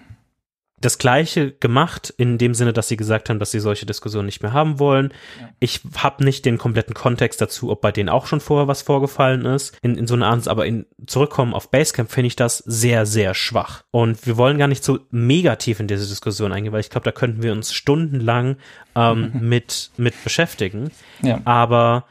das 0.81 0.99
Gleiche 0.99 1.53
gemacht, 1.53 2.15
in 2.17 2.39
dem 2.39 2.55
Sinne, 2.55 2.73
dass 2.73 2.89
sie 2.89 2.97
gesagt 2.97 3.29
haben, 3.29 3.39
dass 3.39 3.51
sie 3.51 3.59
solche 3.59 3.87
Diskussionen 3.87 4.27
nicht 4.27 4.43
mehr 4.43 4.53
haben 4.53 4.79
wollen. 4.79 5.13
Ja. 5.41 5.49
Ich 5.59 5.81
habe 5.97 6.25
nicht 6.25 6.45
den 6.45 6.59
kompletten 6.59 6.95
Kontext 6.95 7.41
dazu, 7.41 7.71
ob 7.71 7.81
bei 7.81 7.91
denen 7.91 8.09
auch 8.09 8.27
schon 8.27 8.41
vorher 8.41 8.69
was 8.69 8.83
vorgefallen 8.83 9.45
ist, 9.45 9.77
in, 9.83 9.97
in 9.97 10.07
so 10.07 10.15
einer 10.15 10.29
Art, 10.29 10.47
aber 10.47 10.67
in 10.67 10.87
zurückkommen 11.07 11.55
auf 11.55 11.71
Basecamp 11.71 12.11
finde 12.11 12.29
ich 12.29 12.37
das 12.37 12.59
sehr, 12.59 13.07
sehr 13.07 13.35
schwach. 13.35 13.83
Und 13.91 14.27
wir 14.27 14.37
wollen 14.37 14.59
gar 14.59 14.69
nicht 14.69 14.85
so 14.85 15.01
mega 15.11 15.57
tief 15.57 15.81
in 15.81 15.89
diese 15.89 16.07
Diskussion 16.07 16.53
eingehen, 16.53 16.73
weil 16.73 16.81
ich 16.81 16.91
glaube, 16.91 17.05
da 17.05 17.13
könnten 17.13 17.43
wir 17.43 17.53
uns 17.53 17.73
stundenlang 17.73 18.57
ähm, 18.95 19.33
mit, 19.41 19.91
mit 19.97 20.23
beschäftigen. 20.23 20.91
Ja. 21.23 21.41
Aber 21.45 22.05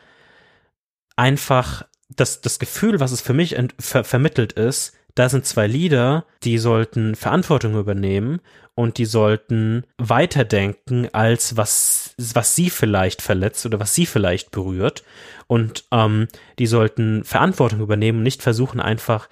einfach 1.16 1.86
das, 2.10 2.42
das 2.42 2.60
Gefühl, 2.60 3.00
was 3.00 3.12
es 3.12 3.22
für 3.22 3.34
mich 3.34 3.56
ver 3.80 4.04
vermittelt 4.04 4.54
ist, 4.54 4.94
da 5.18 5.30
sind 5.30 5.46
zwei 5.46 5.66
Leader, 5.66 6.26
die 6.44 6.60
sollten 6.60 7.16
Verantwortung 7.16 7.76
übernehmen 7.76 8.40
und 8.76 9.00
die 9.00 9.06
sollten 9.06 9.84
weiterdenken 9.98 11.08
als 11.12 11.58
was, 11.58 12.14
was 12.18 12.54
sie 12.54 12.70
vielleicht 12.70 13.24
verletzt 13.24 13.66
oder 13.66 13.80
was 13.80 13.96
sie 13.96 14.06
vielleicht 14.06 14.52
berührt. 14.52 15.04
Und 15.48 15.86
ähm, 15.92 16.28
die 16.60 16.68
sollten 16.68 17.24
Verantwortung 17.24 17.80
übernehmen 17.80 18.20
und 18.20 18.24
nicht 18.24 18.44
versuchen, 18.44 18.80
einfach 18.80 19.28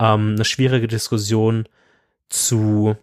ähm, 0.00 0.34
eine 0.34 0.44
schwierige 0.44 0.88
Diskussion 0.88 1.68
zu 2.28 2.96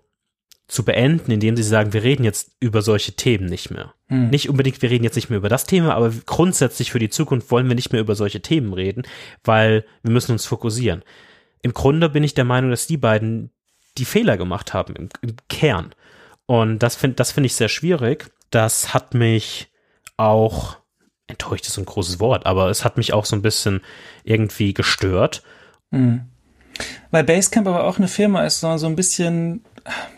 zu 0.68 0.84
beenden, 0.84 1.30
indem 1.30 1.56
sie 1.56 1.62
sagen, 1.62 1.94
wir 1.94 2.02
reden 2.02 2.24
jetzt 2.24 2.56
über 2.60 2.82
solche 2.82 3.12
Themen 3.12 3.46
nicht 3.46 3.70
mehr. 3.70 3.94
Hm. 4.08 4.32
Nicht 4.32 4.50
unbedingt, 4.50 4.82
wir 4.82 4.90
reden 4.90 5.04
jetzt 5.04 5.16
nicht 5.16 5.30
mehr 5.30 5.38
über 5.38 5.48
das 5.48 5.68
Thema, 5.68 5.94
aber 5.94 6.12
grundsätzlich 6.26 6.92
für 6.92 6.98
die 6.98 7.12
Zukunft 7.12 7.52
wollen 7.52 7.68
wir 7.68 7.76
nicht 7.76 7.92
mehr 7.92 8.02
über 8.02 8.16
solche 8.16 8.42
Themen 8.42 8.74
reden, 8.74 9.04
weil 9.44 9.86
wir 10.02 10.12
müssen 10.12 10.32
uns 10.32 10.48
fokussieren 10.48 11.04
im 11.66 11.74
Grunde 11.74 12.10
bin 12.10 12.24
ich 12.24 12.36
der 12.36 12.46
Meinung, 12.46 12.70
dass 12.70 12.86
die 12.86 12.96
beiden 12.96 13.50
die 13.98 14.06
Fehler 14.06 14.38
gemacht 14.38 14.76
haben 14.76 14.96
im, 14.96 15.10
im 15.22 15.36
Kern. 15.50 15.96
Und 16.46 16.78
das 16.78 16.96
finde 16.96 17.16
das 17.16 17.32
finde 17.32 17.48
ich 17.48 17.56
sehr 17.56 17.70
schwierig. 17.70 18.32
Das 18.52 18.94
hat 18.94 19.16
mich 19.16 19.72
auch, 20.16 20.78
enttäuscht 21.26 21.66
ist 21.66 21.80
ein 21.80 21.86
großes 21.86 22.20
Wort, 22.20 22.46
aber 22.46 22.70
es 22.70 22.86
hat 22.86 22.98
mich 22.98 23.14
auch 23.14 23.26
so 23.26 23.36
ein 23.36 23.42
bisschen 23.42 23.82
irgendwie 24.24 24.76
gestört. 24.76 25.42
Mhm. 25.90 26.26
Weil 27.10 27.24
Basecamp 27.24 27.68
aber 27.68 27.86
auch 27.86 27.98
eine 27.98 28.10
Firma 28.10 28.46
ist, 28.46 28.60
so, 28.60 28.78
so 28.78 28.86
ein 28.86 28.96
bisschen, 28.96 29.66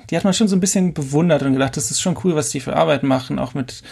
die 0.10 0.18
hat 0.18 0.26
man 0.26 0.34
schon 0.34 0.50
so 0.50 0.58
ein 0.58 0.60
bisschen 0.60 0.94
bewundert 0.94 1.44
und 1.44 1.54
gedacht, 1.54 1.78
das 1.78 1.92
ist 1.92 2.02
schon 2.02 2.18
cool, 2.26 2.36
was 2.36 2.50
die 2.50 2.60
für 2.60 2.76
Arbeit 2.76 3.04
machen, 3.04 3.40
auch 3.40 3.54
mit 3.54 3.84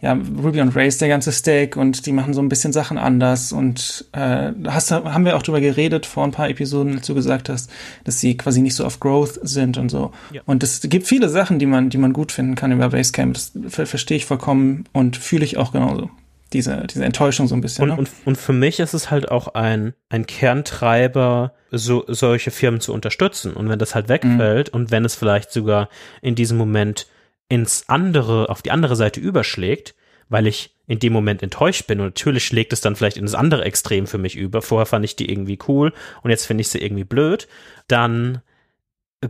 ja, 0.00 0.12
Ruby 0.12 0.60
on 0.60 0.68
Rails, 0.68 0.98
der 0.98 1.08
ganze 1.08 1.32
Stack 1.32 1.76
und 1.76 2.04
die 2.04 2.12
machen 2.12 2.34
so 2.34 2.42
ein 2.42 2.48
bisschen 2.48 2.72
Sachen 2.72 2.98
anders 2.98 3.52
und 3.52 4.04
äh, 4.12 4.52
hast, 4.66 4.90
haben 4.90 5.24
wir 5.24 5.36
auch 5.36 5.42
drüber 5.42 5.60
geredet 5.60 6.04
vor 6.04 6.24
ein 6.24 6.32
paar 6.32 6.50
Episoden, 6.50 6.96
als 6.96 7.06
du 7.06 7.14
gesagt 7.14 7.48
hast, 7.48 7.70
dass 8.04 8.20
sie 8.20 8.36
quasi 8.36 8.60
nicht 8.60 8.74
so 8.74 8.84
auf 8.84 9.00
Growth 9.00 9.38
sind 9.42 9.78
und 9.78 9.90
so. 9.90 10.12
Ja. 10.32 10.42
Und 10.44 10.62
es 10.62 10.82
gibt 10.82 11.06
viele 11.06 11.30
Sachen, 11.30 11.58
die 11.58 11.66
man, 11.66 11.88
die 11.88 11.98
man 11.98 12.12
gut 12.12 12.30
finden 12.30 12.56
kann 12.56 12.72
über 12.72 12.90
Basecamp. 12.90 13.34
Das 13.34 13.52
verstehe 13.88 14.18
ich 14.18 14.26
vollkommen 14.26 14.84
und 14.92 15.16
fühle 15.16 15.44
ich 15.44 15.56
auch 15.56 15.72
genauso. 15.72 16.10
Diese, 16.52 16.86
diese 16.86 17.04
Enttäuschung 17.04 17.48
so 17.48 17.54
ein 17.54 17.60
bisschen. 17.60 17.84
Und, 17.84 17.88
ne? 17.88 17.96
und, 17.96 18.10
und 18.24 18.36
für 18.36 18.52
mich 18.52 18.78
ist 18.78 18.94
es 18.94 19.10
halt 19.10 19.30
auch 19.30 19.48
ein, 19.54 19.94
ein 20.10 20.26
Kerntreiber, 20.26 21.54
so, 21.72 22.04
solche 22.06 22.50
Firmen 22.50 22.80
zu 22.80 22.92
unterstützen. 22.92 23.54
Und 23.54 23.68
wenn 23.68 23.78
das 23.78 23.94
halt 23.94 24.08
wegfällt 24.08 24.72
mhm. 24.72 24.80
und 24.80 24.90
wenn 24.90 25.04
es 25.04 25.16
vielleicht 25.16 25.50
sogar 25.50 25.88
in 26.22 26.34
diesem 26.34 26.56
Moment 26.56 27.08
ins 27.48 27.88
andere, 27.88 28.48
auf 28.48 28.62
die 28.62 28.70
andere 28.70 28.96
Seite 28.96 29.20
überschlägt, 29.20 29.94
weil 30.28 30.46
ich 30.46 30.74
in 30.88 30.98
dem 30.98 31.12
Moment 31.12 31.42
enttäuscht 31.42 31.86
bin 31.86 32.00
und 32.00 32.06
natürlich 32.06 32.44
schlägt 32.44 32.72
es 32.72 32.80
dann 32.80 32.96
vielleicht 32.96 33.16
in 33.16 33.24
das 33.24 33.34
andere 33.34 33.64
Extrem 33.64 34.06
für 34.06 34.18
mich 34.18 34.36
über. 34.36 34.62
Vorher 34.62 34.86
fand 34.86 35.04
ich 35.04 35.16
die 35.16 35.30
irgendwie 35.30 35.58
cool 35.68 35.92
und 36.22 36.30
jetzt 36.30 36.46
finde 36.46 36.62
ich 36.62 36.68
sie 36.68 36.82
irgendwie 36.82 37.04
blöd. 37.04 37.48
Dann 37.88 38.40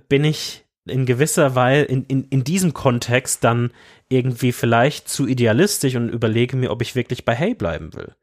bin 0.08 0.24
ich 0.24 0.64
in 0.86 1.06
gewisser 1.06 1.54
Weise 1.54 1.84
in, 1.84 2.04
in, 2.04 2.24
in 2.24 2.44
diesem 2.44 2.72
Kontext 2.72 3.42
dann 3.42 3.70
irgendwie 4.08 4.52
vielleicht 4.52 5.08
zu 5.08 5.26
idealistisch 5.26 5.96
und 5.96 6.08
überlege 6.08 6.56
mir, 6.56 6.70
ob 6.70 6.80
ich 6.80 6.94
wirklich 6.94 7.24
bei 7.24 7.34
Hey 7.34 7.54
bleiben 7.54 7.94
will. 7.94 8.14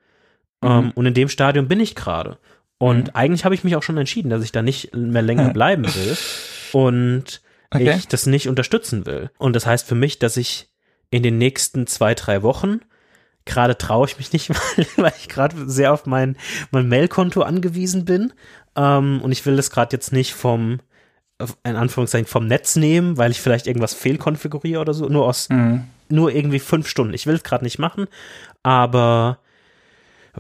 Mhm. 0.62 0.70
Um, 0.70 0.86
ähm, 0.86 0.92
und 0.96 1.06
in 1.06 1.14
dem 1.14 1.30
Stadium 1.30 1.68
bin 1.68 1.80
ich 1.80 1.96
gerade. 1.96 2.38
Und 2.78 3.08
mhm. 3.08 3.16
eigentlich 3.16 3.46
habe 3.46 3.56
ich 3.56 3.64
mich 3.64 3.76
auch 3.76 3.84
schon 3.84 3.98
entschieden, 3.98 4.30
dass 4.30 4.44
ich 4.44 4.52
da 4.52 4.62
nicht 4.62 4.96
mehr 4.96 5.22
länger 5.22 5.50
bleiben 5.54 5.86
will. 5.86 6.18
Und 6.72 7.42
okay. 7.82 7.96
ich 7.98 8.08
das 8.08 8.26
nicht 8.26 8.48
unterstützen 8.48 9.06
will. 9.06 9.32
Und 9.38 9.56
das 9.56 9.66
heißt 9.66 9.88
für 9.88 9.96
mich, 9.96 10.20
dass 10.20 10.38
ich 10.38 10.70
in 11.10 11.24
den 11.24 11.38
nächsten 11.38 11.88
zwei, 11.88 12.16
drei 12.16 12.42
Wochen 12.42 12.80
Gerade 13.46 13.78
traue 13.78 14.08
ich 14.08 14.18
mich 14.18 14.32
nicht, 14.32 14.50
weil, 14.50 14.86
weil 14.98 15.14
ich 15.18 15.28
gerade 15.28 15.70
sehr 15.70 15.94
auf 15.94 16.06
mein, 16.06 16.38
mein 16.72 16.88
Mailkonto 16.88 17.42
angewiesen 17.42 18.06
bin. 18.06 18.34
Ähm, 18.76 19.22
und 19.22 19.32
ich 19.32 19.46
will 19.46 19.56
das 19.56 19.70
gerade 19.70 19.96
jetzt 19.96 20.14
nicht 20.14 20.34
vom, 20.34 20.80
in 21.64 21.76
Anführungszeichen 21.76 22.28
vom 22.28 22.48
Netz 22.48 22.76
nehmen, 22.76 23.18
weil 23.18 23.32
ich 23.32 23.42
vielleicht 23.42 23.68
irgendwas 23.68 23.94
fehlkonfiguriere 23.94 24.82
oder 24.82 24.94
so, 24.94 25.08
nur 25.10 25.26
aus, 25.26 25.50
mhm. 25.50 25.86
nur 26.10 26.34
irgendwie 26.34 26.60
fünf 26.60 26.88
Stunden. 26.88 27.14
Ich 27.14 27.28
will 27.28 27.36
es 27.36 27.44
gerade 27.44 27.66
nicht 27.66 27.80
machen, 27.80 28.08
aber 28.64 29.40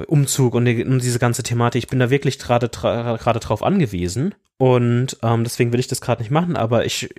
Umzug 0.07 0.55
und, 0.55 0.65
die, 0.65 0.83
und, 0.83 1.03
diese 1.03 1.19
ganze 1.19 1.43
Thematik, 1.43 1.83
ich 1.83 1.89
bin 1.89 1.99
da 1.99 2.09
wirklich 2.09 2.39
gerade 2.39 2.69
gerade 2.69 3.39
drauf 3.39 3.61
angewiesen 3.61 4.33
und 4.57 5.17
ähm, 5.21 5.43
deswegen 5.43 5.71
will 5.71 5.79
ich 5.79 5.87
das 5.87 6.01
gerade 6.01 6.21
nicht 6.21 6.31
machen, 6.31 6.55
aber 6.55 6.85
ich 6.85 7.09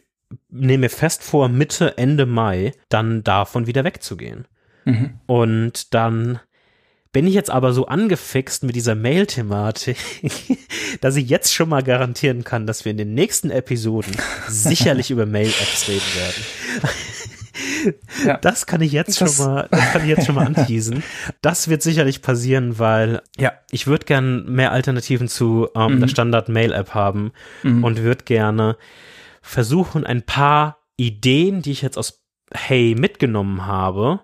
nehme 0.48 0.88
fest 0.88 1.22
vor, 1.22 1.48
Mitte, 1.48 1.96
Ende 1.98 2.26
Mai 2.26 2.72
dann 2.88 3.22
davon 3.22 3.66
wieder 3.66 3.84
wegzugehen. 3.84 4.46
Mhm. 4.84 5.20
Und 5.26 5.94
dann 5.94 6.40
bin 7.12 7.26
ich 7.28 7.34
jetzt 7.34 7.50
aber 7.50 7.72
so 7.72 7.86
angefixt 7.86 8.64
mit 8.64 8.74
dieser 8.74 8.96
Mail-Thematik, 8.96 9.96
dass 11.00 11.16
ich 11.16 11.28
jetzt 11.28 11.54
schon 11.54 11.68
mal 11.68 11.82
garantieren 11.82 12.42
kann, 12.42 12.66
dass 12.66 12.84
wir 12.84 12.90
in 12.90 12.98
den 12.98 13.14
nächsten 13.14 13.50
Episoden 13.50 14.12
sicherlich 14.48 15.10
über 15.10 15.24
Mail-Apps 15.24 15.88
reden 15.88 16.14
werden. 16.16 16.44
Ja. 18.24 18.38
Das 18.38 18.66
kann 18.66 18.80
ich 18.80 18.92
jetzt 18.92 19.20
das, 19.20 19.36
schon 19.36 19.46
mal, 19.46 19.68
das 19.70 19.92
kann 19.92 20.02
ich 20.02 20.08
jetzt 20.08 20.26
schon 20.26 20.34
mal 20.34 20.46
anteasen. 20.54 21.02
Das 21.40 21.68
wird 21.68 21.82
sicherlich 21.82 22.22
passieren, 22.22 22.78
weil 22.78 23.22
ja, 23.36 23.52
ich 23.70 23.86
würde 23.86 24.06
gern 24.06 24.44
mehr 24.46 24.72
Alternativen 24.72 25.28
zu 25.28 25.68
ähm, 25.74 25.96
mhm. 25.96 26.00
der 26.00 26.08
Standard-Mail-App 26.08 26.94
haben 26.94 27.32
mhm. 27.62 27.84
und 27.84 28.02
würde 28.02 28.24
gerne 28.24 28.76
versuchen, 29.42 30.04
ein 30.04 30.22
paar 30.22 30.78
Ideen, 30.96 31.62
die 31.62 31.72
ich 31.72 31.82
jetzt 31.82 31.98
aus 31.98 32.24
Hey 32.52 32.94
mitgenommen 32.96 33.66
habe, 33.66 34.20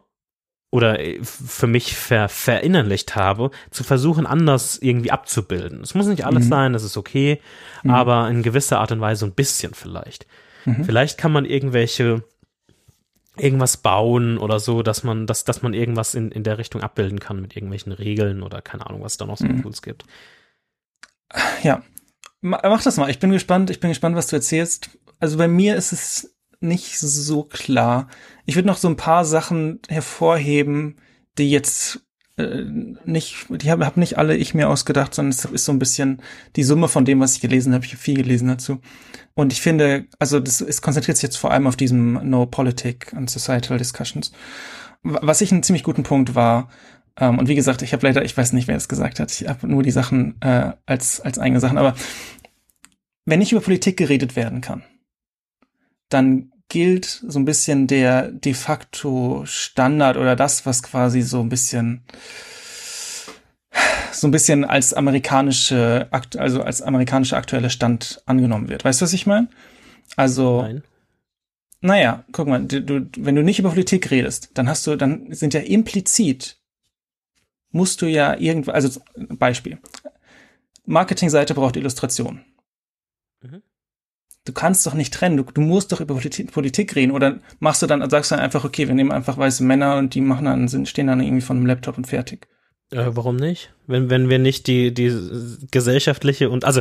oder 0.70 1.00
äh, 1.00 1.18
für 1.22 1.66
mich 1.66 1.94
ver 1.94 2.28
verinnerlicht 2.28 3.16
habe, 3.16 3.50
zu 3.70 3.84
versuchen, 3.84 4.26
anders 4.26 4.78
irgendwie 4.80 5.10
abzubilden. 5.10 5.80
Es 5.82 5.94
muss 5.94 6.06
nicht 6.06 6.24
alles 6.24 6.46
mhm. 6.46 6.48
sein, 6.48 6.72
das 6.72 6.84
ist 6.84 6.96
okay, 6.96 7.40
mhm. 7.82 7.90
aber 7.90 8.28
in 8.28 8.42
gewisser 8.42 8.80
Art 8.80 8.92
und 8.92 9.00
Weise 9.00 9.26
ein 9.26 9.34
bisschen 9.34 9.74
vielleicht. 9.74 10.26
Mhm. 10.64 10.84
Vielleicht 10.84 11.18
kann 11.18 11.32
man 11.32 11.44
irgendwelche 11.44 12.22
irgendwas 13.36 13.76
bauen 13.76 14.38
oder 14.38 14.60
so, 14.60 14.82
dass 14.82 15.02
man, 15.02 15.26
dass, 15.26 15.44
dass 15.44 15.62
man 15.62 15.74
irgendwas 15.74 16.14
in, 16.14 16.30
in 16.30 16.42
der 16.42 16.58
Richtung 16.58 16.82
abbilden 16.82 17.20
kann 17.20 17.40
mit 17.40 17.56
irgendwelchen 17.56 17.92
Regeln 17.92 18.42
oder 18.42 18.60
keine 18.60 18.86
Ahnung, 18.86 19.02
was 19.02 19.16
da 19.16 19.26
noch 19.26 19.38
so 19.38 19.46
mhm. 19.46 19.62
Tools 19.62 19.82
gibt. 19.82 20.04
Ja. 21.62 21.82
Mach 22.42 22.82
das 22.82 22.96
mal. 22.96 23.10
Ich 23.10 23.18
bin 23.18 23.30
gespannt. 23.30 23.70
Ich 23.70 23.80
bin 23.80 23.90
gespannt, 23.90 24.16
was 24.16 24.28
du 24.28 24.36
erzählst. 24.36 24.98
Also 25.18 25.36
bei 25.36 25.46
mir 25.46 25.76
ist 25.76 25.92
es 25.92 26.34
nicht 26.60 26.98
so 26.98 27.44
klar. 27.44 28.08
Ich 28.46 28.54
würde 28.54 28.68
noch 28.68 28.78
so 28.78 28.88
ein 28.88 28.96
paar 28.96 29.24
Sachen 29.24 29.80
hervorheben, 29.88 30.98
die 31.38 31.50
jetzt 31.50 32.00
äh, 32.36 32.64
nicht, 33.04 33.46
die 33.50 33.70
habe 33.70 33.86
hab 33.86 33.96
nicht 33.96 34.18
alle 34.18 34.36
ich 34.36 34.54
mir 34.54 34.68
ausgedacht, 34.68 35.14
sondern 35.14 35.30
es 35.30 35.44
ist 35.44 35.64
so 35.64 35.72
ein 35.72 35.78
bisschen 35.78 36.22
die 36.56 36.62
Summe 36.62 36.88
von 36.88 37.04
dem, 37.04 37.20
was 37.20 37.34
ich 37.34 37.40
gelesen 37.40 37.74
habe. 37.74 37.84
Ich 37.84 37.92
habe 37.92 38.02
viel 38.02 38.16
gelesen 38.16 38.48
dazu. 38.48 38.80
Und 39.34 39.52
ich 39.52 39.60
finde, 39.60 40.06
also 40.18 40.40
das 40.40 40.60
es 40.60 40.82
konzentriert 40.82 41.16
sich 41.16 41.22
jetzt 41.22 41.36
vor 41.36 41.50
allem 41.50 41.66
auf 41.66 41.76
diesem 41.76 42.28
No 42.28 42.46
Politic 42.46 43.12
and 43.14 43.30
Societal 43.30 43.78
Discussions. 43.78 44.32
Was 45.02 45.40
ich 45.40 45.52
einen 45.52 45.62
ziemlich 45.62 45.84
guten 45.84 46.02
Punkt 46.02 46.34
war, 46.34 46.68
ähm, 47.16 47.38
und 47.38 47.48
wie 47.48 47.54
gesagt, 47.54 47.82
ich 47.82 47.92
habe 47.92 48.06
leider, 48.06 48.24
ich 48.24 48.36
weiß 48.36 48.52
nicht, 48.52 48.68
wer 48.68 48.76
es 48.76 48.88
gesagt 48.88 49.20
hat, 49.20 49.30
ich 49.32 49.48
habe 49.48 49.66
nur 49.66 49.82
die 49.82 49.90
Sachen 49.90 50.40
äh, 50.40 50.72
als, 50.86 51.20
als 51.20 51.38
eigene 51.38 51.60
Sachen, 51.60 51.78
aber 51.78 51.94
wenn 53.26 53.38
nicht 53.38 53.52
über 53.52 53.60
Politik 53.60 53.96
geredet 53.96 54.36
werden 54.36 54.60
kann, 54.60 54.82
dann 56.08 56.52
gilt 56.70 57.22
so 57.26 57.38
ein 57.38 57.44
bisschen 57.44 57.86
der 57.86 58.30
de 58.30 58.54
facto 58.54 59.42
Standard 59.44 60.16
oder 60.16 60.34
das, 60.36 60.64
was 60.64 60.82
quasi 60.82 61.20
so 61.20 61.40
ein 61.40 61.50
bisschen 61.50 62.02
so 64.12 64.26
ein 64.26 64.30
bisschen 64.30 64.64
als 64.64 64.94
amerikanische, 64.94 66.08
also 66.38 66.62
als 66.62 66.82
amerikanischer 66.82 67.36
aktueller 67.36 67.70
Stand 67.70 68.22
angenommen 68.26 68.68
wird. 68.68 68.84
Weißt 68.84 69.00
du, 69.00 69.04
was 69.04 69.12
ich 69.12 69.26
meine? 69.26 69.48
Also, 70.16 70.62
Nein. 70.62 70.82
naja, 71.80 72.24
guck 72.32 72.48
mal, 72.48 72.64
du, 72.64 72.82
du, 72.82 73.06
wenn 73.16 73.36
du 73.36 73.42
nicht 73.42 73.58
über 73.58 73.70
Politik 73.70 74.10
redest, 74.10 74.50
dann 74.54 74.68
hast 74.68 74.86
du, 74.86 74.96
dann 74.96 75.32
sind 75.32 75.54
ja 75.54 75.60
implizit, 75.60 76.58
musst 77.70 78.02
du 78.02 78.06
ja 78.06 78.36
irgendwo, 78.36 78.72
also 78.72 79.00
Beispiel, 79.16 79.78
Marketingseite 80.84 81.54
braucht 81.54 81.76
Illustration. 81.76 82.44
Du 84.46 84.52
kannst 84.52 84.86
doch 84.86 84.94
nicht 84.94 85.12
trennen. 85.12 85.36
Du, 85.36 85.42
du 85.42 85.60
musst 85.60 85.92
doch 85.92 86.00
über 86.00 86.14
Politik, 86.14 86.50
Politik, 86.52 86.96
reden. 86.96 87.12
Oder 87.12 87.38
machst 87.58 87.82
du 87.82 87.86
dann, 87.86 88.08
sagst 88.08 88.30
du 88.30 88.36
dann 88.36 88.44
einfach, 88.44 88.64
okay, 88.64 88.88
wir 88.88 88.94
nehmen 88.94 89.12
einfach 89.12 89.36
weiße 89.36 89.62
Männer 89.62 89.96
und 89.96 90.14
die 90.14 90.22
machen 90.22 90.46
dann, 90.46 90.68
sind, 90.68 90.88
stehen 90.88 91.08
dann 91.08 91.20
irgendwie 91.20 91.42
von 91.42 91.58
einem 91.58 91.66
Laptop 91.66 91.98
und 91.98 92.06
fertig. 92.06 92.48
Äh, 92.90 93.10
warum 93.10 93.36
nicht? 93.36 93.72
Wenn, 93.86 94.08
wenn 94.08 94.30
wir 94.30 94.38
nicht 94.38 94.66
die, 94.66 94.94
die 94.94 95.12
gesellschaftliche 95.70 96.48
und, 96.50 96.64
also, 96.64 96.80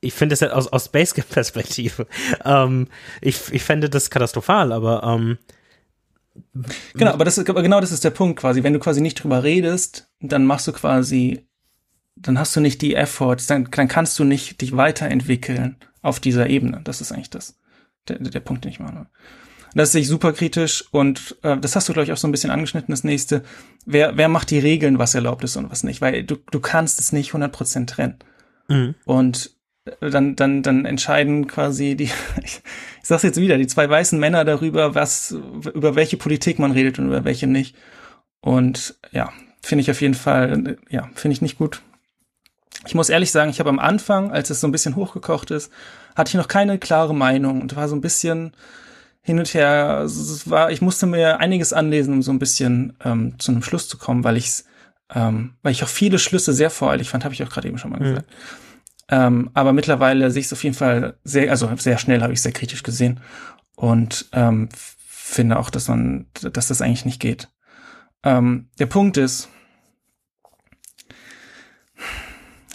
ich 0.00 0.12
finde 0.12 0.34
es 0.34 0.40
ja 0.40 0.50
aus, 0.50 0.68
aus 0.68 0.84
Space-Perspektive. 0.84 2.06
ähm, 2.44 2.88
ich, 3.20 3.52
ich 3.52 3.62
fände 3.62 3.90
das 3.90 4.10
katastrophal, 4.10 4.72
aber, 4.72 5.02
ähm, 5.02 5.38
Genau, 6.94 7.12
aber 7.12 7.24
das 7.24 7.36
ist, 7.36 7.46
genau 7.46 7.80
das 7.80 7.90
ist 7.90 8.04
der 8.04 8.10
Punkt 8.10 8.38
quasi. 8.38 8.62
Wenn 8.62 8.72
du 8.72 8.78
quasi 8.78 9.00
nicht 9.00 9.22
drüber 9.22 9.42
redest, 9.42 10.08
dann 10.20 10.46
machst 10.46 10.68
du 10.68 10.72
quasi, 10.72 11.48
dann 12.14 12.38
hast 12.38 12.54
du 12.54 12.60
nicht 12.60 12.80
die 12.80 12.94
Efforts, 12.94 13.48
dann, 13.48 13.68
dann 13.72 13.88
kannst 13.88 14.16
du 14.20 14.24
nicht 14.24 14.60
dich 14.60 14.76
weiterentwickeln 14.76 15.76
auf 16.02 16.20
dieser 16.20 16.48
Ebene. 16.48 16.80
Das 16.84 17.00
ist 17.00 17.12
eigentlich 17.12 17.30
das, 17.30 17.58
der, 18.08 18.18
der 18.18 18.40
Punkt, 18.40 18.64
den 18.64 18.72
ich 18.72 18.80
meine. 18.80 19.06
Das 19.74 19.92
sehe 19.92 20.00
ich 20.00 20.08
super 20.08 20.32
kritisch 20.32 20.84
und 20.92 21.36
äh, 21.42 21.58
das 21.58 21.76
hast 21.76 21.88
du, 21.88 21.92
glaube 21.92 22.04
ich, 22.04 22.12
auch 22.12 22.16
so 22.16 22.26
ein 22.26 22.32
bisschen 22.32 22.50
angeschnitten, 22.50 22.92
das 22.92 23.04
nächste. 23.04 23.44
Wer, 23.84 24.16
wer 24.16 24.28
macht 24.28 24.50
die 24.50 24.58
Regeln, 24.58 24.98
was 24.98 25.14
erlaubt 25.14 25.44
ist 25.44 25.56
und 25.56 25.70
was 25.70 25.84
nicht? 25.84 26.00
Weil 26.00 26.24
du, 26.24 26.36
du 26.36 26.60
kannst 26.60 27.00
es 27.00 27.12
nicht 27.12 27.32
100% 27.32 27.86
trennen. 27.86 28.16
Mhm. 28.68 28.94
Und 29.04 29.50
äh, 30.00 30.10
dann, 30.10 30.36
dann, 30.36 30.62
dann 30.62 30.84
entscheiden 30.84 31.46
quasi 31.46 31.96
die, 31.96 32.04
ich, 32.42 32.62
ich 33.02 33.08
sag's 33.08 33.22
jetzt 33.22 33.40
wieder, 33.40 33.58
die 33.58 33.66
zwei 33.66 33.88
weißen 33.88 34.18
Männer 34.18 34.44
darüber, 34.44 34.94
was, 34.94 35.32
über 35.32 35.94
welche 35.96 36.16
Politik 36.16 36.58
man 36.58 36.72
redet 36.72 36.98
und 36.98 37.06
über 37.06 37.24
welche 37.24 37.46
nicht. 37.46 37.76
Und 38.40 38.98
ja, 39.12 39.32
finde 39.62 39.82
ich 39.82 39.90
auf 39.90 40.00
jeden 40.00 40.14
Fall, 40.14 40.78
ja, 40.88 41.10
finde 41.14 41.34
ich 41.34 41.42
nicht 41.42 41.58
gut. 41.58 41.82
Ich 42.86 42.94
muss 42.94 43.08
ehrlich 43.08 43.32
sagen, 43.32 43.50
ich 43.50 43.60
habe 43.60 43.70
am 43.70 43.78
Anfang, 43.78 44.30
als 44.30 44.50
es 44.50 44.60
so 44.60 44.68
ein 44.68 44.72
bisschen 44.72 44.96
hochgekocht 44.96 45.50
ist, 45.50 45.72
hatte 46.16 46.30
ich 46.30 46.34
noch 46.34 46.48
keine 46.48 46.78
klare 46.78 47.14
Meinung 47.14 47.60
und 47.60 47.76
war 47.76 47.88
so 47.88 47.96
ein 47.96 48.00
bisschen 48.00 48.52
hin 49.20 49.38
und 49.38 49.52
her. 49.52 50.02
Es 50.04 50.48
war, 50.48 50.70
ich 50.70 50.80
musste 50.80 51.06
mir 51.06 51.40
einiges 51.40 51.72
anlesen, 51.72 52.14
um 52.14 52.22
so 52.22 52.32
ein 52.32 52.38
bisschen 52.38 52.96
ähm, 53.04 53.38
zu 53.38 53.52
einem 53.52 53.62
Schluss 53.62 53.88
zu 53.88 53.98
kommen, 53.98 54.24
weil 54.24 54.36
ich 54.36 54.64
ähm, 55.14 55.54
weil 55.62 55.72
ich 55.72 55.82
auch 55.82 55.88
viele 55.88 56.18
Schlüsse 56.18 56.52
sehr 56.52 56.70
voreilig 56.70 57.08
fand, 57.08 57.24
habe 57.24 57.34
ich 57.34 57.42
auch 57.42 57.48
gerade 57.48 57.68
eben 57.68 57.78
schon 57.78 57.90
mal 57.90 58.00
mhm. 58.00 58.04
gesagt. 58.04 58.30
Ähm, 59.10 59.50
aber 59.54 59.72
mittlerweile 59.72 60.30
sehe 60.30 60.40
ich 60.40 60.46
es 60.46 60.52
auf 60.52 60.62
jeden 60.62 60.76
Fall 60.76 61.16
sehr, 61.24 61.50
also 61.50 61.70
sehr 61.76 61.98
schnell 61.98 62.20
habe 62.20 62.32
ich 62.32 62.38
es 62.38 62.42
sehr 62.42 62.52
kritisch 62.52 62.82
gesehen 62.82 63.20
und 63.74 64.28
ähm, 64.32 64.68
finde 65.06 65.58
auch, 65.58 65.70
dass 65.70 65.88
man, 65.88 66.26
dass 66.34 66.68
das 66.68 66.82
eigentlich 66.82 67.06
nicht 67.06 67.20
geht. 67.20 67.48
Ähm, 68.22 68.68
der 68.78 68.86
Punkt 68.86 69.16
ist, 69.16 69.48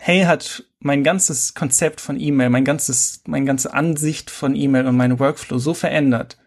Hey 0.06 0.24
hat 0.24 0.66
mein 0.80 1.02
ganzes 1.06 1.54
Konzept 1.54 2.02
von 2.02 2.20
E-Mail, 2.20 2.50
mein 2.50 2.66
ganzes, 2.66 3.22
meine 3.26 3.46
ganze 3.46 3.74
Ansicht 3.74 4.30
von 4.30 4.54
E-Mail 4.54 4.86
und 4.86 4.98
meinen 4.98 5.18
Workflow 5.18 5.60
so 5.60 5.74
verändert, 5.74 6.38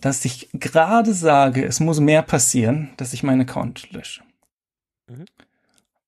dass 0.00 0.24
ich 0.24 0.48
gerade 0.52 1.12
sage, 1.12 1.64
es 1.64 1.80
muss 1.80 1.98
mehr 1.98 2.22
passieren, 2.22 2.90
dass 2.96 3.12
ich 3.12 3.24
meinen 3.24 3.40
Account 3.40 3.90
lösche. 3.90 4.22
Mhm. 5.08 5.24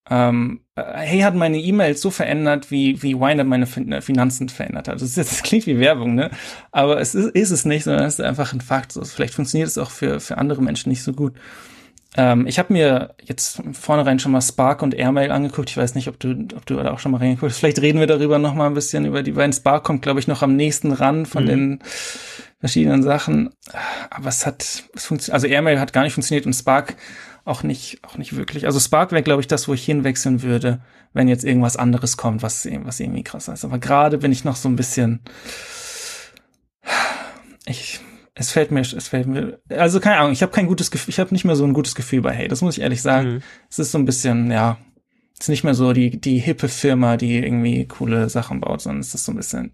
Ähm, 0.09 0.61
äh, 0.76 0.83
hey 0.98 1.20
hat 1.22 1.35
meine 1.35 1.59
E-Mails 1.59 2.00
so 2.00 2.12
verändert, 2.12 2.70
wie, 2.70 3.02
wie 3.02 3.18
Winder 3.18 3.42
meine 3.42 3.66
Finanzen 3.66 4.48
verändert 4.48 4.87
hat. 4.87 4.94
Das, 4.94 5.02
ist 5.02 5.16
jetzt, 5.16 5.33
das 5.33 5.42
klingt 5.42 5.66
wie 5.66 5.80
Werbung, 5.80 6.14
ne? 6.14 6.30
Aber 6.70 7.00
es 7.00 7.16
ist, 7.16 7.35
ist 7.35 7.50
es 7.50 7.64
nicht, 7.64 7.83
sondern 7.83 8.04
es 8.04 8.20
ist 8.20 8.24
einfach 8.24 8.52
ein 8.52 8.61
Fakt. 8.61 8.92
So, 8.92 9.02
vielleicht 9.04 9.35
funktioniert 9.35 9.68
es 9.68 9.76
auch 9.76 9.90
für, 9.90 10.20
für 10.20 10.38
andere 10.38 10.62
Menschen 10.62 10.90
nicht 10.90 11.02
so 11.02 11.14
gut. 11.14 11.35
Ähm, 12.16 12.46
ich 12.46 12.59
habe 12.59 12.73
mir 12.73 13.14
jetzt 13.23 13.62
vornherein 13.73 14.18
schon 14.18 14.33
mal 14.33 14.40
Spark 14.40 14.83
und 14.83 14.94
Airmail 14.94 15.31
angeguckt. 15.31 15.70
Ich 15.70 15.77
weiß 15.77 15.94
nicht, 15.94 16.09
ob 16.09 16.18
du, 16.18 16.49
ob 16.57 16.66
du 16.66 16.77
da 16.77 16.92
auch 16.92 16.99
schon 16.99 17.12
mal 17.12 17.18
reingeguckt 17.18 17.53
hast. 17.53 17.59
Vielleicht 17.59 17.81
reden 17.81 18.01
wir 18.01 18.07
darüber 18.07 18.38
noch 18.38 18.55
mal 18.55 18.66
ein 18.66 18.75
bisschen 18.75 19.05
über 19.05 19.23
die 19.23 19.33
beiden. 19.33 19.53
Spark 19.53 19.85
kommt, 19.85 20.03
glaube 20.03 20.20
ich, 20.20 20.27
noch 20.27 20.42
am 20.42 20.57
nächsten 20.57 20.92
ran 20.92 21.27
von 21.27 21.44
mhm. 21.44 21.49
den 21.49 21.83
verschiedenen 22.59 23.03
Sachen. 23.03 23.51
Aber 24.11 24.29
es 24.29 24.44
hat, 24.44 24.62
es 24.94 25.07
funktioniert, 25.07 25.35
also 25.35 25.46
Airmail 25.46 25.81
hat 25.81 25.92
gar 25.92 26.03
nicht 26.03 26.14
funktioniert 26.14 26.46
und 26.46 26.53
Spark 26.53 26.96
auch 27.44 27.62
nicht, 27.62 28.01
auch 28.03 28.18
nicht 28.18 28.37
wirklich. 28.37 28.66
Also 28.66 28.81
Spark 28.81 29.12
wäre, 29.12 29.23
glaube 29.23 29.40
ich, 29.40 29.49
das, 29.49 29.68
wo 29.68 29.75
ich 29.75 29.85
hinwechseln 29.85 30.42
würde, 30.42 30.83
wenn 31.12 31.29
jetzt 31.29 31.44
irgendwas 31.44 31.77
anderes 31.77 32.16
kommt, 32.16 32.42
was, 32.42 32.66
was 32.85 33.01
irgendwie 33.01 33.25
krasser 33.25 33.53
ist. 33.53 33.64
Aber 33.64 33.79
gerade 33.79 34.18
bin 34.18 34.33
ich 34.33 34.44
noch 34.44 34.57
so 34.57 34.68
ein 34.68 34.77
bisschen, 34.77 35.20
ich, 37.66 38.01
es 38.40 38.53
fällt 38.53 38.70
mir, 38.70 38.81
es 38.81 39.09
fällt 39.09 39.26
mir, 39.26 39.61
also 39.68 40.00
keine 40.00 40.16
Ahnung, 40.16 40.33
ich 40.33 40.40
habe 40.40 40.50
kein 40.50 40.66
gutes 40.66 40.90
Gefühl, 40.90 41.11
ich 41.11 41.20
habe 41.20 41.35
nicht 41.35 41.44
mehr 41.44 41.57
so 41.57 41.64
ein 41.64 41.74
gutes 41.74 41.94
Gefühl 41.94 42.23
bei 42.23 42.33
Hey, 42.33 42.48
das 42.48 42.62
muss 42.62 42.79
ich 42.79 42.83
ehrlich 42.83 43.02
sagen. 43.02 43.35
Mhm. 43.35 43.42
Es 43.69 43.79
ist 43.79 43.92
so 43.92 43.98
ein 43.98 44.06
bisschen, 44.06 44.50
ja, 44.50 44.79
es 45.35 45.40
ist 45.40 45.48
nicht 45.50 45.62
mehr 45.62 45.75
so 45.75 45.92
die, 45.92 46.19
die 46.19 46.38
hippe 46.38 46.69
Firma, 46.69 47.19
die 47.19 47.37
irgendwie 47.37 47.87
coole 47.87 48.31
Sachen 48.31 48.62
baut, 48.62 48.81
sondern 48.81 49.00
es 49.00 49.15
ist 49.15 49.27
so 49.27 49.33
ein 49.33 49.37
bisschen, 49.37 49.73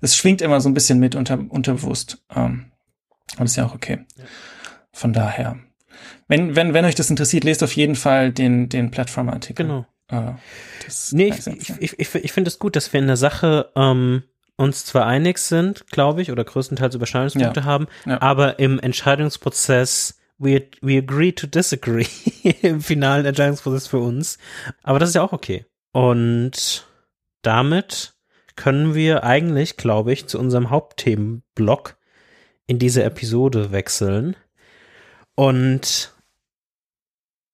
es 0.00 0.16
schwingt 0.16 0.42
immer 0.42 0.60
so 0.60 0.68
ein 0.68 0.74
bisschen 0.74 0.98
mit 0.98 1.14
unter, 1.14 1.38
unterbewusst. 1.48 2.20
Ähm, 2.34 2.72
und 3.38 3.44
ist 3.44 3.54
ja 3.54 3.64
auch 3.64 3.76
okay. 3.76 4.00
Ja. 4.16 4.24
Von 4.92 5.12
daher. 5.12 5.60
Wenn, 6.26 6.56
wenn, 6.56 6.74
wenn 6.74 6.84
euch 6.84 6.96
das 6.96 7.10
interessiert, 7.10 7.44
lest 7.44 7.62
auf 7.62 7.76
jeden 7.76 7.94
Fall 7.94 8.32
den, 8.32 8.68
den 8.68 8.90
Plattform-Artikel. 8.90 9.66
Genau. 9.66 9.86
Äh, 10.08 10.32
nee, 11.12 11.28
ich, 11.28 11.46
ich, 11.78 11.98
ich, 11.98 12.14
ich 12.16 12.32
finde 12.32 12.48
es 12.48 12.58
gut, 12.58 12.74
dass 12.74 12.92
wir 12.92 12.98
in 12.98 13.06
der 13.06 13.16
Sache 13.16 13.70
ähm, 13.76 14.24
uns 14.58 14.84
zwar 14.84 15.06
einig 15.06 15.38
sind, 15.38 15.86
glaube 15.86 16.20
ich, 16.20 16.30
oder 16.30 16.44
größtenteils 16.44 16.94
Überschneidungspunkte 16.94 17.60
Ja. 17.60 17.66
haben, 17.66 17.86
Ja. 18.04 18.20
aber 18.20 18.58
im 18.58 18.78
Entscheidungsprozess 18.78 20.18
we, 20.38 20.62
we 20.82 20.98
agree 20.98 21.32
to 21.32 21.46
disagree 21.46 22.06
im 22.62 22.80
finalen 22.80 23.24
Entscheidungsprozess 23.26 23.86
für 23.86 23.98
uns. 23.98 24.38
Aber 24.82 24.98
das 24.98 25.08
ist 25.10 25.14
ja 25.14 25.22
auch 25.22 25.32
okay. 25.32 25.64
Und 25.92 26.86
damit 27.42 28.14
können 28.56 28.94
wir 28.94 29.24
eigentlich, 29.24 29.76
glaube 29.76 30.12
ich, 30.12 30.26
zu 30.26 30.38
unserem 30.38 30.70
Hauptthemenblock 30.70 31.96
in 32.66 32.78
dieser 32.78 33.04
Episode 33.04 33.70
wechseln. 33.72 34.36
Und 35.36 36.12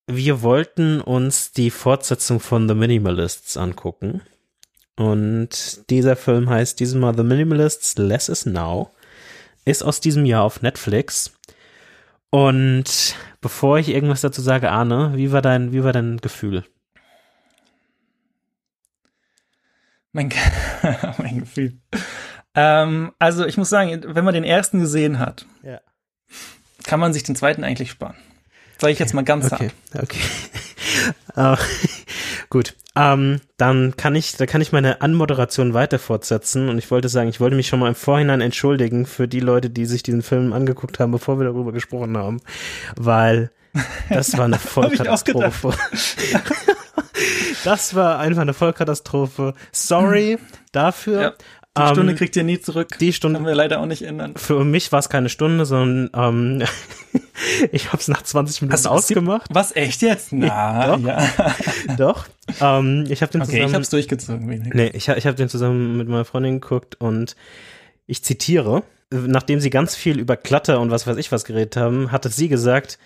wir 0.06 0.42
wollten 0.42 1.00
uns 1.00 1.52
die 1.52 1.70
Fortsetzung 1.70 2.40
von 2.40 2.68
The 2.68 2.74
Minimalists 2.74 3.56
angucken. 3.56 4.22
Und 4.96 5.90
dieser 5.90 6.14
Film 6.16 6.48
heißt 6.48 6.78
diesmal 6.80 7.16
The 7.16 7.24
Minimalists 7.24 7.96
Less 7.98 8.28
is 8.28 8.46
Now. 8.46 8.90
Ist 9.64 9.82
aus 9.82 10.00
diesem 10.00 10.24
Jahr 10.24 10.42
auf 10.44 10.62
Netflix. 10.62 11.32
Und 12.30 13.16
bevor 13.40 13.78
ich 13.78 13.88
irgendwas 13.88 14.20
dazu 14.20 14.40
sage, 14.42 14.70
Arne, 14.70 15.12
wie 15.16 15.32
war 15.32 15.42
dein, 15.42 15.72
wie 15.72 15.82
war 15.84 15.92
dein 15.92 16.18
Gefühl? 16.18 16.64
Mein, 20.12 20.28
Ge- 20.28 20.38
mein 21.18 21.40
Gefühl. 21.40 21.78
Ähm, 22.54 23.12
also 23.18 23.44
ich 23.46 23.56
muss 23.56 23.68
sagen, 23.68 24.00
wenn 24.06 24.24
man 24.24 24.34
den 24.34 24.44
ersten 24.44 24.78
gesehen 24.80 25.18
hat, 25.18 25.46
Ja. 25.62 25.80
kann 26.84 27.00
man 27.00 27.12
sich 27.12 27.24
den 27.24 27.34
zweiten 27.34 27.64
eigentlich 27.64 27.90
sparen. 27.90 28.16
Sag 28.78 28.90
ich 28.90 28.98
jetzt 28.98 29.14
mal 29.14 29.24
ganz 29.24 29.52
Okay, 29.52 29.70
hart. 29.92 30.02
okay. 30.04 30.20
Äh, 31.36 31.56
gut, 32.50 32.74
ähm, 32.96 33.40
dann 33.56 33.96
kann 33.96 34.14
ich, 34.14 34.36
da 34.36 34.46
kann 34.46 34.60
ich 34.60 34.72
meine 34.72 35.00
Anmoderation 35.00 35.74
weiter 35.74 35.98
fortsetzen 35.98 36.68
und 36.68 36.78
ich 36.78 36.90
wollte 36.90 37.08
sagen, 37.08 37.28
ich 37.28 37.40
wollte 37.40 37.56
mich 37.56 37.66
schon 37.66 37.80
mal 37.80 37.88
im 37.88 37.94
Vorhinein 37.94 38.40
entschuldigen 38.40 39.06
für 39.06 39.26
die 39.26 39.40
Leute, 39.40 39.70
die 39.70 39.86
sich 39.86 40.02
diesen 40.02 40.22
Film 40.22 40.52
angeguckt 40.52 41.00
haben, 41.00 41.10
bevor 41.10 41.38
wir 41.38 41.44
darüber 41.44 41.72
gesprochen 41.72 42.16
haben, 42.16 42.40
weil 42.96 43.50
das 44.08 44.36
war 44.38 44.44
eine 44.44 44.58
Vollkatastrophe. 44.58 45.74
das 47.64 47.94
war 47.94 48.18
einfach 48.18 48.42
eine 48.42 48.54
Vollkatastrophe. 48.54 49.54
Sorry 49.72 50.38
dafür. 50.72 51.20
Ja, 51.20 51.32
Die 51.76 51.82
Ähm, 51.82 51.88
Stunde 51.88 52.14
kriegt 52.14 52.36
ihr 52.36 52.44
nie 52.44 52.60
zurück. 52.60 52.98
die 53.00 53.12
Stunde 53.12 53.38
Können 53.38 53.48
wir 53.48 53.54
leider 53.56 53.80
auch 53.80 53.86
nicht 53.86 54.02
ändern. 54.02 54.34
für 54.36 54.64
mich 54.64 54.92
war 54.92 55.00
es 55.00 55.08
keine 55.08 55.28
Stunde, 55.28 55.66
sondern 55.66 56.60
ähm, 56.62 56.66
ich 57.72 57.88
habe 57.88 57.98
es 57.98 58.06
nach 58.08 58.22
20 58.22 58.62
Minuten 58.62 58.74
es 58.76 58.82
gibt- 58.82 58.92
ausgemacht. 58.92 59.48
Was, 59.52 59.74
echt 59.74 60.00
jetzt? 60.02 60.32
Na, 60.32 60.96
Doch. 60.96 61.00
ja. 61.04 61.28
Doch. 61.98 62.26
Ähm, 62.60 63.06
ich 63.08 63.22
habe 63.22 63.32
den 63.32 63.42
Okay, 63.42 63.50
zusammen. 63.52 63.68
ich 63.70 63.74
hab's 63.74 63.90
durchgezogen. 63.90 64.48
wenig. 64.48 64.72
nee, 64.72 64.86
ich, 64.94 65.08
ich 65.08 65.26
habe 65.26 65.34
den 65.36 65.48
zusammen 65.48 65.96
mit 65.96 66.08
meiner 66.08 66.24
Freundin 66.24 66.60
geguckt 66.60 66.94
und 67.00 67.34
ich 68.06 68.22
zitiere, 68.22 68.84
nachdem 69.10 69.58
sie 69.58 69.70
ganz 69.70 69.96
viel 69.96 70.20
über 70.20 70.36
Klatter 70.36 70.78
und 70.80 70.90
was 70.92 71.06
weiß 71.08 71.16
ich 71.16 71.32
was 71.32 71.44
geredet 71.44 71.76
haben, 71.76 72.12
hatte 72.12 72.28
sie 72.28 72.48
gesagt, 72.48 72.98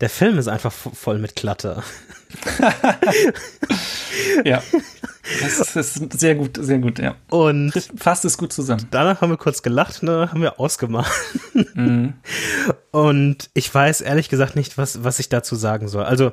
der 0.00 0.10
Film 0.10 0.38
ist 0.38 0.46
einfach 0.48 0.72
vo- 0.72 0.94
voll 0.94 1.18
mit 1.18 1.34
Klatter. 1.34 1.82
Ja. 4.44 4.62
Das 5.40 5.74
ist 5.74 6.12
sehr 6.18 6.34
gut, 6.34 6.58
sehr 6.60 6.78
gut, 6.78 6.98
ja. 6.98 7.14
Und 7.30 7.72
Fasst 7.96 8.24
es 8.24 8.36
gut 8.36 8.52
zusammen. 8.52 8.86
danach 8.90 9.20
haben 9.20 9.30
wir 9.30 9.38
kurz 9.38 9.62
gelacht, 9.62 10.02
ne, 10.02 10.30
haben 10.30 10.42
wir 10.42 10.60
ausgemacht. 10.60 11.10
Mhm. 11.74 12.14
Und 12.90 13.50
ich 13.54 13.72
weiß 13.74 14.02
ehrlich 14.02 14.28
gesagt 14.28 14.54
nicht, 14.54 14.76
was, 14.76 15.02
was 15.02 15.18
ich 15.18 15.28
dazu 15.28 15.56
sagen 15.56 15.88
soll. 15.88 16.04
Also, 16.04 16.32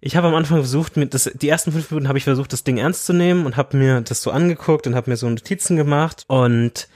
ich 0.00 0.16
habe 0.16 0.28
am 0.28 0.34
Anfang 0.34 0.58
versucht, 0.58 0.98
mir 0.98 1.06
das, 1.06 1.30
die 1.34 1.48
ersten 1.48 1.72
fünf 1.72 1.90
Minuten 1.90 2.08
habe 2.08 2.18
ich 2.18 2.24
versucht, 2.24 2.52
das 2.52 2.64
Ding 2.64 2.76
ernst 2.76 3.06
zu 3.06 3.14
nehmen 3.14 3.46
und 3.46 3.56
habe 3.56 3.76
mir 3.78 4.02
das 4.02 4.20
so 4.20 4.30
angeguckt 4.30 4.86
und 4.86 4.94
habe 4.94 5.10
mir 5.10 5.16
so 5.16 5.28
Notizen 5.28 5.76
gemacht. 5.76 6.24
Und 6.26 6.88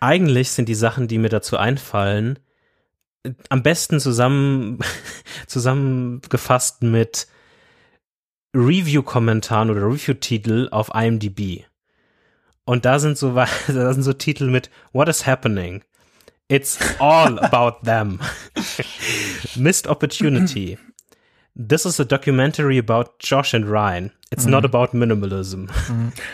eigentlich 0.00 0.50
sind 0.50 0.68
die 0.68 0.74
Sachen, 0.74 1.08
die 1.08 1.18
mir 1.18 1.30
dazu 1.30 1.56
einfallen, 1.56 2.38
am 3.48 3.62
besten 3.62 4.00
zusammen, 4.00 4.80
zusammengefasst 5.46 6.82
mit 6.82 7.26
Review-Kommentaren 8.54 9.70
oder 9.70 9.86
Review-Titel 9.86 10.68
auf 10.70 10.90
IMDb. 10.94 11.64
Und 12.64 12.84
da 12.84 12.98
sind 12.98 13.18
so, 13.18 13.34
da 13.68 13.92
sind 13.92 14.02
so 14.02 14.12
Titel 14.12 14.50
mit 14.50 14.70
What 14.92 15.08
is 15.08 15.26
happening? 15.26 15.82
It's 16.48 16.78
all 16.98 17.38
about 17.44 17.84
them. 17.84 18.20
Missed 19.56 19.86
opportunity. 19.86 20.78
This 21.54 21.84
is 21.84 22.00
a 22.00 22.04
documentary 22.04 22.78
about 22.78 23.10
Josh 23.20 23.54
and 23.54 23.68
Ryan. 23.68 24.12
It's 24.32 24.46
not 24.46 24.64
about 24.64 24.96
minimalism. 24.96 25.68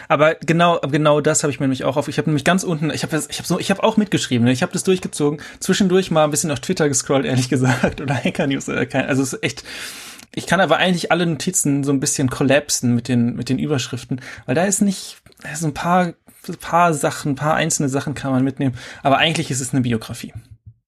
Aber 0.08 0.34
genau, 0.34 0.78
genau 0.80 1.22
das 1.22 1.42
habe 1.42 1.50
ich 1.50 1.58
mir 1.58 1.64
nämlich 1.64 1.84
auch 1.84 1.96
auf. 1.96 2.08
Ich 2.08 2.18
habe 2.18 2.28
nämlich 2.28 2.44
ganz 2.44 2.62
unten, 2.62 2.90
ich 2.90 3.02
habe 3.02 3.16
ich 3.16 3.38
habe 3.38 3.48
so, 3.48 3.58
ich 3.58 3.70
habe 3.70 3.82
auch 3.82 3.96
mitgeschrieben. 3.96 4.44
ne? 4.44 4.52
Ich 4.52 4.62
habe 4.62 4.72
das 4.72 4.84
durchgezogen. 4.84 5.40
Zwischendurch 5.58 6.10
mal 6.10 6.24
ein 6.24 6.30
bisschen 6.30 6.50
auf 6.50 6.60
Twitter 6.60 6.88
gescrollt, 6.88 7.24
ehrlich 7.24 7.48
gesagt, 7.48 8.00
oder 8.02 8.14
Hacker 8.14 8.46
News 8.46 8.68
oder 8.68 8.84
kein. 8.84 9.06
Also 9.06 9.22
es 9.22 9.32
ist 9.32 9.42
echt. 9.42 9.64
Ich 10.35 10.47
kann 10.47 10.61
aber 10.61 10.77
eigentlich 10.77 11.11
alle 11.11 11.27
Notizen 11.27 11.85
so 11.85 11.93
ein 11.93 12.01
bisschen 12.01 12.29
kollapsen 12.29 12.95
mit 12.95 13.09
den 13.09 13.37
mit 13.37 13.49
den 13.49 13.59
Überschriften, 13.59 14.20
weil 14.45 14.55
da 14.55 14.64
ist 14.64 14.83
nicht, 14.83 15.18
da 15.43 15.51
ist 15.51 15.64
ein 15.64 15.74
paar 15.74 16.14
ein 16.49 16.57
paar 16.57 16.95
Sachen, 16.95 17.33
ein 17.33 17.37
paar 17.37 17.55
einzelne 17.55 17.89
Sachen 17.89 18.14
kann 18.14 18.31
man 18.31 18.45
mitnehmen. 18.45 18.77
Aber 19.03 19.18
eigentlich 19.18 19.51
ist 19.51 19.61
es 19.61 19.72
eine 19.72 19.83
Biografie. 19.83 20.33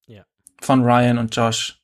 Ja. 0.07 0.25
Von 0.61 0.83
Ryan 0.83 1.19
und 1.19 1.35
Josh. 1.35 1.81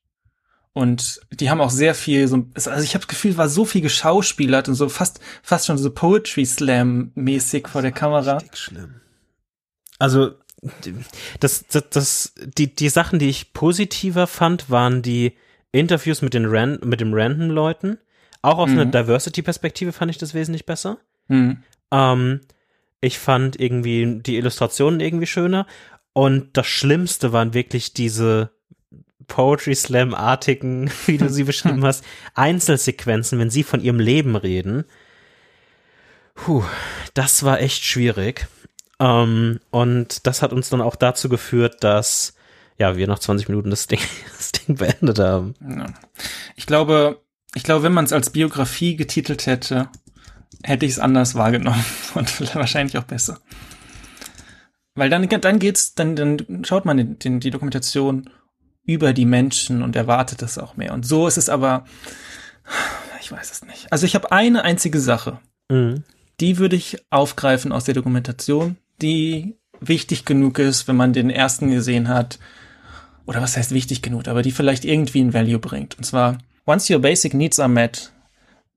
Und 0.73 1.21
die 1.31 1.51
haben 1.51 1.61
auch 1.61 1.71
sehr 1.71 1.95
viel, 1.95 2.27
so, 2.27 2.47
also 2.55 2.83
ich 2.83 2.95
habe 2.95 3.05
das 3.05 3.09
Gefühl, 3.09 3.37
war 3.37 3.49
so 3.49 3.65
viel 3.65 3.81
geschauspielert 3.81 4.69
und 4.69 4.75
so 4.75 4.89
fast, 4.89 5.21
fast 5.43 5.67
schon 5.67 5.79
so 5.79 5.91
Poetry 5.91 6.45
Slam 6.45 7.13
mäßig 7.15 7.69
vor 7.69 7.81
der 7.81 7.93
Kamera. 7.93 8.39
Richtig 8.39 8.59
schlimm. 8.59 9.01
Also, 10.01 10.33
das, 11.39 11.67
das, 11.69 11.85
das, 11.91 12.35
die, 12.59 12.75
die 12.75 12.89
Sachen, 12.89 13.21
die 13.21 13.29
ich 13.29 13.53
positiver 13.53 14.27
fand, 14.27 14.69
waren 14.69 15.03
die 15.03 15.37
Interviews 15.75 16.23
mit 16.23 16.35
den 16.35 16.47
Ran 16.47 16.79
mit 16.85 17.01
den 17.01 17.13
random 17.15 17.51
Leuten. 17.51 17.99
Auch 18.43 18.59
aus 18.59 18.71
einer 18.71 18.85
Mhm. 18.85 18.93
Diversity-Perspektive 18.93 19.93
fand 19.93 20.11
ich 20.11 20.19
das 20.19 20.35
wesentlich 20.35 20.67
besser. 20.67 20.99
Hm. 21.29 21.63
Ähm, 21.91 22.41
ich 23.01 23.19
fand 23.19 23.59
irgendwie 23.59 24.21
die 24.21 24.37
Illustrationen 24.37 25.01
irgendwie 25.01 25.27
schöner. 25.27 25.67
Und 26.13 26.57
das 26.57 26.67
Schlimmste 26.67 27.33
waren 27.33 27.55
wirklich 27.55 27.93
diese 27.95 28.51
Poetry 29.27 29.75
Slam-artigen, 29.75 30.91
wie 31.07 31.19
du 31.19 31.29
sie 31.29 31.45
beschrieben 31.51 31.85
hast, 31.85 32.05
Einzelsequenzen, 32.35 33.39
wenn 33.39 33.51
sie 33.51 33.63
von 33.63 33.81
ihrem 33.81 33.99
Leben 33.99 34.37
reden. 34.37 34.85
Puh, 36.35 36.65
das 37.15 37.45
war 37.45 37.61
echt 37.61 37.85
schwierig. 37.85 38.47
Ähm, 39.01 39.61
und 39.71 40.27
das 40.27 40.43
hat 40.43 40.53
uns 40.53 40.69
dann 40.69 40.81
auch 40.81 40.97
dazu 40.97 41.29
geführt, 41.29 41.83
dass 41.83 42.34
ja, 42.79 42.97
wir 42.97 43.07
nach 43.07 43.19
20 43.19 43.49
Minuten 43.49 43.71
das 43.71 43.87
Ding, 43.87 44.01
das 44.37 44.53
Ding 44.53 44.77
beendet 44.77 45.19
haben. 45.19 45.55
Ja. 45.61 45.87
Ich 46.57 46.67
glaube, 46.67 47.21
ich 47.55 47.63
glaube, 47.63 47.83
wenn 47.85 47.93
man 47.93 48.05
es 48.05 48.13
als 48.13 48.31
Biografie 48.31 48.97
getitelt 48.97 49.47
hätte, 49.47 49.89
hätte 50.63 50.87
ich 50.87 50.93
es 50.93 50.99
anders 50.99 51.35
wahrgenommen 51.35 51.85
und 52.15 52.55
wahrscheinlich 52.55 52.99
auch 52.99 53.05
besser. 53.05 53.39
Weil 54.95 55.11
dann, 55.11 55.29
dann 55.29 55.59
geht's, 55.59 55.95
dann, 55.95 56.15
dann 56.15 56.65
schaut 56.65 56.85
man 56.85 56.97
den, 56.97 57.19
den, 57.19 57.41
die 57.41 57.51
Dokumentation 57.51 58.31
über 58.85 59.13
die 59.13 59.25
Menschen 59.27 59.83
und 59.83 59.97
erwartet 59.97 60.43
das 60.43 60.59
auch 60.59 60.77
mehr. 60.77 60.93
Und 60.93 61.07
so 61.07 61.27
ist 61.27 61.39
es 61.39 61.49
aber, 61.49 61.85
ich 63.21 63.33
weiß 63.33 63.51
es 63.51 63.65
nicht. 63.65 63.91
Also 63.91 64.07
ich 64.07 64.15
habe 64.15 64.31
eine 64.33 64.63
einzige 64.63 65.01
Sache, 65.01 65.39
Mhm. 65.71 66.05
die 66.41 66.59
würde 66.59 66.77
ich 66.77 66.99
aufgreifen 67.11 67.73
aus 67.73 67.85
der 67.85 67.95
Dokumentation, 67.95 68.77
die 69.01 69.57
wichtig 69.81 70.27
genug 70.27 70.59
ist, 70.59 70.87
wenn 70.87 70.97
man 70.97 71.13
den 71.15 71.31
ersten 71.31 71.71
gesehen 71.71 72.09
hat. 72.09 72.39
Oder 73.27 73.41
was 73.41 73.57
heißt 73.57 73.73
wichtig 73.73 74.03
genug, 74.03 74.29
aber 74.29 74.43
die 74.43 74.53
vielleicht 74.53 74.85
irgendwie 74.85 75.21
ein 75.21 75.33
Value 75.33 75.59
bringt. 75.59 75.97
Und 75.97 76.05
zwar, 76.05 76.39
once 76.67 76.91
your 76.91 77.01
basic 77.01 77.35
needs 77.35 77.59
are 77.59 77.69
met, 77.69 78.13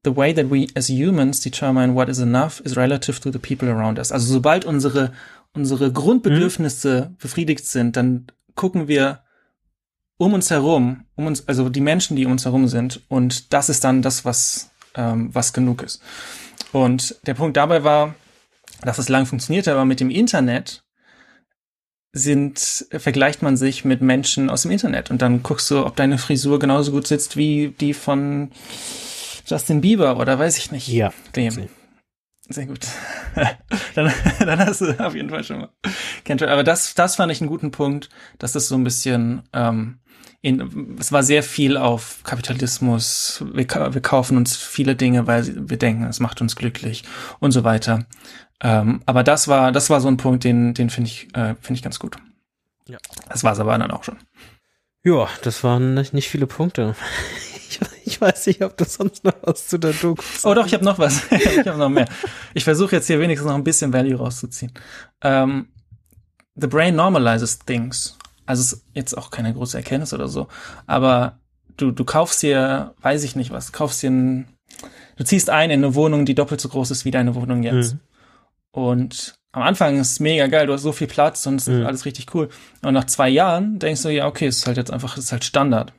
the 0.04 0.16
way 0.16 0.34
that 0.34 0.50
we 0.50 0.68
as 0.76 0.90
humans 0.90 1.42
determine 1.42 1.96
what 1.96 2.08
is 2.08 2.20
enough 2.20 2.62
is 2.62 2.78
relative 2.78 3.20
to 3.20 3.32
the 3.32 3.40
people 3.40 3.70
around 3.70 4.00
us. 4.00 4.12
Also 4.12 4.32
sobald 4.32 4.64
unsere, 4.64 5.12
unsere 5.54 5.92
Grundbedürfnisse 5.92 7.12
befriedigt 7.20 7.66
sind, 7.66 7.98
dann 7.98 8.28
gucken 8.56 8.88
wir 8.88 9.22
um 10.18 10.34
uns 10.34 10.50
herum, 10.50 11.06
um 11.16 11.28
uns, 11.28 11.48
also 11.48 11.70
die 11.70 11.82
Menschen, 11.82 12.16
die 12.16 12.26
um 12.26 12.32
uns 12.32 12.46
herum 12.46 12.68
sind, 12.68 13.02
und 13.08 13.54
das 13.54 13.70
ist 13.70 13.84
dann 13.84 14.02
das, 14.02 14.26
was, 14.26 14.72
ähm, 14.96 15.30
was 15.34 15.54
genug 15.54 15.84
ist. 15.84 16.02
Und 16.72 17.16
der 17.26 17.36
Punkt 17.36 17.58
dabei 17.58 17.84
war, 17.84 18.16
dass 18.82 18.98
es 18.98 19.10
lang 19.10 19.26
funktionierte, 19.26 19.72
aber 19.72 19.86
mit 19.86 20.00
dem 20.00 20.10
Internet 20.10 20.84
sind, 22.14 22.88
vergleicht 22.92 23.42
man 23.42 23.58
sich 23.58 23.86
mit 23.86 24.02
Menschen 24.02 24.50
aus 24.50 24.64
dem 24.64 24.72
Internet 24.72 25.12
und 25.12 25.22
dann 25.22 25.44
guckst 25.44 25.70
du, 25.70 25.86
ob 25.86 25.96
deine 25.96 26.18
Frisur 26.18 26.60
genauso 26.60 26.92
gut 26.92 27.08
sitzt 27.08 27.38
wie 27.38 27.76
die 27.80 27.94
von 27.94 28.52
Justin 29.46 29.82
Bieber 29.82 30.18
oder 30.18 30.40
weiß 30.40 30.58
ich 30.58 30.72
nicht. 30.72 30.88
Ja. 30.88 31.14
Dem. 31.36 31.70
Sehr 32.50 32.66
gut. 32.66 32.88
dann, 33.96 34.12
dann 34.40 34.60
hast 34.60 34.82
du 34.82 35.00
auf 35.00 35.16
jeden 35.16 35.30
Fall 35.30 35.44
schon 35.44 35.60
mal. 35.60 35.70
Aber 36.50 36.64
das, 36.64 36.96
das 36.96 37.16
fand 37.16 37.32
ich 37.32 37.42
einen 37.42 37.50
guten 37.50 37.72
Punkt, 37.72 38.10
dass 38.40 38.54
das 38.54 38.68
so 38.68 38.76
ein 38.76 38.84
bisschen 38.84 39.44
ähm, 39.54 40.00
in, 40.42 40.98
es 41.00 41.12
war 41.12 41.24
sehr 41.24 41.44
viel 41.44 41.78
auf 41.78 42.22
Kapitalismus, 42.24 43.44
wir, 43.54 43.68
wir 43.68 44.02
kaufen 44.02 44.38
uns 44.38 44.56
viele 44.56 44.96
Dinge, 44.96 45.28
weil 45.28 45.70
wir 45.70 45.78
denken, 45.78 46.04
es 46.04 46.20
macht 46.20 46.42
uns 46.42 46.56
glücklich 46.56 47.04
und 47.40 47.52
so 47.52 47.64
weiter. 47.64 48.06
Ähm, 48.62 49.02
aber 49.06 49.24
das 49.24 49.48
war, 49.48 49.72
das 49.72 49.90
war 49.90 50.02
so 50.02 50.08
ein 50.08 50.18
Punkt, 50.18 50.44
den, 50.44 50.74
den 50.74 50.90
finde 50.90 51.10
ich, 51.10 51.28
äh, 51.36 51.56
finde 51.62 51.74
ich 51.74 51.84
ganz 51.84 52.00
gut. 52.00 52.18
Ja. 52.88 52.98
Das 53.30 53.44
war 53.44 53.54
es 53.54 53.60
aber 53.60 53.78
dann 53.78 53.92
auch 53.92 54.04
schon. 54.04 54.18
Ja, 55.04 55.30
das 55.44 55.64
waren 55.64 55.94
nicht, 55.94 56.14
nicht 56.14 56.30
viele 56.30 56.48
Punkte. 56.48 56.96
Ich, 57.70 57.82
ich, 58.06 58.22
weiß 58.22 58.48
nicht, 58.48 58.64
ob 58.64 58.78
du 58.78 58.86
sonst 58.86 59.26
noch 59.26 59.34
was 59.42 59.68
zu 59.68 59.78
der 59.78 59.92
Doku 59.92 60.24
Oh 60.44 60.54
doch, 60.54 60.66
ich 60.66 60.74
habe 60.74 60.86
noch 60.86 61.00
was. 61.00 61.24
ich 61.32 61.68
habe 61.68 61.78
noch 61.78 61.90
mehr. 61.90 62.08
Ich 62.54 62.64
versuche 62.64 62.96
jetzt 62.96 63.08
hier 63.08 63.20
wenigstens 63.20 63.50
noch 63.50 63.56
ein 63.56 63.66
bisschen 63.66 63.92
Value 63.92 64.16
rauszuziehen. 64.16 64.72
Um, 65.22 65.68
the 66.56 66.68
brain 66.68 66.96
normalizes 66.96 67.60
things. 67.60 68.18
Also 68.46 68.62
ist 68.62 68.86
jetzt 68.94 69.18
auch 69.18 69.32
keine 69.32 69.54
große 69.54 69.76
Erkenntnis 69.76 70.14
oder 70.14 70.30
so. 70.30 70.48
Aber 70.86 71.40
du, 71.76 71.92
du 71.92 72.06
kaufst 72.06 72.42
dir, 72.42 72.94
weiß 73.02 73.24
ich 73.24 73.36
nicht 73.36 73.52
was, 73.52 73.74
kaufst 73.74 74.02
dir 74.02 74.12
ein, 74.12 74.48
du 75.18 75.26
ziehst 75.26 75.50
ein 75.50 75.70
in 75.70 75.84
eine 75.84 75.94
Wohnung, 75.94 76.26
die 76.26 76.36
doppelt 76.36 76.62
so 76.62 76.70
groß 76.70 76.92
ist 76.92 77.04
wie 77.04 77.12
deine 77.12 77.36
Wohnung 77.36 77.64
jetzt. 77.64 77.96
Mhm. 77.96 78.00
Und 78.72 79.36
am 79.52 79.64
Anfang 79.64 80.00
ist 80.00 80.12
es 80.12 80.20
mega 80.20 80.48
geil, 80.48 80.68
du 80.68 80.74
hast 80.74 80.84
so 80.84 80.92
viel 80.92 81.08
Platz 81.08 81.46
und 81.48 81.56
es 81.56 81.68
ist 81.68 81.80
mhm. 81.80 81.86
alles 81.86 82.06
richtig 82.06 82.34
cool. 82.36 82.50
Und 82.84 82.94
nach 82.94 83.06
zwei 83.06 83.30
Jahren 83.30 83.80
denkst 83.80 84.04
du, 84.04 84.10
ja, 84.10 84.28
okay, 84.28 84.48
es 84.48 84.58
ist 84.58 84.68
halt 84.68 84.78
jetzt 84.78 84.92
einfach, 84.92 85.18
es 85.18 85.26
ist 85.26 85.32
halt 85.32 85.44
Standard. 85.44 85.94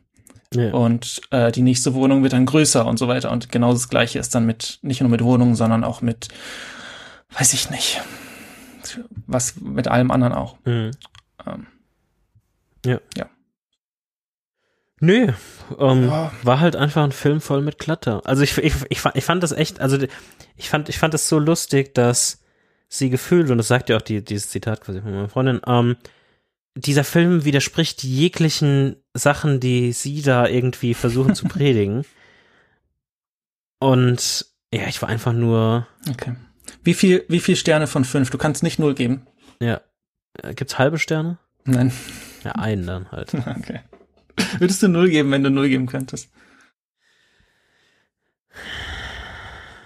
Ja. 0.54 0.72
Und 0.72 1.20
äh, 1.30 1.52
die 1.52 1.62
nächste 1.62 1.94
Wohnung 1.94 2.22
wird 2.22 2.32
dann 2.32 2.46
größer 2.46 2.86
und 2.86 2.98
so 2.98 3.08
weiter. 3.08 3.30
Und 3.30 3.50
genau 3.50 3.72
das 3.72 3.88
gleiche 3.88 4.18
ist 4.18 4.34
dann 4.34 4.46
mit, 4.46 4.78
nicht 4.82 5.00
nur 5.00 5.10
mit 5.10 5.22
Wohnungen, 5.22 5.54
sondern 5.54 5.84
auch 5.84 6.00
mit, 6.00 6.28
weiß 7.36 7.52
ich 7.52 7.70
nicht, 7.70 8.00
was 9.26 9.60
mit 9.60 9.88
allem 9.88 10.10
anderen 10.10 10.32
auch. 10.32 10.56
Mhm. 10.64 10.92
Ähm, 11.46 11.66
ja. 12.86 13.00
Ja. 13.16 13.26
Nö, 15.00 15.32
ähm, 15.78 16.06
ja. 16.06 16.32
war 16.42 16.60
halt 16.60 16.74
einfach 16.74 17.04
ein 17.04 17.12
Film 17.12 17.40
voll 17.40 17.62
mit 17.62 17.78
Klatter. 17.78 18.22
Also 18.24 18.42
ich, 18.42 18.58
ich, 18.58 18.74
ich, 18.88 19.04
ich 19.14 19.24
fand 19.24 19.42
das 19.42 19.52
echt, 19.52 19.80
also 19.80 19.98
ich 20.56 20.68
fand, 20.68 20.88
ich 20.88 20.98
fand 20.98 21.14
es 21.14 21.28
so 21.28 21.38
lustig, 21.38 21.94
dass 21.94 22.40
sie 22.89 23.11
gefühlt, 23.11 23.51
und 23.51 23.59
das 23.59 23.68
sagt 23.68 23.89
ja 23.89 23.97
auch 23.97 24.03
die, 24.03 24.24
dieses 24.24 24.51
Zitat 24.51 24.80
quasi 24.80 25.01
von 25.01 25.12
meiner 25.12 25.28
Freundin, 25.28 25.61
ähm, 25.66 25.97
dieser 26.74 27.05
Film 27.05 27.45
widerspricht 27.45 28.05
jeglichen 28.05 28.97
Sachen, 29.14 29.61
die 29.61 29.93
sie 29.93 30.22
da 30.22 30.47
irgendwie 30.47 30.95
versuchen 30.95 31.34
zu 31.34 31.45
predigen. 31.49 32.05
Und 33.80 34.47
ja, 34.72 34.86
ich 34.86 35.01
war 35.03 35.09
einfach 35.09 35.32
nur. 35.32 35.86
Okay. 36.09 36.34
Wie 36.82 36.95
viel, 36.95 37.24
wie 37.28 37.41
viel 37.41 37.57
Sterne 37.57 37.86
von 37.86 38.05
fünf? 38.05 38.30
Du 38.30 38.39
kannst 38.39 38.62
nicht 38.62 38.78
null 38.78 38.95
geben. 38.95 39.26
Ja. 39.61 39.80
Äh, 40.43 40.55
gibt's 40.55 40.78
halbe 40.78 40.99
Sterne? 40.99 41.39
Nein. 41.64 41.93
Ja, 42.45 42.53
einen 42.53 42.86
dann 42.86 43.11
halt. 43.11 43.32
Okay. 43.59 43.80
Würdest 44.59 44.80
du 44.84 44.89
null 44.89 45.11
geben, 45.11 45.32
wenn 45.32 45.43
du 45.43 45.51
null 45.51 45.68
geben 45.68 45.86
könntest? 45.86 46.30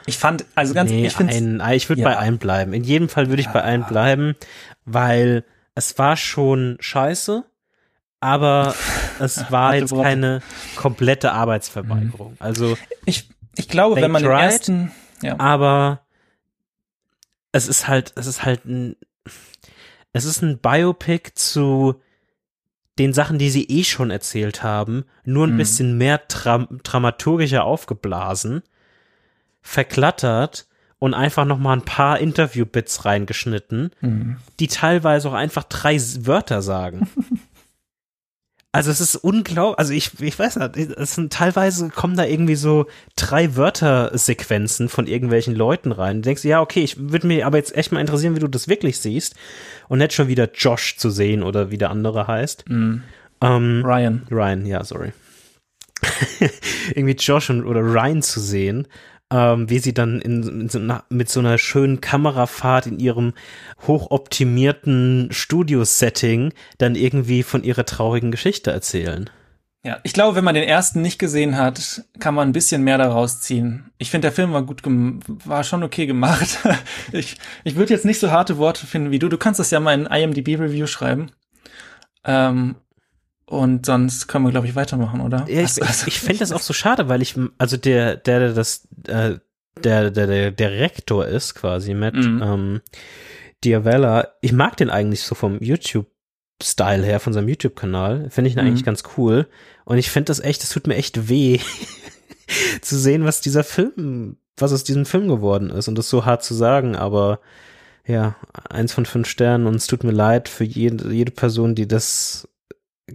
Ich 0.06 0.18
fand, 0.18 0.44
also 0.54 0.74
ganz, 0.74 0.90
nee, 0.90 1.06
ich 1.06 1.12
finde, 1.14 1.34
ich 1.74 1.88
würde 1.88 2.02
ja. 2.02 2.08
bei 2.08 2.18
einem 2.18 2.38
bleiben. 2.38 2.72
In 2.72 2.84
jedem 2.84 3.08
Fall 3.08 3.28
würde 3.28 3.40
ich 3.40 3.46
ja. 3.46 3.52
bei 3.52 3.62
einem 3.62 3.84
bleiben, 3.84 4.34
weil 4.84 5.44
es 5.74 5.98
war 5.98 6.16
schon 6.16 6.76
scheiße, 6.80 7.44
aber 8.20 8.74
es 9.18 9.50
war 9.50 9.74
jetzt 9.74 9.94
keine 9.94 10.42
komplette 10.76 11.32
Arbeitsverweigerung. 11.32 12.36
Also 12.38 12.76
ich, 13.04 13.28
ich 13.56 13.68
glaube, 13.68 14.00
wenn 14.00 14.10
man 14.10 14.22
den 14.22 14.32
ersten, 14.32 14.92
ja. 15.22 15.38
aber 15.38 16.00
es 17.52 17.68
ist 17.68 17.88
halt, 17.88 18.12
es 18.16 18.26
ist 18.26 18.44
halt 18.44 18.64
ein, 18.64 18.96
es 20.12 20.24
ist 20.24 20.42
ein 20.42 20.58
Biopic 20.58 21.32
zu 21.34 22.00
den 22.98 23.12
Sachen, 23.12 23.38
die 23.38 23.50
sie 23.50 23.64
eh 23.64 23.84
schon 23.84 24.10
erzählt 24.10 24.62
haben, 24.62 25.04
nur 25.24 25.46
ein 25.46 25.54
mhm. 25.54 25.58
bisschen 25.58 25.98
mehr 25.98 26.18
dra 26.28 26.68
dramaturgischer 26.82 27.64
aufgeblasen, 27.64 28.62
verklattert 29.62 30.66
und 30.98 31.14
einfach 31.14 31.44
noch 31.44 31.58
mal 31.58 31.72
ein 31.72 31.84
paar 31.84 32.18
Interview-Bits 32.18 33.04
reingeschnitten, 33.04 33.90
mhm. 34.00 34.36
die 34.60 34.68
teilweise 34.68 35.28
auch 35.28 35.34
einfach 35.34 35.64
drei 35.64 35.98
Wörter 36.20 36.62
sagen. 36.62 37.08
Also 38.74 38.90
es 38.90 39.02
ist 39.02 39.16
unglaublich, 39.16 39.78
also 39.78 39.92
ich, 39.92 40.18
ich 40.22 40.38
weiß 40.38 40.56
nicht, 40.56 40.76
es 40.78 41.14
sind 41.14 41.30
teilweise 41.30 41.90
kommen 41.90 42.16
da 42.16 42.24
irgendwie 42.24 42.54
so 42.54 42.86
drei 43.16 43.54
Wörtersequenzen 43.54 44.88
von 44.88 45.06
irgendwelchen 45.06 45.54
Leuten 45.54 45.92
rein. 45.92 46.16
Du 46.16 46.22
denkst, 46.22 46.44
ja, 46.44 46.62
okay, 46.62 46.82
ich 46.82 46.96
würde 46.98 47.26
mir 47.26 47.46
aber 47.46 47.58
jetzt 47.58 47.76
echt 47.76 47.92
mal 47.92 48.00
interessieren, 48.00 48.34
wie 48.34 48.40
du 48.40 48.48
das 48.48 48.68
wirklich 48.68 48.98
siehst. 48.98 49.34
Und 49.88 49.98
nicht 49.98 50.14
schon 50.14 50.28
wieder 50.28 50.50
Josh 50.54 50.96
zu 50.96 51.10
sehen 51.10 51.42
oder 51.42 51.70
wie 51.70 51.76
der 51.76 51.90
andere 51.90 52.26
heißt. 52.26 52.64
Mm. 52.70 53.02
Ähm, 53.42 53.82
Ryan. 53.84 54.26
Ryan, 54.30 54.64
ja, 54.64 54.82
sorry. 54.84 55.12
irgendwie 56.94 57.16
Josh 57.16 57.50
und, 57.50 57.66
oder 57.66 57.82
Ryan 57.82 58.22
zu 58.22 58.40
sehen 58.40 58.88
ähm, 59.32 59.70
wie 59.70 59.78
sie 59.78 59.94
dann 59.94 60.20
in, 60.20 60.42
in 60.42 60.68
so 60.68 60.78
na, 60.78 61.04
mit 61.08 61.30
so 61.30 61.40
einer 61.40 61.58
schönen 61.58 62.00
Kamerafahrt 62.00 62.86
in 62.86 62.98
ihrem 62.98 63.32
hochoptimierten 63.86 65.28
Studio-Setting 65.30 66.52
dann 66.78 66.94
irgendwie 66.94 67.42
von 67.42 67.64
ihrer 67.64 67.86
traurigen 67.86 68.30
Geschichte 68.30 68.70
erzählen. 68.70 69.30
Ja, 69.84 69.98
ich 70.04 70.12
glaube, 70.12 70.36
wenn 70.36 70.44
man 70.44 70.54
den 70.54 70.68
ersten 70.68 71.02
nicht 71.02 71.18
gesehen 71.18 71.56
hat, 71.56 72.04
kann 72.20 72.34
man 72.34 72.48
ein 72.48 72.52
bisschen 72.52 72.84
mehr 72.84 72.98
daraus 72.98 73.40
ziehen. 73.40 73.90
Ich 73.98 74.10
finde, 74.10 74.26
der 74.26 74.32
Film 74.32 74.52
war 74.52 74.62
gut, 74.62 74.82
war 74.84 75.64
schon 75.64 75.82
okay 75.82 76.06
gemacht. 76.06 76.60
ich 77.12 77.36
ich 77.64 77.74
würde 77.74 77.92
jetzt 77.92 78.04
nicht 78.04 78.20
so 78.20 78.30
harte 78.30 78.58
Worte 78.58 78.86
finden 78.86 79.10
wie 79.10 79.18
du. 79.18 79.28
Du 79.28 79.38
kannst 79.38 79.58
das 79.58 79.72
ja 79.72 79.80
mal 79.80 79.94
in 79.94 80.06
IMDb-Review 80.06 80.86
schreiben. 80.86 81.32
Ähm, 82.24 82.76
und 83.52 83.84
sonst 83.84 84.28
können 84.28 84.46
wir, 84.46 84.50
glaube 84.50 84.66
ich, 84.66 84.74
weitermachen, 84.74 85.20
oder? 85.20 85.44
Ja, 85.46 85.60
ich, 85.60 85.82
also, 85.82 86.06
ich 86.06 86.20
finde 86.20 86.38
das 86.38 86.52
auch 86.52 86.62
so 86.62 86.72
schade, 86.72 87.10
weil 87.10 87.20
ich, 87.20 87.36
also 87.58 87.76
der, 87.76 88.16
der, 88.16 88.38
der 88.38 88.54
das, 88.54 88.88
äh, 89.06 89.36
der, 89.84 90.10
der, 90.10 90.26
der, 90.26 90.50
der 90.50 90.70
Rektor 90.70 91.26
ist 91.26 91.54
quasi, 91.54 91.92
Matt 91.92 92.14
mhm. 92.14 92.42
ähm, 92.42 92.80
Diavella, 93.62 94.28
ich 94.40 94.54
mag 94.54 94.78
den 94.78 94.88
eigentlich 94.88 95.22
so 95.22 95.34
vom 95.34 95.60
YouTube-Style 95.60 97.04
her, 97.04 97.20
von 97.20 97.34
seinem 97.34 97.48
YouTube-Kanal. 97.48 98.30
Finde 98.30 98.48
ich 98.48 98.56
ihn 98.56 98.62
mhm. 98.62 98.68
eigentlich 98.68 98.86
ganz 98.86 99.02
cool. 99.18 99.46
Und 99.84 99.98
ich 99.98 100.10
finde 100.10 100.28
das 100.28 100.40
echt, 100.40 100.62
das 100.62 100.70
tut 100.70 100.86
mir 100.86 100.96
echt 100.96 101.28
weh, 101.28 101.60
zu 102.80 102.96
sehen, 102.98 103.26
was 103.26 103.42
dieser 103.42 103.64
Film, 103.64 104.38
was 104.56 104.72
aus 104.72 104.82
diesem 104.82 105.04
Film 105.04 105.28
geworden 105.28 105.68
ist. 105.68 105.88
Und 105.88 105.98
das 105.98 106.08
so 106.08 106.24
hart 106.24 106.42
zu 106.42 106.54
sagen, 106.54 106.96
aber 106.96 107.40
ja, 108.06 108.34
eins 108.70 108.94
von 108.94 109.04
fünf 109.04 109.28
Sternen 109.28 109.66
und 109.66 109.74
es 109.74 109.86
tut 109.86 110.04
mir 110.04 110.12
leid 110.12 110.48
für 110.48 110.64
jede, 110.64 111.12
jede 111.12 111.32
Person, 111.32 111.74
die 111.74 111.86
das 111.86 112.48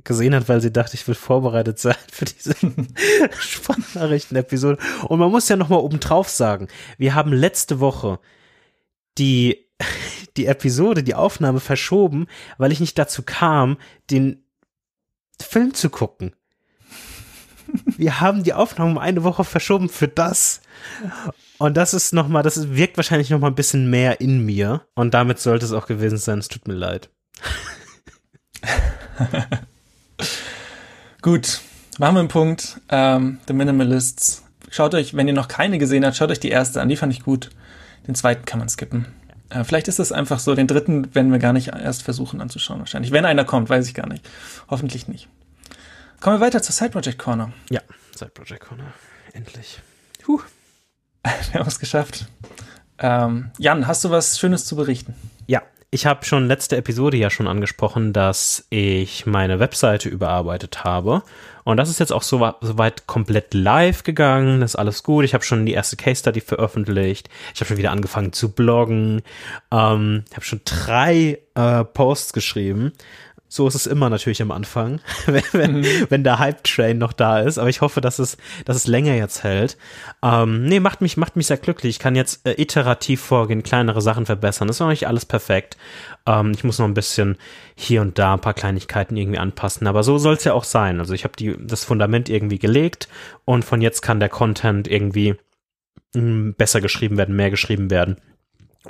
gesehen 0.03 0.35
hat, 0.35 0.49
weil 0.49 0.61
sie 0.61 0.71
dachte, 0.71 0.95
ich 0.95 1.07
will 1.07 1.15
vorbereitet 1.15 1.79
sein 1.79 1.95
für 2.11 2.25
diese 2.25 2.55
Sprachnachrichten-Episode. 3.39 4.77
Und 5.07 5.19
man 5.19 5.31
muss 5.31 5.49
ja 5.49 5.55
noch 5.55 5.69
mal 5.69 5.77
obendrauf 5.77 6.29
sagen, 6.29 6.67
wir 6.97 7.15
haben 7.15 7.31
letzte 7.31 7.79
Woche 7.79 8.19
die, 9.17 9.65
die 10.37 10.45
Episode, 10.45 11.03
die 11.03 11.15
Aufnahme 11.15 11.59
verschoben, 11.59 12.27
weil 12.57 12.71
ich 12.71 12.79
nicht 12.79 12.97
dazu 12.97 13.23
kam, 13.23 13.77
den 14.09 14.43
Film 15.41 15.73
zu 15.73 15.89
gucken. 15.89 16.35
Wir 17.97 18.21
haben 18.21 18.43
die 18.43 18.53
Aufnahme 18.53 18.91
um 18.91 18.97
eine 18.97 19.23
Woche 19.23 19.43
verschoben 19.43 19.89
für 19.89 20.07
das. 20.07 20.61
Und 21.57 21.75
das 21.75 21.93
ist 21.93 22.13
noch 22.13 22.27
mal, 22.27 22.43
das 22.43 22.69
wirkt 22.75 22.97
wahrscheinlich 22.97 23.29
noch 23.29 23.39
mal 23.39 23.47
ein 23.47 23.55
bisschen 23.55 23.89
mehr 23.89 24.21
in 24.21 24.45
mir. 24.45 24.87
Und 24.95 25.13
damit 25.13 25.39
sollte 25.39 25.65
es 25.65 25.73
auch 25.73 25.87
gewesen 25.87 26.17
sein. 26.17 26.39
Es 26.39 26.47
tut 26.47 26.67
mir 26.67 26.75
leid. 26.75 27.09
Gut, 31.27 31.59
machen 31.97 32.15
wir 32.15 32.19
einen 32.21 32.29
Punkt. 32.29 32.79
Ähm, 32.87 33.39
The 33.47 33.53
Minimalists. 33.53 34.43
Schaut 34.71 34.95
euch, 34.95 35.13
wenn 35.13 35.27
ihr 35.27 35.33
noch 35.33 35.49
keine 35.49 35.77
gesehen 35.77 36.05
habt, 36.05 36.15
schaut 36.15 36.31
euch 36.31 36.39
die 36.39 36.47
erste 36.47 36.79
an. 36.79 36.87
Die 36.87 36.95
fand 36.95 37.11
ich 37.11 37.21
gut. 37.21 37.49
Den 38.07 38.15
zweiten 38.15 38.45
kann 38.45 38.59
man 38.59 38.69
skippen. 38.69 39.07
Äh, 39.49 39.65
vielleicht 39.65 39.89
ist 39.89 39.99
das 39.99 40.13
einfach 40.13 40.39
so. 40.39 40.55
Den 40.55 40.67
dritten 40.67 41.13
werden 41.13 41.33
wir 41.33 41.39
gar 41.39 41.51
nicht 41.51 41.67
erst 41.67 42.03
versuchen 42.03 42.39
anzuschauen, 42.39 42.79
wahrscheinlich. 42.79 43.11
Wenn 43.11 43.25
einer 43.25 43.43
kommt, 43.43 43.69
weiß 43.69 43.89
ich 43.89 43.93
gar 43.93 44.07
nicht. 44.07 44.25
Hoffentlich 44.69 45.09
nicht. 45.09 45.27
Kommen 46.21 46.39
wir 46.39 46.45
weiter 46.45 46.61
zur 46.63 46.73
Side 46.73 46.91
Project 46.91 47.19
Corner. 47.19 47.51
Ja, 47.69 47.81
Side 48.15 48.31
Project 48.33 48.61
Corner. 48.61 48.93
Endlich. 49.33 49.81
Huh. 50.27 50.39
wir 51.51 51.59
haben 51.59 51.67
es 51.67 51.79
geschafft. 51.79 52.27
Ähm, 52.99 53.51
Jan, 53.57 53.85
hast 53.85 54.05
du 54.05 54.11
was 54.11 54.39
Schönes 54.39 54.63
zu 54.63 54.77
berichten? 54.77 55.13
Ja, 55.45 55.61
ich 55.89 56.05
habe 56.05 56.25
schon 56.25 56.47
letzte 56.47 56.75
Episode 56.75 57.15
ja 57.15 57.29
schon 57.29 57.47
angesprochen, 57.47 58.11
dass 58.11 58.67
ich 58.69 59.25
meine 59.25 59.59
Webseite 59.59 60.09
überarbeitet 60.09 60.83
habe. 60.83 61.23
Und 61.63 61.77
das 61.77 61.89
ist 61.89 61.99
jetzt 61.99 62.11
auch 62.11 62.23
so, 62.23 62.53
so 62.61 62.75
komplett 63.05 63.53
live 63.53 64.03
gegangen. 64.03 64.59
Das 64.59 64.71
ist 64.71 64.75
alles 64.75 65.03
gut. 65.03 65.23
Ich 65.23 65.33
habe 65.33 65.45
schon 65.45 65.65
die 65.65 65.73
erste 65.73 65.95
Case 65.95 66.19
Study 66.19 66.41
veröffentlicht. 66.41 67.29
Ich 67.53 67.61
habe 67.61 67.69
schon 67.69 67.77
wieder 67.77 67.91
angefangen 67.91 68.33
zu 68.33 68.51
bloggen. 68.51 69.21
Ähm, 69.71 70.23
ich 70.29 70.35
habe 70.35 70.45
schon 70.45 70.61
drei 70.65 71.39
äh, 71.55 71.83
Posts 71.85 72.33
geschrieben. 72.33 72.91
So 73.49 73.67
ist 73.67 73.75
es 73.75 73.87
immer 73.87 74.09
natürlich 74.09 74.41
am 74.41 74.51
Anfang, 74.51 74.99
wenn, 75.25 75.43
wenn, 75.53 75.79
mhm. 75.79 76.05
wenn 76.09 76.23
der 76.23 76.39
Hype-Train 76.39 76.97
noch 76.97 77.13
da 77.13 77.39
ist. 77.39 77.57
Aber 77.57 77.69
ich 77.69 77.81
hoffe, 77.81 78.01
dass 78.01 78.19
es, 78.19 78.37
dass 78.65 78.75
es 78.75 78.87
länger 78.87 79.15
jetzt 79.15 79.43
hält. 79.43 79.77
Ähm, 80.21 80.65
nee, 80.65 80.79
macht 80.79 81.01
mich, 81.01 81.15
macht 81.15 81.35
mich 81.35 81.47
sehr 81.47 81.57
glücklich. 81.57 81.91
Ich 81.95 81.99
kann 81.99 82.15
jetzt 82.15 82.45
äh, 82.45 82.61
iterativ 82.61 83.21
vorgehen, 83.21 83.63
kleinere 83.63 84.01
Sachen 84.01 84.25
verbessern. 84.25 84.67
Das 84.67 84.77
ist 84.77 84.81
noch 84.81 84.89
nicht 84.89 85.07
alles 85.07 85.25
perfekt. 85.25 85.77
Ähm, 86.25 86.51
ich 86.51 86.63
muss 86.63 86.79
noch 86.79 86.87
ein 86.87 86.93
bisschen 86.93 87.37
hier 87.75 88.01
und 88.01 88.19
da 88.19 88.33
ein 88.33 88.41
paar 88.41 88.53
Kleinigkeiten 88.53 89.15
irgendwie 89.15 89.39
anpassen. 89.39 89.87
Aber 89.87 90.03
so 90.03 90.17
soll 90.17 90.35
es 90.35 90.43
ja 90.43 90.53
auch 90.53 90.65
sein. 90.65 90.99
Also 90.99 91.13
ich 91.13 91.23
habe 91.23 91.57
das 91.59 91.85
Fundament 91.85 92.29
irgendwie 92.29 92.59
gelegt 92.59 93.07
und 93.45 93.63
von 93.63 93.81
jetzt 93.81 94.01
kann 94.01 94.19
der 94.19 94.29
Content 94.29 94.89
irgendwie 94.89 95.35
mh, 96.13 96.21
hm, 96.21 96.53
besser 96.55 96.81
geschrieben 96.81 97.17
werden, 97.17 97.35
mehr 97.35 97.49
geschrieben 97.49 97.89
werden 97.89 98.17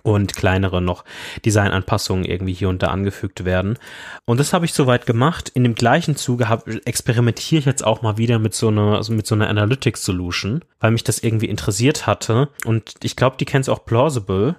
und 0.03 0.35
kleinere 0.35 0.81
noch 0.81 1.03
Designanpassungen 1.45 2.25
irgendwie 2.25 2.53
hier 2.53 2.69
und 2.69 2.83
da 2.83 2.87
angefügt 2.87 3.45
werden. 3.45 3.77
Und 4.25 4.39
das 4.39 4.53
habe 4.53 4.65
ich 4.65 4.73
soweit 4.73 5.05
gemacht. 5.05 5.49
In 5.49 5.63
dem 5.63 5.75
gleichen 5.75 6.15
Zuge 6.15 6.49
hab, 6.49 6.67
experimentiere 6.67 7.59
ich 7.59 7.65
jetzt 7.65 7.85
auch 7.85 8.01
mal 8.01 8.17
wieder 8.17 8.39
mit 8.39 8.53
so 8.53 8.69
einer 8.69 8.97
also 8.97 9.13
mit 9.13 9.27
so 9.27 9.35
einer 9.35 9.49
Analytics 9.49 10.03
Solution, 10.03 10.63
weil 10.79 10.91
mich 10.91 11.03
das 11.03 11.19
irgendwie 11.19 11.47
interessiert 11.47 12.07
hatte. 12.07 12.49
Und 12.65 12.95
ich 13.03 13.15
glaube, 13.15 13.37
die 13.39 13.45
kennst 13.45 13.69
auch 13.69 13.85
Plausible. 13.85 14.55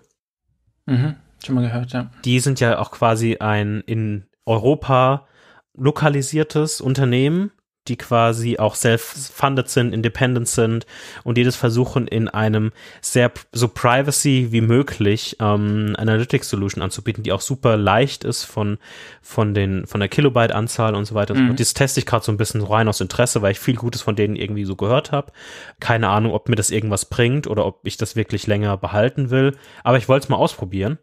Mhm, 0.86 1.16
schon 1.44 1.54
mal 1.54 1.62
gehört, 1.62 1.92
ja. 1.92 2.10
Die 2.24 2.40
sind 2.40 2.60
ja 2.60 2.78
auch 2.78 2.90
quasi 2.90 3.36
ein 3.38 3.82
in 3.86 4.26
Europa 4.46 5.26
lokalisiertes 5.74 6.80
Unternehmen, 6.80 7.52
die 7.88 7.96
quasi 7.96 8.58
auch 8.58 8.74
self-funded 8.74 9.68
sind, 9.68 9.92
independent 9.92 10.48
sind 10.48 10.86
und 11.24 11.36
die 11.36 11.44
das 11.44 11.56
versuchen 11.56 12.06
in 12.06 12.28
einem 12.28 12.72
sehr 13.00 13.32
so 13.52 13.68
privacy 13.68 14.48
wie 14.50 14.60
möglich 14.60 15.36
ähm, 15.40 15.94
Analytics 15.98 16.48
Solution 16.48 16.82
anzubieten, 16.82 17.22
die 17.22 17.32
auch 17.32 17.40
super 17.40 17.76
leicht 17.76 18.24
ist 18.24 18.44
von 18.44 18.78
von 19.22 19.54
den 19.54 19.86
von 19.86 20.00
der 20.00 20.08
Kilobyte 20.08 20.52
Anzahl 20.52 20.94
und 20.94 21.04
so 21.04 21.14
weiter. 21.14 21.34
Mhm. 21.34 21.50
Und 21.50 21.60
das 21.60 21.74
teste 21.74 22.00
ich 22.00 22.06
gerade 22.06 22.24
so 22.24 22.32
ein 22.32 22.38
bisschen 22.38 22.62
rein 22.62 22.88
aus 22.88 23.00
Interesse, 23.00 23.42
weil 23.42 23.52
ich 23.52 23.60
viel 23.60 23.76
Gutes 23.76 24.02
von 24.02 24.16
denen 24.16 24.36
irgendwie 24.36 24.64
so 24.64 24.76
gehört 24.76 25.12
habe. 25.12 25.32
Keine 25.80 26.08
Ahnung, 26.08 26.32
ob 26.32 26.48
mir 26.48 26.56
das 26.56 26.70
irgendwas 26.70 27.06
bringt 27.06 27.46
oder 27.46 27.66
ob 27.66 27.80
ich 27.84 27.96
das 27.96 28.16
wirklich 28.16 28.46
länger 28.46 28.76
behalten 28.76 29.30
will, 29.30 29.56
aber 29.84 29.98
ich 29.98 30.08
wollte 30.08 30.24
es 30.24 30.28
mal 30.28 30.36
ausprobieren. 30.36 30.98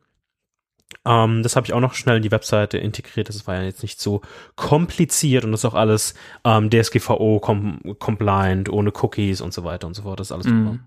Ähm, 1.05 1.43
das 1.43 1.55
habe 1.55 1.67
ich 1.67 1.73
auch 1.73 1.79
noch 1.79 1.93
schnell 1.93 2.17
in 2.17 2.23
die 2.23 2.31
Webseite 2.31 2.77
integriert. 2.77 3.29
Das 3.29 3.47
war 3.47 3.55
ja 3.55 3.63
jetzt 3.63 3.83
nicht 3.83 3.99
so 3.99 4.21
kompliziert 4.55 5.45
und 5.45 5.51
das 5.51 5.61
ist 5.61 5.65
auch 5.65 5.75
alles 5.75 6.15
ähm, 6.43 6.69
DSGVO-compliant, 6.69 8.69
ohne 8.69 8.91
Cookies 8.91 9.41
und 9.41 9.53
so 9.53 9.63
weiter 9.63 9.87
und 9.87 9.95
so 9.95 10.03
fort. 10.03 10.19
Das 10.19 10.27
ist 10.27 10.31
alles 10.31 10.45
super. 10.45 10.57
Mhm. 10.57 10.79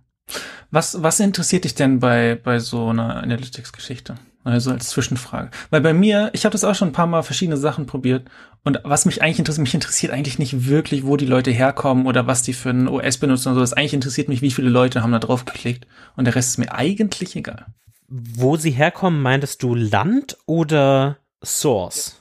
Was, 0.71 1.03
was 1.03 1.21
interessiert 1.21 1.65
dich 1.65 1.75
denn 1.75 2.01
bei, 2.01 2.39
bei 2.43 2.59
so 2.59 2.89
einer 2.89 3.23
Analytics-Geschichte? 3.23 4.17
Also 4.45 4.71
als 4.71 4.89
Zwischenfrage. 4.89 5.51
Weil 5.71 5.81
bei 5.81 5.93
mir, 5.93 6.31
ich 6.33 6.45
habe 6.45 6.53
das 6.53 6.65
auch 6.65 6.75
schon 6.75 6.89
ein 6.89 6.93
paar 6.93 7.07
Mal 7.07 7.23
verschiedene 7.23 7.57
Sachen 7.57 7.87
probiert 7.87 8.31
und 8.65 8.81
was 8.85 9.05
mich 9.05 9.21
eigentlich 9.21 9.41
interessiert, 9.41 9.63
mich 9.63 9.75
interessiert 9.75 10.13
eigentlich 10.13 10.39
nicht 10.39 10.67
wirklich, 10.67 11.05
wo 11.05 11.17
die 11.17 11.27
Leute 11.27 11.51
herkommen 11.51 12.07
oder 12.07 12.27
was 12.27 12.43
die 12.43 12.55
für 12.55 12.71
ein 12.71 12.89
OS 12.89 13.19
benutzen 13.19 13.49
und 13.49 13.55
so. 13.55 13.61
Das 13.61 13.73
eigentlich 13.73 13.95
interessiert 13.95 14.29
mich, 14.29 14.41
wie 14.41 14.51
viele 14.51 14.71
Leute 14.71 15.03
haben 15.03 15.13
da 15.13 15.19
drauf 15.19 15.45
geklickt 15.45 15.87
und 16.17 16.25
der 16.25 16.35
Rest 16.35 16.51
ist 16.51 16.59
mir 16.59 16.73
eigentlich 16.73 17.37
egal. 17.37 17.67
Wo 18.09 18.57
sie 18.57 18.71
herkommen, 18.71 19.21
meintest 19.21 19.63
du 19.63 19.75
Land 19.75 20.37
oder 20.47 21.19
Source? 21.45 22.17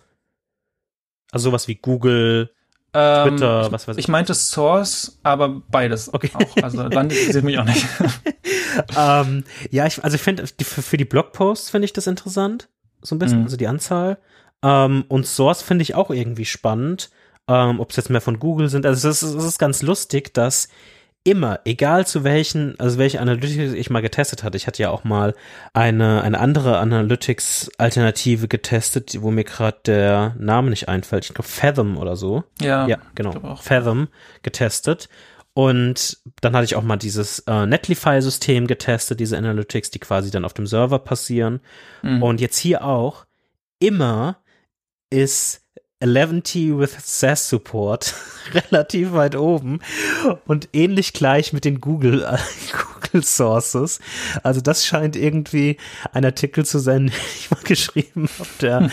Also 1.31 1.49
sowas 1.49 1.67
wie 1.67 1.75
Google, 1.75 2.51
ähm, 2.93 3.29
Twitter, 3.29 3.71
was 3.71 3.87
weiß 3.87 3.97
ich. 3.97 4.05
Ich 4.05 4.07
meinte 4.07 4.33
Source, 4.33 5.19
aber 5.23 5.61
beides 5.69 6.13
okay. 6.13 6.31
auch. 6.33 6.63
Also 6.63 6.83
Land 6.83 7.13
interessiert 7.13 7.43
mich 7.43 7.59
auch 7.59 7.65
nicht. 7.65 7.85
ähm, 8.97 9.43
ja, 9.69 9.85
ich, 9.85 10.03
also 10.03 10.15
ich 10.15 10.21
finde, 10.21 10.45
für, 10.47 10.97
die 10.97 11.05
Blogposts 11.05 11.69
finde 11.69 11.85
ich 11.85 11.93
das 11.93 12.07
interessant. 12.07 12.69
So 13.01 13.15
ein 13.15 13.19
bisschen, 13.19 13.39
mhm. 13.39 13.45
also 13.45 13.57
die 13.57 13.67
Anzahl. 13.67 14.17
Ähm, 14.63 15.05
und 15.09 15.27
Source 15.27 15.61
finde 15.61 15.83
ich 15.83 15.95
auch 15.95 16.09
irgendwie 16.09 16.45
spannend. 16.45 17.11
Ähm, 17.47 17.79
Ob 17.79 17.91
es 17.91 17.97
jetzt 17.97 18.09
mehr 18.09 18.21
von 18.21 18.39
Google 18.39 18.69
sind. 18.69 18.85
Also 18.85 19.07
es 19.09 19.21
ist, 19.21 19.35
es 19.35 19.43
ist 19.43 19.59
ganz 19.59 19.81
lustig, 19.81 20.33
dass 20.33 20.67
immer, 21.27 21.59
egal 21.65 22.07
zu 22.07 22.23
welchen, 22.23 22.79
also 22.79 22.97
welche 22.97 23.19
Analytics 23.19 23.73
ich 23.73 23.89
mal 23.89 24.01
getestet 24.01 24.43
hatte. 24.43 24.55
Ich 24.55 24.65
hatte 24.65 24.81
ja 24.81 24.89
auch 24.89 25.03
mal 25.03 25.35
eine, 25.73 26.21
eine 26.21 26.39
andere 26.39 26.77
Analytics-Alternative 26.77 28.47
getestet, 28.47 29.21
wo 29.21 29.29
mir 29.29 29.43
gerade 29.43 29.77
der 29.85 30.35
Name 30.39 30.69
nicht 30.69 30.87
einfällt. 30.87 31.25
Ich 31.25 31.33
glaube 31.33 31.49
Fathom 31.49 31.97
oder 31.97 32.15
so. 32.15 32.45
Ja, 32.61 32.87
ja 32.87 32.97
genau. 33.13 33.57
Fathom 33.57 34.07
getestet. 34.41 35.09
Und 35.53 36.17
dann 36.39 36.55
hatte 36.55 36.63
ich 36.63 36.75
auch 36.75 36.83
mal 36.83 36.95
dieses 36.95 37.39
äh, 37.39 37.65
Netlify-System 37.65 38.65
getestet, 38.67 39.19
diese 39.19 39.37
Analytics, 39.37 39.91
die 39.91 39.99
quasi 39.99 40.31
dann 40.31 40.45
auf 40.45 40.53
dem 40.53 40.65
Server 40.65 40.99
passieren. 40.99 41.59
Mhm. 42.03 42.23
Und 42.23 42.39
jetzt 42.39 42.57
hier 42.57 42.85
auch, 42.85 43.25
immer 43.79 44.37
ist 45.09 45.66
11T 45.99 46.77
with 46.77 46.95
SAS 47.03 47.49
Support 47.49 48.13
relativ 48.53 49.13
weit 49.13 49.35
oben 49.35 49.79
und 50.45 50.69
ähnlich 50.73 51.13
gleich 51.13 51.53
mit 51.53 51.65
den 51.65 51.81
Google, 51.81 52.23
äh, 52.23 52.37
Google 53.01 53.23
Sources. 53.23 53.99
Also 54.43 54.61
das 54.61 54.85
scheint 54.85 55.15
irgendwie 55.15 55.77
ein 56.13 56.23
Artikel 56.23 56.65
zu 56.65 56.77
sein, 56.77 57.07
den 57.07 57.15
ich 57.35 57.49
mal 57.49 57.63
geschrieben 57.63 58.29
habe, 58.37 58.49
der, 58.61 58.91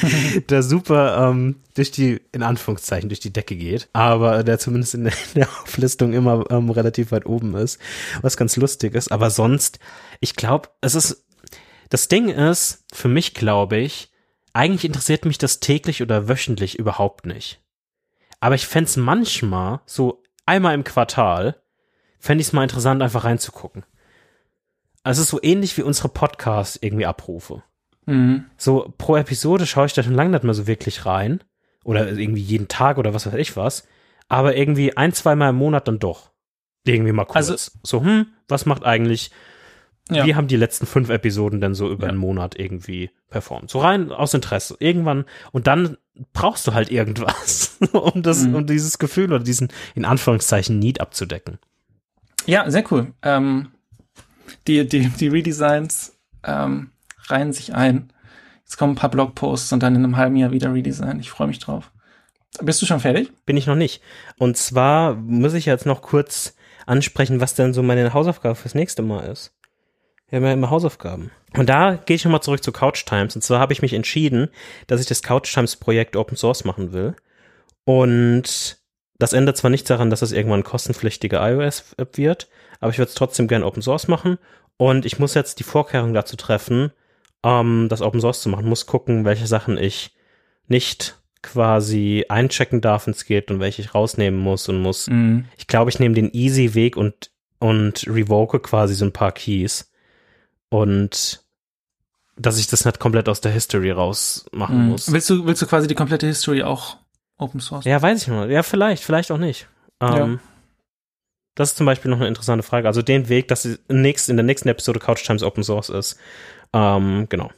der 0.49 0.63
super 0.63 1.29
ähm, 1.29 1.57
durch 1.75 1.91
die, 1.91 2.23
in 2.33 2.43
Anführungszeichen, 2.43 3.11
durch 3.11 3.21
die 3.21 3.33
Decke 3.33 3.57
geht, 3.57 3.89
aber 3.93 4.43
der 4.43 4.59
zumindest 4.59 4.95
in 4.95 5.05
der, 5.05 5.13
in 5.13 5.41
der 5.41 5.49
Auflistung 5.63 6.15
immer 6.15 6.51
ähm, 6.51 6.71
relativ 6.71 7.13
weit 7.13 7.27
oben 7.27 7.55
ist, 7.55 7.79
was 8.23 8.39
ganz 8.39 8.57
lustig 8.57 8.95
ist. 8.95 9.13
Aber 9.13 9.29
sonst, 9.29 9.79
ich 10.21 10.37
glaube, 10.37 10.71
es 10.81 10.95
ist, 10.95 11.23
das 11.91 12.09
Ding 12.09 12.29
ist, 12.29 12.85
für 12.93 13.09
mich 13.09 13.35
glaube 13.35 13.77
ich, 13.77 14.11
eigentlich 14.55 14.85
interessiert 14.85 15.27
mich 15.27 15.37
das 15.37 15.61
täglich 15.61 16.01
oder 16.01 16.29
wöchentlich 16.29 16.79
überhaupt 16.79 17.27
nicht. 17.27 17.61
Aber 18.41 18.55
ich 18.55 18.67
fände 18.67 19.01
manchmal, 19.01 19.81
so 19.85 20.23
einmal 20.47 20.75
im 20.75 20.85
Quartal, 20.85 21.61
fände 22.19 22.41
ich 22.41 22.49
es 22.49 22.53
mal 22.53 22.63
interessant, 22.63 23.03
einfach 23.03 23.25
reinzugucken. 23.25 23.85
Also 25.03 25.21
es 25.21 25.27
ist 25.27 25.31
so 25.31 25.43
ähnlich 25.43 25.77
wie 25.77 25.83
unsere 25.83 26.09
Podcasts 26.09 26.79
irgendwie 26.81 27.07
Abrufe. 27.07 27.63
Mhm. 28.07 28.47
So 28.57 28.93
pro 28.97 29.17
Episode 29.17 29.67
schaue 29.67 29.87
ich 29.87 29.93
da 29.93 30.03
schon 30.03 30.15
lange 30.15 30.31
nicht 30.31 30.45
mehr 30.45 30.55
so 30.55 30.67
wirklich 30.67 31.05
rein. 31.05 31.43
Oder 31.85 32.09
irgendwie 32.09 32.41
jeden 32.41 32.69
Tag 32.69 32.97
oder 32.97 33.13
was 33.13 33.27
weiß 33.27 33.35
ich 33.35 33.57
was. 33.57 33.87
Aber 34.29 34.57
irgendwie 34.57 34.97
ein, 34.97 35.13
zweimal 35.13 35.51
im 35.51 35.57
Monat 35.57 35.87
dann 35.87 35.99
doch. 35.99 36.31
Irgendwie 36.87 37.13
mal 37.13 37.25
kurz. 37.25 37.51
Also, 37.51 37.71
so, 37.83 38.01
hm, 38.03 38.27
was 38.49 38.67
macht 38.67 38.85
eigentlich 38.85 39.31
ja. 40.11 40.27
Wie 40.27 40.35
haben 40.35 40.49
die 40.49 40.57
letzten 40.57 40.87
fünf 40.87 41.09
Episoden 41.09 41.61
denn 41.61 41.75
so 41.75 41.91
über 41.91 42.05
ja. 42.05 42.09
einen 42.11 42.19
Monat 42.19 42.59
irgendwie 42.59 43.11
performt? 43.31 43.71
So 43.71 43.79
rein 43.79 44.13
aus 44.13 44.35
Interesse. 44.35 44.77
Irgendwann, 44.79 45.25
und 45.51 45.67
dann 45.67 45.97
brauchst 46.33 46.67
du 46.67 46.75
halt 46.75 46.91
irgendwas, 46.91 47.79
um 47.93 48.23
das, 48.23 48.43
mhm. 48.43 48.55
um 48.55 48.67
dieses 48.67 48.99
Gefühl 48.99 49.33
oder 49.33 49.43
diesen, 49.43 49.69
in 49.95 50.05
Anführungszeichen, 50.05 50.79
Need 50.79 51.01
abzudecken. 51.01 51.59
Ja, 52.45 52.71
sehr 52.71 52.85
cool. 52.93 53.13
Ähm, 53.23 53.69
die, 54.67 54.87
die, 54.87 55.09
die 55.09 55.29
Redesigns 55.29 56.19
ähm, 56.45 56.91
reihen 57.27 57.55
sich 57.55 57.75
ein. 57.75 58.13
Jetzt 58.65 58.77
kommen 58.77 58.93
ein 58.93 58.97
paar 58.97 59.11
Blogposts 59.11 59.73
und 59.73 59.83
dann 59.83 59.95
in 59.95 60.05
einem 60.05 60.19
halben 60.19 60.37
Jahr 60.37 60.51
wieder 60.51 60.73
Redesign. 60.75 61.21
Ich 61.21 61.31
freue 61.31 61.49
mich 61.49 61.59
drauf. 61.59 61.91
Bist 62.61 62.81
du 62.83 62.87
schon 62.87 63.01
fertig? 63.01 63.33
Bin 63.47 63.57
ich 63.57 63.67
noch 63.67 63.75
nicht. 63.75 64.03
Und 64.37 64.59
zwar 64.59 65.15
muss 65.15 65.55
ich 65.55 65.65
jetzt 65.65 65.87
noch 65.87 66.03
kurz 66.03 66.55
ansprechen, 66.87 67.41
was 67.41 67.55
denn 67.55 67.73
so 67.73 67.83
meine 67.83 68.13
Hausaufgabe 68.13 68.55
fürs 68.55 68.75
nächste 68.75 69.03
Mal 69.03 69.27
ist. 69.27 69.55
Wir 70.35 70.39
haben 70.39 70.47
ja 70.47 70.53
immer 70.55 70.71
Hausaufgaben. 70.71 71.31
Und 71.57 71.69
da 71.69 71.95
gehe 71.95 72.17
ich 72.17 72.25
nochmal 72.25 72.43
zurück 72.43 72.61
zu 72.61 72.73
Couch 72.73 73.07
Times. 73.07 73.37
Und 73.37 73.43
zwar 73.43 73.61
habe 73.61 73.73
ich 73.73 73.83
mich 73.83 73.93
entschieden, 73.93 74.49
dass 74.89 75.01
ich 75.01 75.07
das 75.07 75.23
Couch 75.23 75.55
Times 75.55 75.77
Projekt 75.77 76.17
Open 76.17 76.37
Source 76.37 76.65
machen 76.65 76.93
will. 76.93 77.15
Und 77.85 78.79
das 79.17 79.33
ändert 79.33 79.57
zwar 79.57 79.71
nichts 79.71 79.87
daran, 79.87 80.11
dass 80.11 80.23
es 80.23 80.33
irgendwann 80.33 80.65
kostenpflichtige 80.65 81.37
iOS-App 81.37 82.19
wird, 82.19 82.49
aber 82.81 82.91
ich 82.91 82.99
würde 82.99 83.11
es 83.11 83.15
trotzdem 83.15 83.47
gerne 83.47 83.65
Open 83.65 83.81
Source 83.81 84.09
machen. 84.09 84.39
Und 84.77 85.07
ich 85.07 85.21
muss 85.21 85.35
jetzt 85.35 85.61
die 85.61 85.63
Vorkehrung 85.63 86.15
dazu 86.15 86.35
treffen, 86.35 86.91
ähm, 87.45 87.87
das 87.89 88.03
Open 88.03 88.21
Source 88.21 88.43
zu 88.43 88.49
machen. 88.49 88.69
Muss 88.69 88.87
gucken, 88.87 89.25
welche 89.25 89.47
Sachen 89.47 89.79
ich 89.79 90.17
nicht 90.67 91.17
quasi 91.43 92.25
einchecken 92.29 92.81
darf, 92.81 93.07
wenn 93.07 93.15
es 93.15 93.25
geht 93.25 93.53
und 93.53 93.61
welche 93.61 93.83
ich 93.83 93.95
rausnehmen 93.95 94.41
muss 94.41 94.69
und 94.69 94.83
muss. 94.83 95.07
Mhm. 95.07 95.45
Ich 95.57 95.69
glaube, 95.69 95.91
ich 95.91 96.01
nehme 96.01 96.17
den 96.17 96.33
easy 96.33 96.75
Weg 96.75 96.97
und, 96.97 97.31
und 97.61 98.05
revoke 98.09 98.59
quasi 98.59 98.95
so 98.95 99.05
ein 99.05 99.13
paar 99.13 99.31
Keys 99.31 99.93
und 100.75 101.45
dass 102.37 102.59
ich 102.59 102.67
das 102.67 102.85
nicht 102.85 102.99
komplett 102.99 103.29
aus 103.29 103.41
der 103.41 103.53
History 103.53 103.93
raus 103.93 104.45
machen 104.51 104.83
mhm. 104.83 104.89
muss. 104.91 105.13
Willst 105.13 105.31
du, 105.31 105.47
willst 105.47 105.63
du 105.63 105.67
quasi 105.67 105.87
die 105.87 105.95
komplette 105.95 106.27
History 106.27 106.65
auch 106.65 106.97
Open 107.39 107.61
Source? 107.61 107.85
Ja, 107.85 108.03
weiß 108.03 108.23
ich 108.23 108.29
mal. 108.29 108.51
Ja, 108.51 108.65
vielleicht, 108.65 109.05
vielleicht 109.05 109.31
auch 109.31 109.39
nicht. 109.39 109.69
Ähm, 110.01 110.13
ja. 110.17 110.39
Das 111.55 111.71
ist 111.71 111.77
zum 111.77 111.87
Beispiel 111.87 112.11
noch 112.11 112.19
eine 112.19 112.27
interessante 112.27 112.65
Frage. 112.65 112.89
Also 112.89 113.03
den 113.03 113.29
Weg, 113.29 113.47
dass 113.47 113.65
in, 113.65 113.79
nächst, 113.89 114.29
in 114.29 114.37
der 114.37 114.45
nächsten 114.45 114.69
Episode 114.69 114.99
Couch 114.99 115.25
Times 115.25 115.45
Open 115.45 115.63
Source 115.63 115.91
ist. 115.91 116.19
Ähm, 116.73 117.27
genau. 117.29 117.53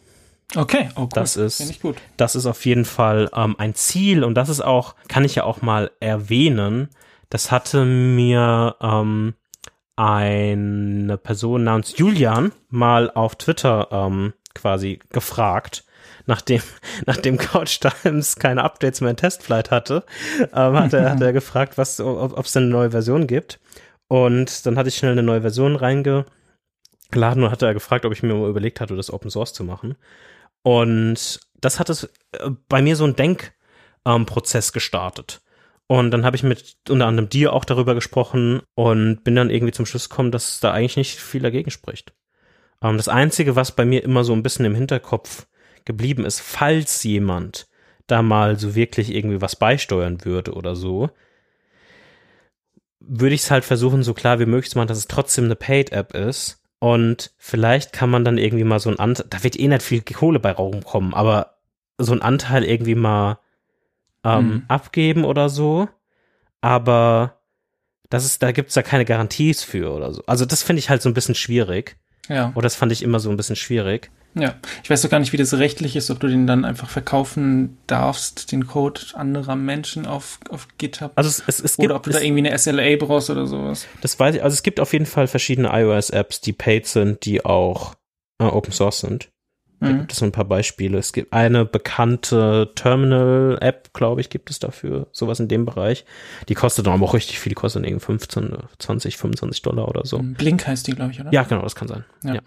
Okay, 0.55 0.91
oh, 0.95 1.03
cool. 1.03 1.09
das 1.15 1.37
ist 1.37 1.81
das 2.19 2.37
ist 2.37 2.47
auf 2.47 2.65
jeden 2.67 2.85
Fall 2.85 3.31
ähm, 3.35 3.57
ein 3.59 3.75
Ziel 3.75 4.23
und 4.23 4.35
das 4.35 4.49
ist 4.49 4.61
auch 4.61 4.95
kann 5.09 5.25
ich 5.25 5.35
ja 5.35 5.45
auch 5.45 5.63
mal 5.63 5.91
erwähnen. 5.99 6.91
Das 7.31 7.51
hatte 7.51 7.85
mir 7.85 8.77
ähm, 8.81 9.35
eine 9.97 11.17
Person 11.17 11.65
namens 11.65 11.97
Julian 11.97 12.53
mal 12.69 13.11
auf 13.11 13.37
Twitter 13.37 13.89
ähm, 13.91 14.35
quasi 14.55 15.01
gefragt, 15.11 15.85
nachdem, 16.27 16.61
nachdem 17.07 17.39
Couch 17.39 17.81
Times 17.81 18.37
keine 18.37 18.63
Updates 18.63 19.01
mehr 19.01 19.11
in 19.11 19.17
Testflight 19.17 19.71
hatte, 19.71 20.05
ähm, 20.53 20.75
hat, 20.75 20.93
er, 20.93 21.11
hat 21.11 21.21
er 21.21 21.33
gefragt, 21.35 21.79
was, 21.79 22.01
ob 22.01 22.39
es 22.39 22.53
denn 22.53 22.65
eine 22.65 22.73
neue 22.73 22.91
Version 22.91 23.27
gibt. 23.27 23.59
Und 24.09 24.67
dann 24.67 24.79
hatte 24.79 24.89
ich 24.89 24.97
schnell 24.97 25.13
eine 25.13 25.23
neue 25.23 25.41
Version 25.41 25.75
reingeladen 25.75 26.27
und 27.13 27.51
hatte 27.51 27.67
er 27.67 27.75
gefragt, 27.75 28.05
ob 28.05 28.13
ich 28.13 28.23
mir 28.23 28.35
mal 28.35 28.49
überlegt 28.49 28.81
hatte, 28.81 28.97
das 28.97 29.13
Open 29.13 29.31
Source 29.31 29.53
zu 29.53 29.65
machen. 29.65 29.97
Und 30.63 31.41
das 31.61 31.81
hat 31.81 31.91
es 31.91 32.05
äh, 32.33 32.51
bei 32.69 32.83
mir 32.83 32.97
so 32.97 33.05
einen 33.05 33.17
Denkprozess 33.17 34.69
ähm, 34.69 34.73
gestartet. 34.73 35.41
Und 35.89 36.11
dann 36.11 36.25
habe 36.25 36.37
ich 36.37 36.43
mit 36.43 36.77
unter 36.89 37.07
anderem 37.07 37.29
dir 37.29 37.53
auch 37.53 37.65
darüber 37.65 37.95
gesprochen 37.95 38.63
und 38.75 39.23
bin 39.23 39.37
dann 39.37 39.51
irgendwie 39.51 39.73
zum 39.73 39.87
Schluss 39.87 40.09
gekommen, 40.09 40.33
dass 40.33 40.59
da 40.59 40.73
eigentlich 40.73 40.97
nicht 40.97 41.19
viel 41.19 41.43
dagegen 41.43 41.71
spricht. 41.71 42.13
Ähm, 42.83 42.97
das 42.97 43.09
Einzige, 43.09 43.57
was 43.57 43.73
bei 43.73 43.85
mir 43.85 44.03
immer 44.03 44.25
so 44.25 44.33
ein 44.33 44.43
bisschen 44.43 44.65
im 44.65 44.75
Hinterkopf 44.75 45.47
geblieben 45.85 46.25
ist, 46.25 46.41
falls 46.41 47.03
jemand 47.05 47.69
da 48.09 48.23
mal 48.23 48.59
so 48.59 48.75
wirklich 48.75 49.15
irgendwie 49.15 49.41
was 49.41 49.57
beisteuern 49.57 50.25
würde 50.25 50.55
oder 50.55 50.75
so, 50.75 51.11
würde 53.01 53.35
ich 53.35 53.43
es 53.43 53.51
halt 53.51 53.65
versuchen, 53.65 54.03
so 54.03 54.15
klar 54.15 54.41
wie 54.41 54.47
möglich 54.47 54.71
zu 54.71 54.79
machen, 54.79 54.89
dass 54.89 54.99
es 54.99 55.09
trotzdem 55.09 55.45
eine 55.45 55.57
Paid-App 55.57 56.15
ist. 56.15 56.63
Und 56.79 57.33
vielleicht 57.39 57.93
kann 57.93 58.11
man 58.11 58.25
dann 58.25 58.39
irgendwie 58.39 58.65
mal 58.65 58.81
so 58.81 58.91
ein 58.91 58.99
Anteil, 58.99 59.27
da 59.31 59.43
wird 59.43 59.59
eh 59.59 59.69
nicht 59.69 59.83
viel 59.83 60.03
Kohle 60.03 60.41
bei 60.41 60.53
rumkommen, 60.53 61.15
aber 61.15 61.59
so 61.99 62.13
ein 62.13 62.23
Anteil 62.23 62.65
irgendwie 62.65 62.95
mal 62.95 63.39
ähm, 64.27 64.49
mhm. 64.49 64.65
abgeben 64.69 65.25
oder 65.25 65.49
so. 65.49 65.89
Aber 66.61 67.41
das 68.11 68.25
ist, 68.25 68.43
da 68.43 68.53
gibt's 68.53 68.75
ja 68.75 68.83
keine 68.83 69.05
Garanties 69.05 69.63
für 69.63 69.93
oder 69.93 70.13
so. 70.13 70.23
Also 70.27 70.45
das 70.45 70.63
finde 70.63 70.81
ich 70.81 70.91
halt 70.91 71.03
so 71.03 71.09
ein 71.09 71.15
bisschen 71.15 71.35
schwierig. 71.35 71.97
Ja. 72.29 72.51
Oder 72.55 72.63
das 72.63 72.75
fand 72.75 72.93
ich 72.93 73.03
immer 73.03 73.21
so 73.21 73.31
ein 73.31 73.37
bisschen 73.37 73.57
schwierig. 73.57 74.11
Ja, 74.39 74.57
ich 74.83 74.91
weiß 74.91 75.01
doch 75.01 75.09
gar 75.09 75.19
nicht, 75.19 75.33
wie 75.33 75.39
das 75.39 75.55
rechtlich 75.55 75.97
ist, 75.97 76.11
ob 76.11 76.21
du 76.21 76.29
den 76.29 76.47
dann 76.47 76.67
einfach 76.67 76.91
verkaufen 76.91 77.79
darfst, 77.87 78.53
den 78.53 78.67
Code 78.67 79.01
anderer 79.15 79.57
Menschen 79.57 80.05
auf, 80.05 80.41
auf 80.51 80.69
GitHub. 80.77 81.13
Also 81.15 81.29
es, 81.31 81.43
es, 81.47 81.61
es 81.61 81.77
gibt, 81.77 81.87
oder 81.87 81.97
ob 81.97 82.03
du 82.03 82.11
da 82.11 82.21
irgendwie 82.21 82.47
eine 82.47 82.59
SLA 82.59 82.97
brauchst 82.97 83.31
oder 83.31 83.47
sowas. 83.47 83.87
Das 84.03 84.21
weiß 84.21 84.35
ich. 84.35 84.43
Also 84.43 84.53
es 84.53 84.63
gibt 84.63 84.79
auf 84.79 84.93
jeden 84.93 85.07
Fall 85.07 85.27
verschiedene 85.27 85.71
iOS-Apps, 85.73 86.43
die 86.43 86.53
paid 86.53 86.87
sind, 86.87 87.25
die 87.25 87.47
auch 87.47 87.95
äh, 88.39 88.45
Open 88.45 88.73
Source 88.73 89.01
sind. 89.01 89.31
Da 89.81 89.89
mhm. 89.89 89.99
gibt 89.99 90.13
es 90.13 90.19
so 90.19 90.25
ein 90.25 90.33
paar 90.33 90.47
Beispiele. 90.47 90.99
Es 90.99 91.13
gibt 91.13 91.33
eine 91.33 91.65
bekannte 91.65 92.73
Terminal-App, 92.75 93.93
glaube 93.93 94.21
ich, 94.21 94.31
gibt 94.31 94.49
es 94.51 94.59
dafür. 94.59 95.09
Sowas 95.13 95.39
in 95.39 95.49
dem 95.49 95.67
Bereich. 95.67 96.07
Die 96.49 96.55
kostet 96.55 96.87
dann 96.87 96.95
aber 96.95 97.05
auch 97.05 97.15
richtig 97.15 97.39
viel. 97.39 97.51
Die 97.51 97.57
kostet 97.57 97.85
irgendwie 97.85 98.05
15, 98.05 98.57
20, 98.79 99.17
25 99.17 99.63
Dollar 99.63 99.89
oder 99.89 100.07
so. 100.07 100.19
Blink 100.19 100.67
heißt 100.67 100.87
die, 100.87 100.93
glaube 100.93 101.13
ich, 101.13 101.21
oder? 101.21 101.33
Ja, 101.33 101.43
genau, 101.43 101.63
das 101.63 101.75
kann 101.75 101.89
sein. 101.89 102.05
Ja. 102.23 102.35
ja. 102.35 102.41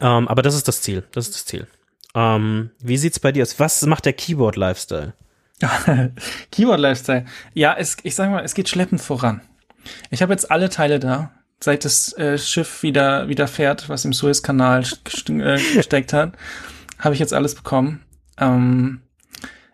Ähm, 0.00 0.26
aber 0.26 0.42
das 0.42 0.54
ist 0.54 0.66
das 0.66 0.82
Ziel. 0.82 1.04
Das 1.12 1.28
ist 1.28 1.34
das 1.34 1.44
Ziel. 1.46 1.68
Ähm, 2.14 2.70
wie 2.80 2.96
sieht's 2.96 3.20
bei 3.20 3.30
dir 3.30 3.42
aus? 3.42 3.60
Was 3.60 3.84
macht 3.86 4.04
der 4.04 4.12
Keyboard-Lifestyle? 4.14 5.12
Keyboard-Lifestyle. 6.50 7.26
Ja, 7.54 7.76
es, 7.78 7.98
ich 8.02 8.14
sag 8.14 8.30
mal, 8.30 8.44
es 8.44 8.54
geht 8.54 8.68
schleppend 8.68 9.00
voran. 9.00 9.42
Ich 10.10 10.22
habe 10.22 10.32
jetzt 10.32 10.50
alle 10.50 10.70
Teile 10.70 10.98
da, 10.98 11.32
seit 11.60 11.84
das 11.84 12.12
äh, 12.18 12.38
Schiff 12.38 12.82
wieder, 12.82 13.28
wieder 13.28 13.48
fährt, 13.48 13.88
was 13.88 14.04
im 14.04 14.12
Suezkanal 14.12 14.84
äh, 15.28 15.58
gesteckt 15.74 16.12
hat, 16.12 16.32
habe 16.98 17.14
ich 17.14 17.20
jetzt 17.20 17.34
alles 17.34 17.54
bekommen. 17.54 18.02
Ähm, 18.38 19.00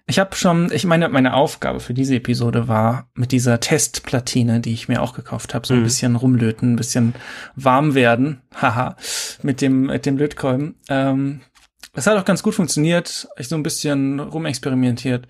ich 0.06 0.18
habe 0.18 0.34
schon, 0.34 0.70
ich 0.72 0.84
meine, 0.84 1.08
meine 1.08 1.34
Aufgabe 1.34 1.80
für 1.80 1.94
diese 1.94 2.16
Episode 2.16 2.68
war, 2.68 3.08
mit 3.14 3.32
dieser 3.32 3.60
Testplatine, 3.60 4.60
die 4.60 4.72
ich 4.72 4.88
mir 4.88 5.00
auch 5.00 5.14
gekauft 5.14 5.54
habe, 5.54 5.66
so 5.66 5.74
ein 5.74 5.80
mhm. 5.80 5.84
bisschen 5.84 6.16
rumlöten, 6.16 6.72
ein 6.72 6.76
bisschen 6.76 7.14
warm 7.54 7.94
werden, 7.94 8.42
haha, 8.54 8.96
mit 9.42 9.60
dem, 9.60 9.86
mit 9.86 10.06
dem 10.06 10.18
Lötkolben. 10.18 10.76
Ähm, 10.88 11.40
das 11.94 12.06
hat 12.06 12.16
auch 12.16 12.24
ganz 12.24 12.42
gut 12.42 12.54
funktioniert. 12.54 13.28
Ich 13.36 13.48
so 13.48 13.56
ein 13.56 13.62
bisschen 13.62 14.18
rumexperimentiert. 14.18 15.28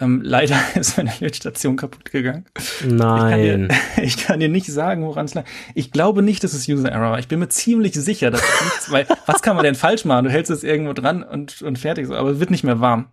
Ähm, 0.00 0.22
leider 0.22 0.58
ist 0.74 0.96
meine 0.96 1.12
Lötstation 1.20 1.76
kaputt 1.76 2.10
gegangen. 2.10 2.46
Nein. 2.84 2.90
Ich 2.90 3.30
kann 3.30 3.40
dir, 3.40 3.68
ich 4.04 4.16
kann 4.18 4.40
dir 4.40 4.48
nicht 4.48 4.66
sagen, 4.66 5.04
woran 5.04 5.26
es 5.26 5.34
lag. 5.34 5.44
Ich 5.74 5.90
glaube 5.90 6.22
nicht, 6.22 6.44
dass 6.44 6.52
es 6.52 6.68
User 6.68 6.90
Error 6.90 7.12
war. 7.12 7.18
Ich 7.18 7.28
bin 7.28 7.38
mir 7.38 7.48
ziemlich 7.48 7.94
sicher, 7.94 8.30
dass 8.30 8.42
es 8.42 8.64
nichts, 8.64 8.90
weil 8.90 9.06
was 9.26 9.42
kann 9.42 9.56
man 9.56 9.64
denn 9.64 9.74
falsch 9.74 10.04
machen? 10.04 10.24
Du 10.24 10.30
hältst 10.30 10.50
es 10.50 10.64
irgendwo 10.64 10.92
dran 10.92 11.22
und, 11.22 11.62
und 11.62 11.78
fertig 11.78 12.10
aber 12.10 12.30
es 12.30 12.40
wird 12.40 12.50
nicht 12.50 12.64
mehr 12.64 12.80
warm. 12.80 13.06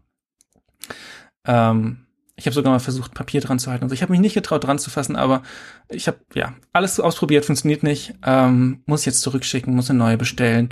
Ähm, 1.45 2.05
ich 2.35 2.47
habe 2.47 2.55
sogar 2.55 2.71
mal 2.71 2.79
versucht, 2.79 3.13
Papier 3.13 3.39
dran 3.39 3.59
zu 3.59 3.69
halten. 3.69 3.83
Also 3.83 3.93
ich 3.93 4.01
habe 4.01 4.11
mich 4.11 4.19
nicht 4.19 4.33
getraut, 4.33 4.63
dran 4.63 4.79
zu 4.79 4.89
fassen, 4.89 5.15
aber 5.15 5.43
ich 5.89 6.07
habe 6.07 6.17
ja 6.33 6.53
alles 6.73 6.99
ausprobiert, 6.99 7.45
funktioniert 7.45 7.83
nicht. 7.83 8.15
Ähm, 8.25 8.81
muss 8.85 9.05
jetzt 9.05 9.21
zurückschicken, 9.21 9.75
muss 9.75 9.89
eine 9.89 9.99
neue 9.99 10.17
bestellen. 10.17 10.69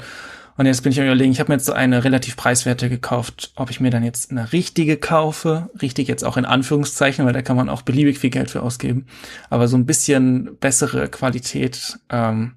Und 0.60 0.66
jetzt 0.66 0.82
bin 0.82 0.92
ich 0.92 1.00
am 1.00 1.06
überlegen, 1.06 1.32
ich 1.32 1.40
habe 1.40 1.50
mir 1.50 1.56
jetzt 1.56 1.68
so 1.68 1.72
eine 1.72 2.04
relativ 2.04 2.36
preiswerte 2.36 2.90
gekauft, 2.90 3.54
ob 3.56 3.70
ich 3.70 3.80
mir 3.80 3.92
dann 3.92 4.04
jetzt 4.04 4.30
eine 4.30 4.52
richtige 4.52 4.98
kaufe, 4.98 5.70
richtig 5.82 6.10
jetzt 6.10 6.26
auch 6.26 6.36
in 6.36 6.44
Anführungszeichen, 6.44 7.26
weil 7.26 7.32
da 7.32 7.42
kann 7.42 7.56
man 7.56 7.70
auch 7.70 7.82
beliebig 7.82 8.20
viel 8.20 8.30
Geld 8.30 8.52
für 8.52 8.62
ausgeben, 8.62 9.06
aber 9.50 9.70
so 9.70 9.78
ein 9.78 9.86
bisschen 9.86 10.58
bessere 10.60 11.08
Qualität 11.08 11.98
ähm, 12.10 12.56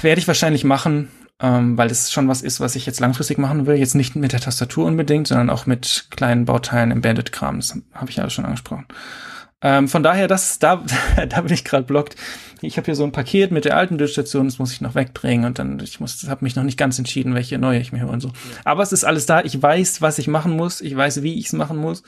werde 0.00 0.18
ich 0.18 0.26
wahrscheinlich 0.26 0.64
machen 0.64 1.10
ähm, 1.40 1.76
weil 1.76 1.90
es 1.90 2.10
schon 2.10 2.28
was 2.28 2.40
ist, 2.40 2.60
was 2.60 2.74
ich 2.76 2.86
jetzt 2.86 3.00
langfristig 3.00 3.36
machen 3.36 3.66
will. 3.66 3.74
Jetzt 3.74 3.96
nicht 3.96 4.16
mit 4.16 4.32
der 4.32 4.40
Tastatur 4.40 4.86
unbedingt, 4.86 5.26
sondern 5.26 5.50
auch 5.50 5.66
mit 5.66 6.06
kleinen 6.10 6.44
Bauteilen, 6.46 6.92
Embedded-Kram. 6.92 7.56
Das 7.56 7.76
habe 7.92 8.08
ich 8.08 8.16
ja 8.16 8.30
schon 8.30 8.44
angesprochen. 8.44 8.86
Ähm, 9.64 9.88
von 9.88 10.02
daher, 10.02 10.28
das, 10.28 10.58
da, 10.58 10.84
da 11.28 11.40
bin 11.40 11.52
ich 11.52 11.64
gerade 11.64 11.84
blockt. 11.84 12.16
Ich 12.60 12.76
habe 12.76 12.84
hier 12.84 12.94
so 12.94 13.02
ein 13.02 13.12
Paket 13.12 13.50
mit 13.50 13.64
der 13.64 13.76
alten 13.76 13.98
Lötstation, 13.98 14.44
das 14.44 14.58
muss 14.58 14.72
ich 14.72 14.82
noch 14.82 14.94
wegbringen 14.94 15.46
und 15.46 15.58
dann, 15.58 15.80
ich 15.80 16.00
muss, 16.00 16.28
habe 16.28 16.44
mich 16.44 16.54
noch 16.54 16.62
nicht 16.62 16.78
ganz 16.78 16.98
entschieden, 16.98 17.34
welche 17.34 17.58
neue 17.58 17.80
ich 17.80 17.90
mir 17.90 18.00
höre 18.00 18.10
und 18.10 18.20
so. 18.20 18.30
Aber 18.64 18.82
es 18.82 18.92
ist 18.92 19.04
alles 19.04 19.24
da. 19.24 19.40
Ich 19.40 19.60
weiß, 19.60 20.02
was 20.02 20.18
ich 20.18 20.28
machen 20.28 20.54
muss. 20.54 20.82
Ich 20.82 20.94
weiß, 20.94 21.22
wie 21.22 21.34
ich 21.34 21.46
es 21.46 21.54
machen 21.54 21.78
muss. 21.78 22.02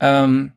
Ähm, 0.00 0.52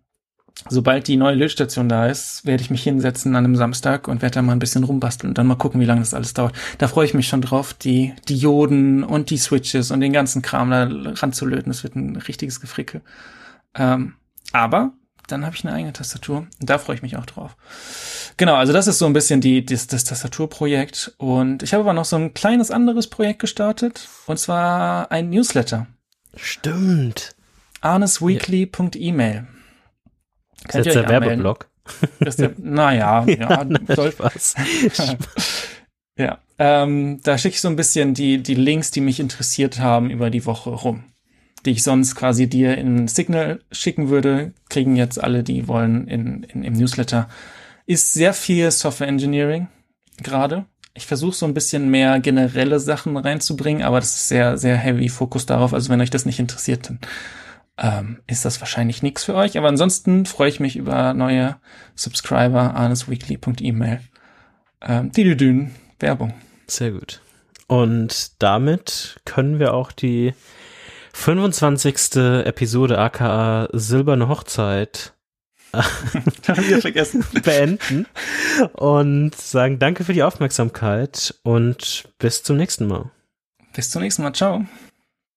sobald 0.70 1.08
die 1.08 1.18
neue 1.18 1.36
Lötstation 1.36 1.88
da 1.88 2.08
ist, 2.08 2.46
werde 2.46 2.64
ich 2.64 2.72
mich 2.72 2.82
hinsetzen 2.82 3.36
an 3.36 3.46
einem 3.46 3.56
Samstag 3.56 4.08
und 4.08 4.24
werde 4.24 4.36
da 4.36 4.42
mal 4.42 4.54
ein 4.54 4.60
bisschen 4.60 4.84
rumbasteln 4.84 5.30
und 5.32 5.38
dann 5.38 5.46
mal 5.48 5.56
gucken, 5.56 5.82
wie 5.82 5.86
lange 5.86 6.02
das 6.02 6.16
alles 6.16 6.34
dauert. 6.34 6.56
Da 6.80 6.88
freue 6.88 7.06
ich 7.06 7.14
mich 7.14 7.28
schon 7.28 7.42
drauf, 7.42 7.74
die 7.76 8.14
Dioden 8.28 9.04
und 9.04 9.30
die 9.30 9.38
Switches 9.38 9.92
und 9.92 10.00
den 10.00 10.14
ganzen 10.14 10.42
Kram 10.42 10.72
da 10.72 10.90
ranzulöten. 10.90 11.72
Das 11.72 11.84
wird 11.84 11.96
ein 11.96 12.16
richtiges 12.16 12.60
Gefricke. 12.60 13.02
Ähm, 13.76 14.16
aber 14.52 14.94
dann 15.28 15.46
habe 15.46 15.56
ich 15.56 15.66
eine 15.66 15.74
eigene 15.74 15.94
Tastatur 15.94 16.48
und 16.60 16.70
da 16.70 16.78
freue 16.78 16.96
ich 16.96 17.02
mich 17.02 17.18
auch 17.18 17.26
drauf. 17.26 17.56
Genau, 18.38 18.56
also 18.56 18.74
das 18.74 18.88
ist 18.88 19.00
so 19.00 19.06
ein 19.06 19.14
bisschen 19.14 19.42
die, 19.42 19.66
das, 19.66 19.88
das 19.88 20.04
Tastaturprojekt 20.04 21.14
und 21.18 21.64
ich 21.64 21.74
habe 21.74 21.84
aber 21.84 21.94
noch 21.94 22.06
so 22.06 22.16
ein 22.16 22.34
kleines 22.34 22.72
anderes 22.72 23.08
Projekt 23.08 23.40
gestartet 23.40 24.08
und 24.26 24.40
zwar 24.40 25.12
ein 25.12 25.30
Newsletter. 25.30 25.88
Stimmt. 26.36 27.36
arnesweekly.email. 27.82 29.48
Ist 30.68 30.76
jetzt 30.76 30.96
der 30.96 31.10
Werbeblock? 31.10 31.68
naja, 32.58 33.26
ja, 33.26 33.66
soll, 33.96 34.12
Spaß. 34.12 34.56
ja, 36.18 36.40
ähm, 36.58 37.20
da 37.24 37.38
schicke 37.38 37.56
ich 37.56 37.62
so 37.62 37.68
ein 37.68 37.76
bisschen 37.76 38.14
die, 38.14 38.42
die 38.42 38.56
Links, 38.56 38.92
die 38.92 39.02
mich 39.02 39.20
interessiert 39.20 39.80
haben, 39.80 40.10
über 40.10 40.30
die 40.30 40.46
Woche 40.46 40.70
rum. 40.70 41.04
Die 41.66 41.72
ich 41.72 41.84
sonst 41.84 42.16
quasi 42.16 42.48
dir 42.48 42.78
in 42.78 43.08
Signal 43.08 43.62
schicken 43.72 44.10
würde, 44.10 44.54
kriegen 44.70 44.96
jetzt 44.96 45.24
alle, 45.24 45.44
die 45.44 45.68
wollen, 45.68 46.08
in, 46.08 46.44
in, 46.44 46.64
im 46.64 46.74
Newsletter. 46.74 47.30
Ist 47.86 48.14
sehr 48.14 48.34
viel 48.34 48.70
Software 48.72 49.08
Engineering 49.08 49.68
gerade. 50.22 50.66
Ich 50.94 51.08
versuche 51.08 51.36
so 51.36 51.46
ein 51.46 51.54
bisschen 51.54 51.90
mehr 51.90 52.20
generelle 52.20 52.80
Sachen 52.80 53.18
reinzubringen, 53.18 53.84
aber 53.84 54.00
das 54.00 54.16
ist 54.16 54.28
sehr, 54.28 54.58
sehr 54.58 54.78
heavy 54.78 55.10
Fokus 55.10 55.46
darauf. 55.46 55.74
Also 55.74 55.90
wenn 55.90 56.02
euch 56.02 56.12
das 56.12 56.26
nicht 56.26 56.40
interessiert, 56.40 56.90
dann 56.90 57.00
ähm, 57.78 58.20
ist 58.28 58.46
das 58.46 58.60
wahrscheinlich 58.62 59.02
nichts 59.02 59.24
für 59.24 59.36
euch. 59.36 59.58
Aber 59.58 59.68
ansonsten 59.68 60.26
freue 60.26 60.50
ich 60.50 60.60
mich 60.60 60.76
über 60.76 61.14
neue 61.14 61.56
Subscriber, 61.96 62.76
arnesweekly.email. 62.76 64.02
Ähm, 64.82 65.12
die 65.12 65.36
Dünn, 65.36 65.72
Werbung. 66.00 66.34
Sehr 66.68 66.92
gut. 66.92 67.22
Und 67.68 68.42
damit 68.44 69.20
können 69.26 69.60
wir 69.60 69.74
auch 69.74 69.92
die 69.92 70.34
25. 71.14 72.16
Episode 72.46 72.98
aka 72.98 73.70
Silberne 73.72 74.28
Hochzeit 74.28 75.14
vergessen. 76.44 77.26
beenden 77.44 78.06
und 78.74 79.36
sagen 79.36 79.80
danke 79.80 80.04
für 80.04 80.14
die 80.14 80.24
Aufmerksamkeit 80.24 81.36
und 81.44 82.10
bis 82.20 82.44
zum 82.44 82.58
nächsten 82.58 82.88
Mal. 82.88 83.12
Bis 83.74 83.90
zum 83.90 84.02
nächsten 84.02 84.24
Mal. 84.24 84.34
Ciao. 84.34 84.66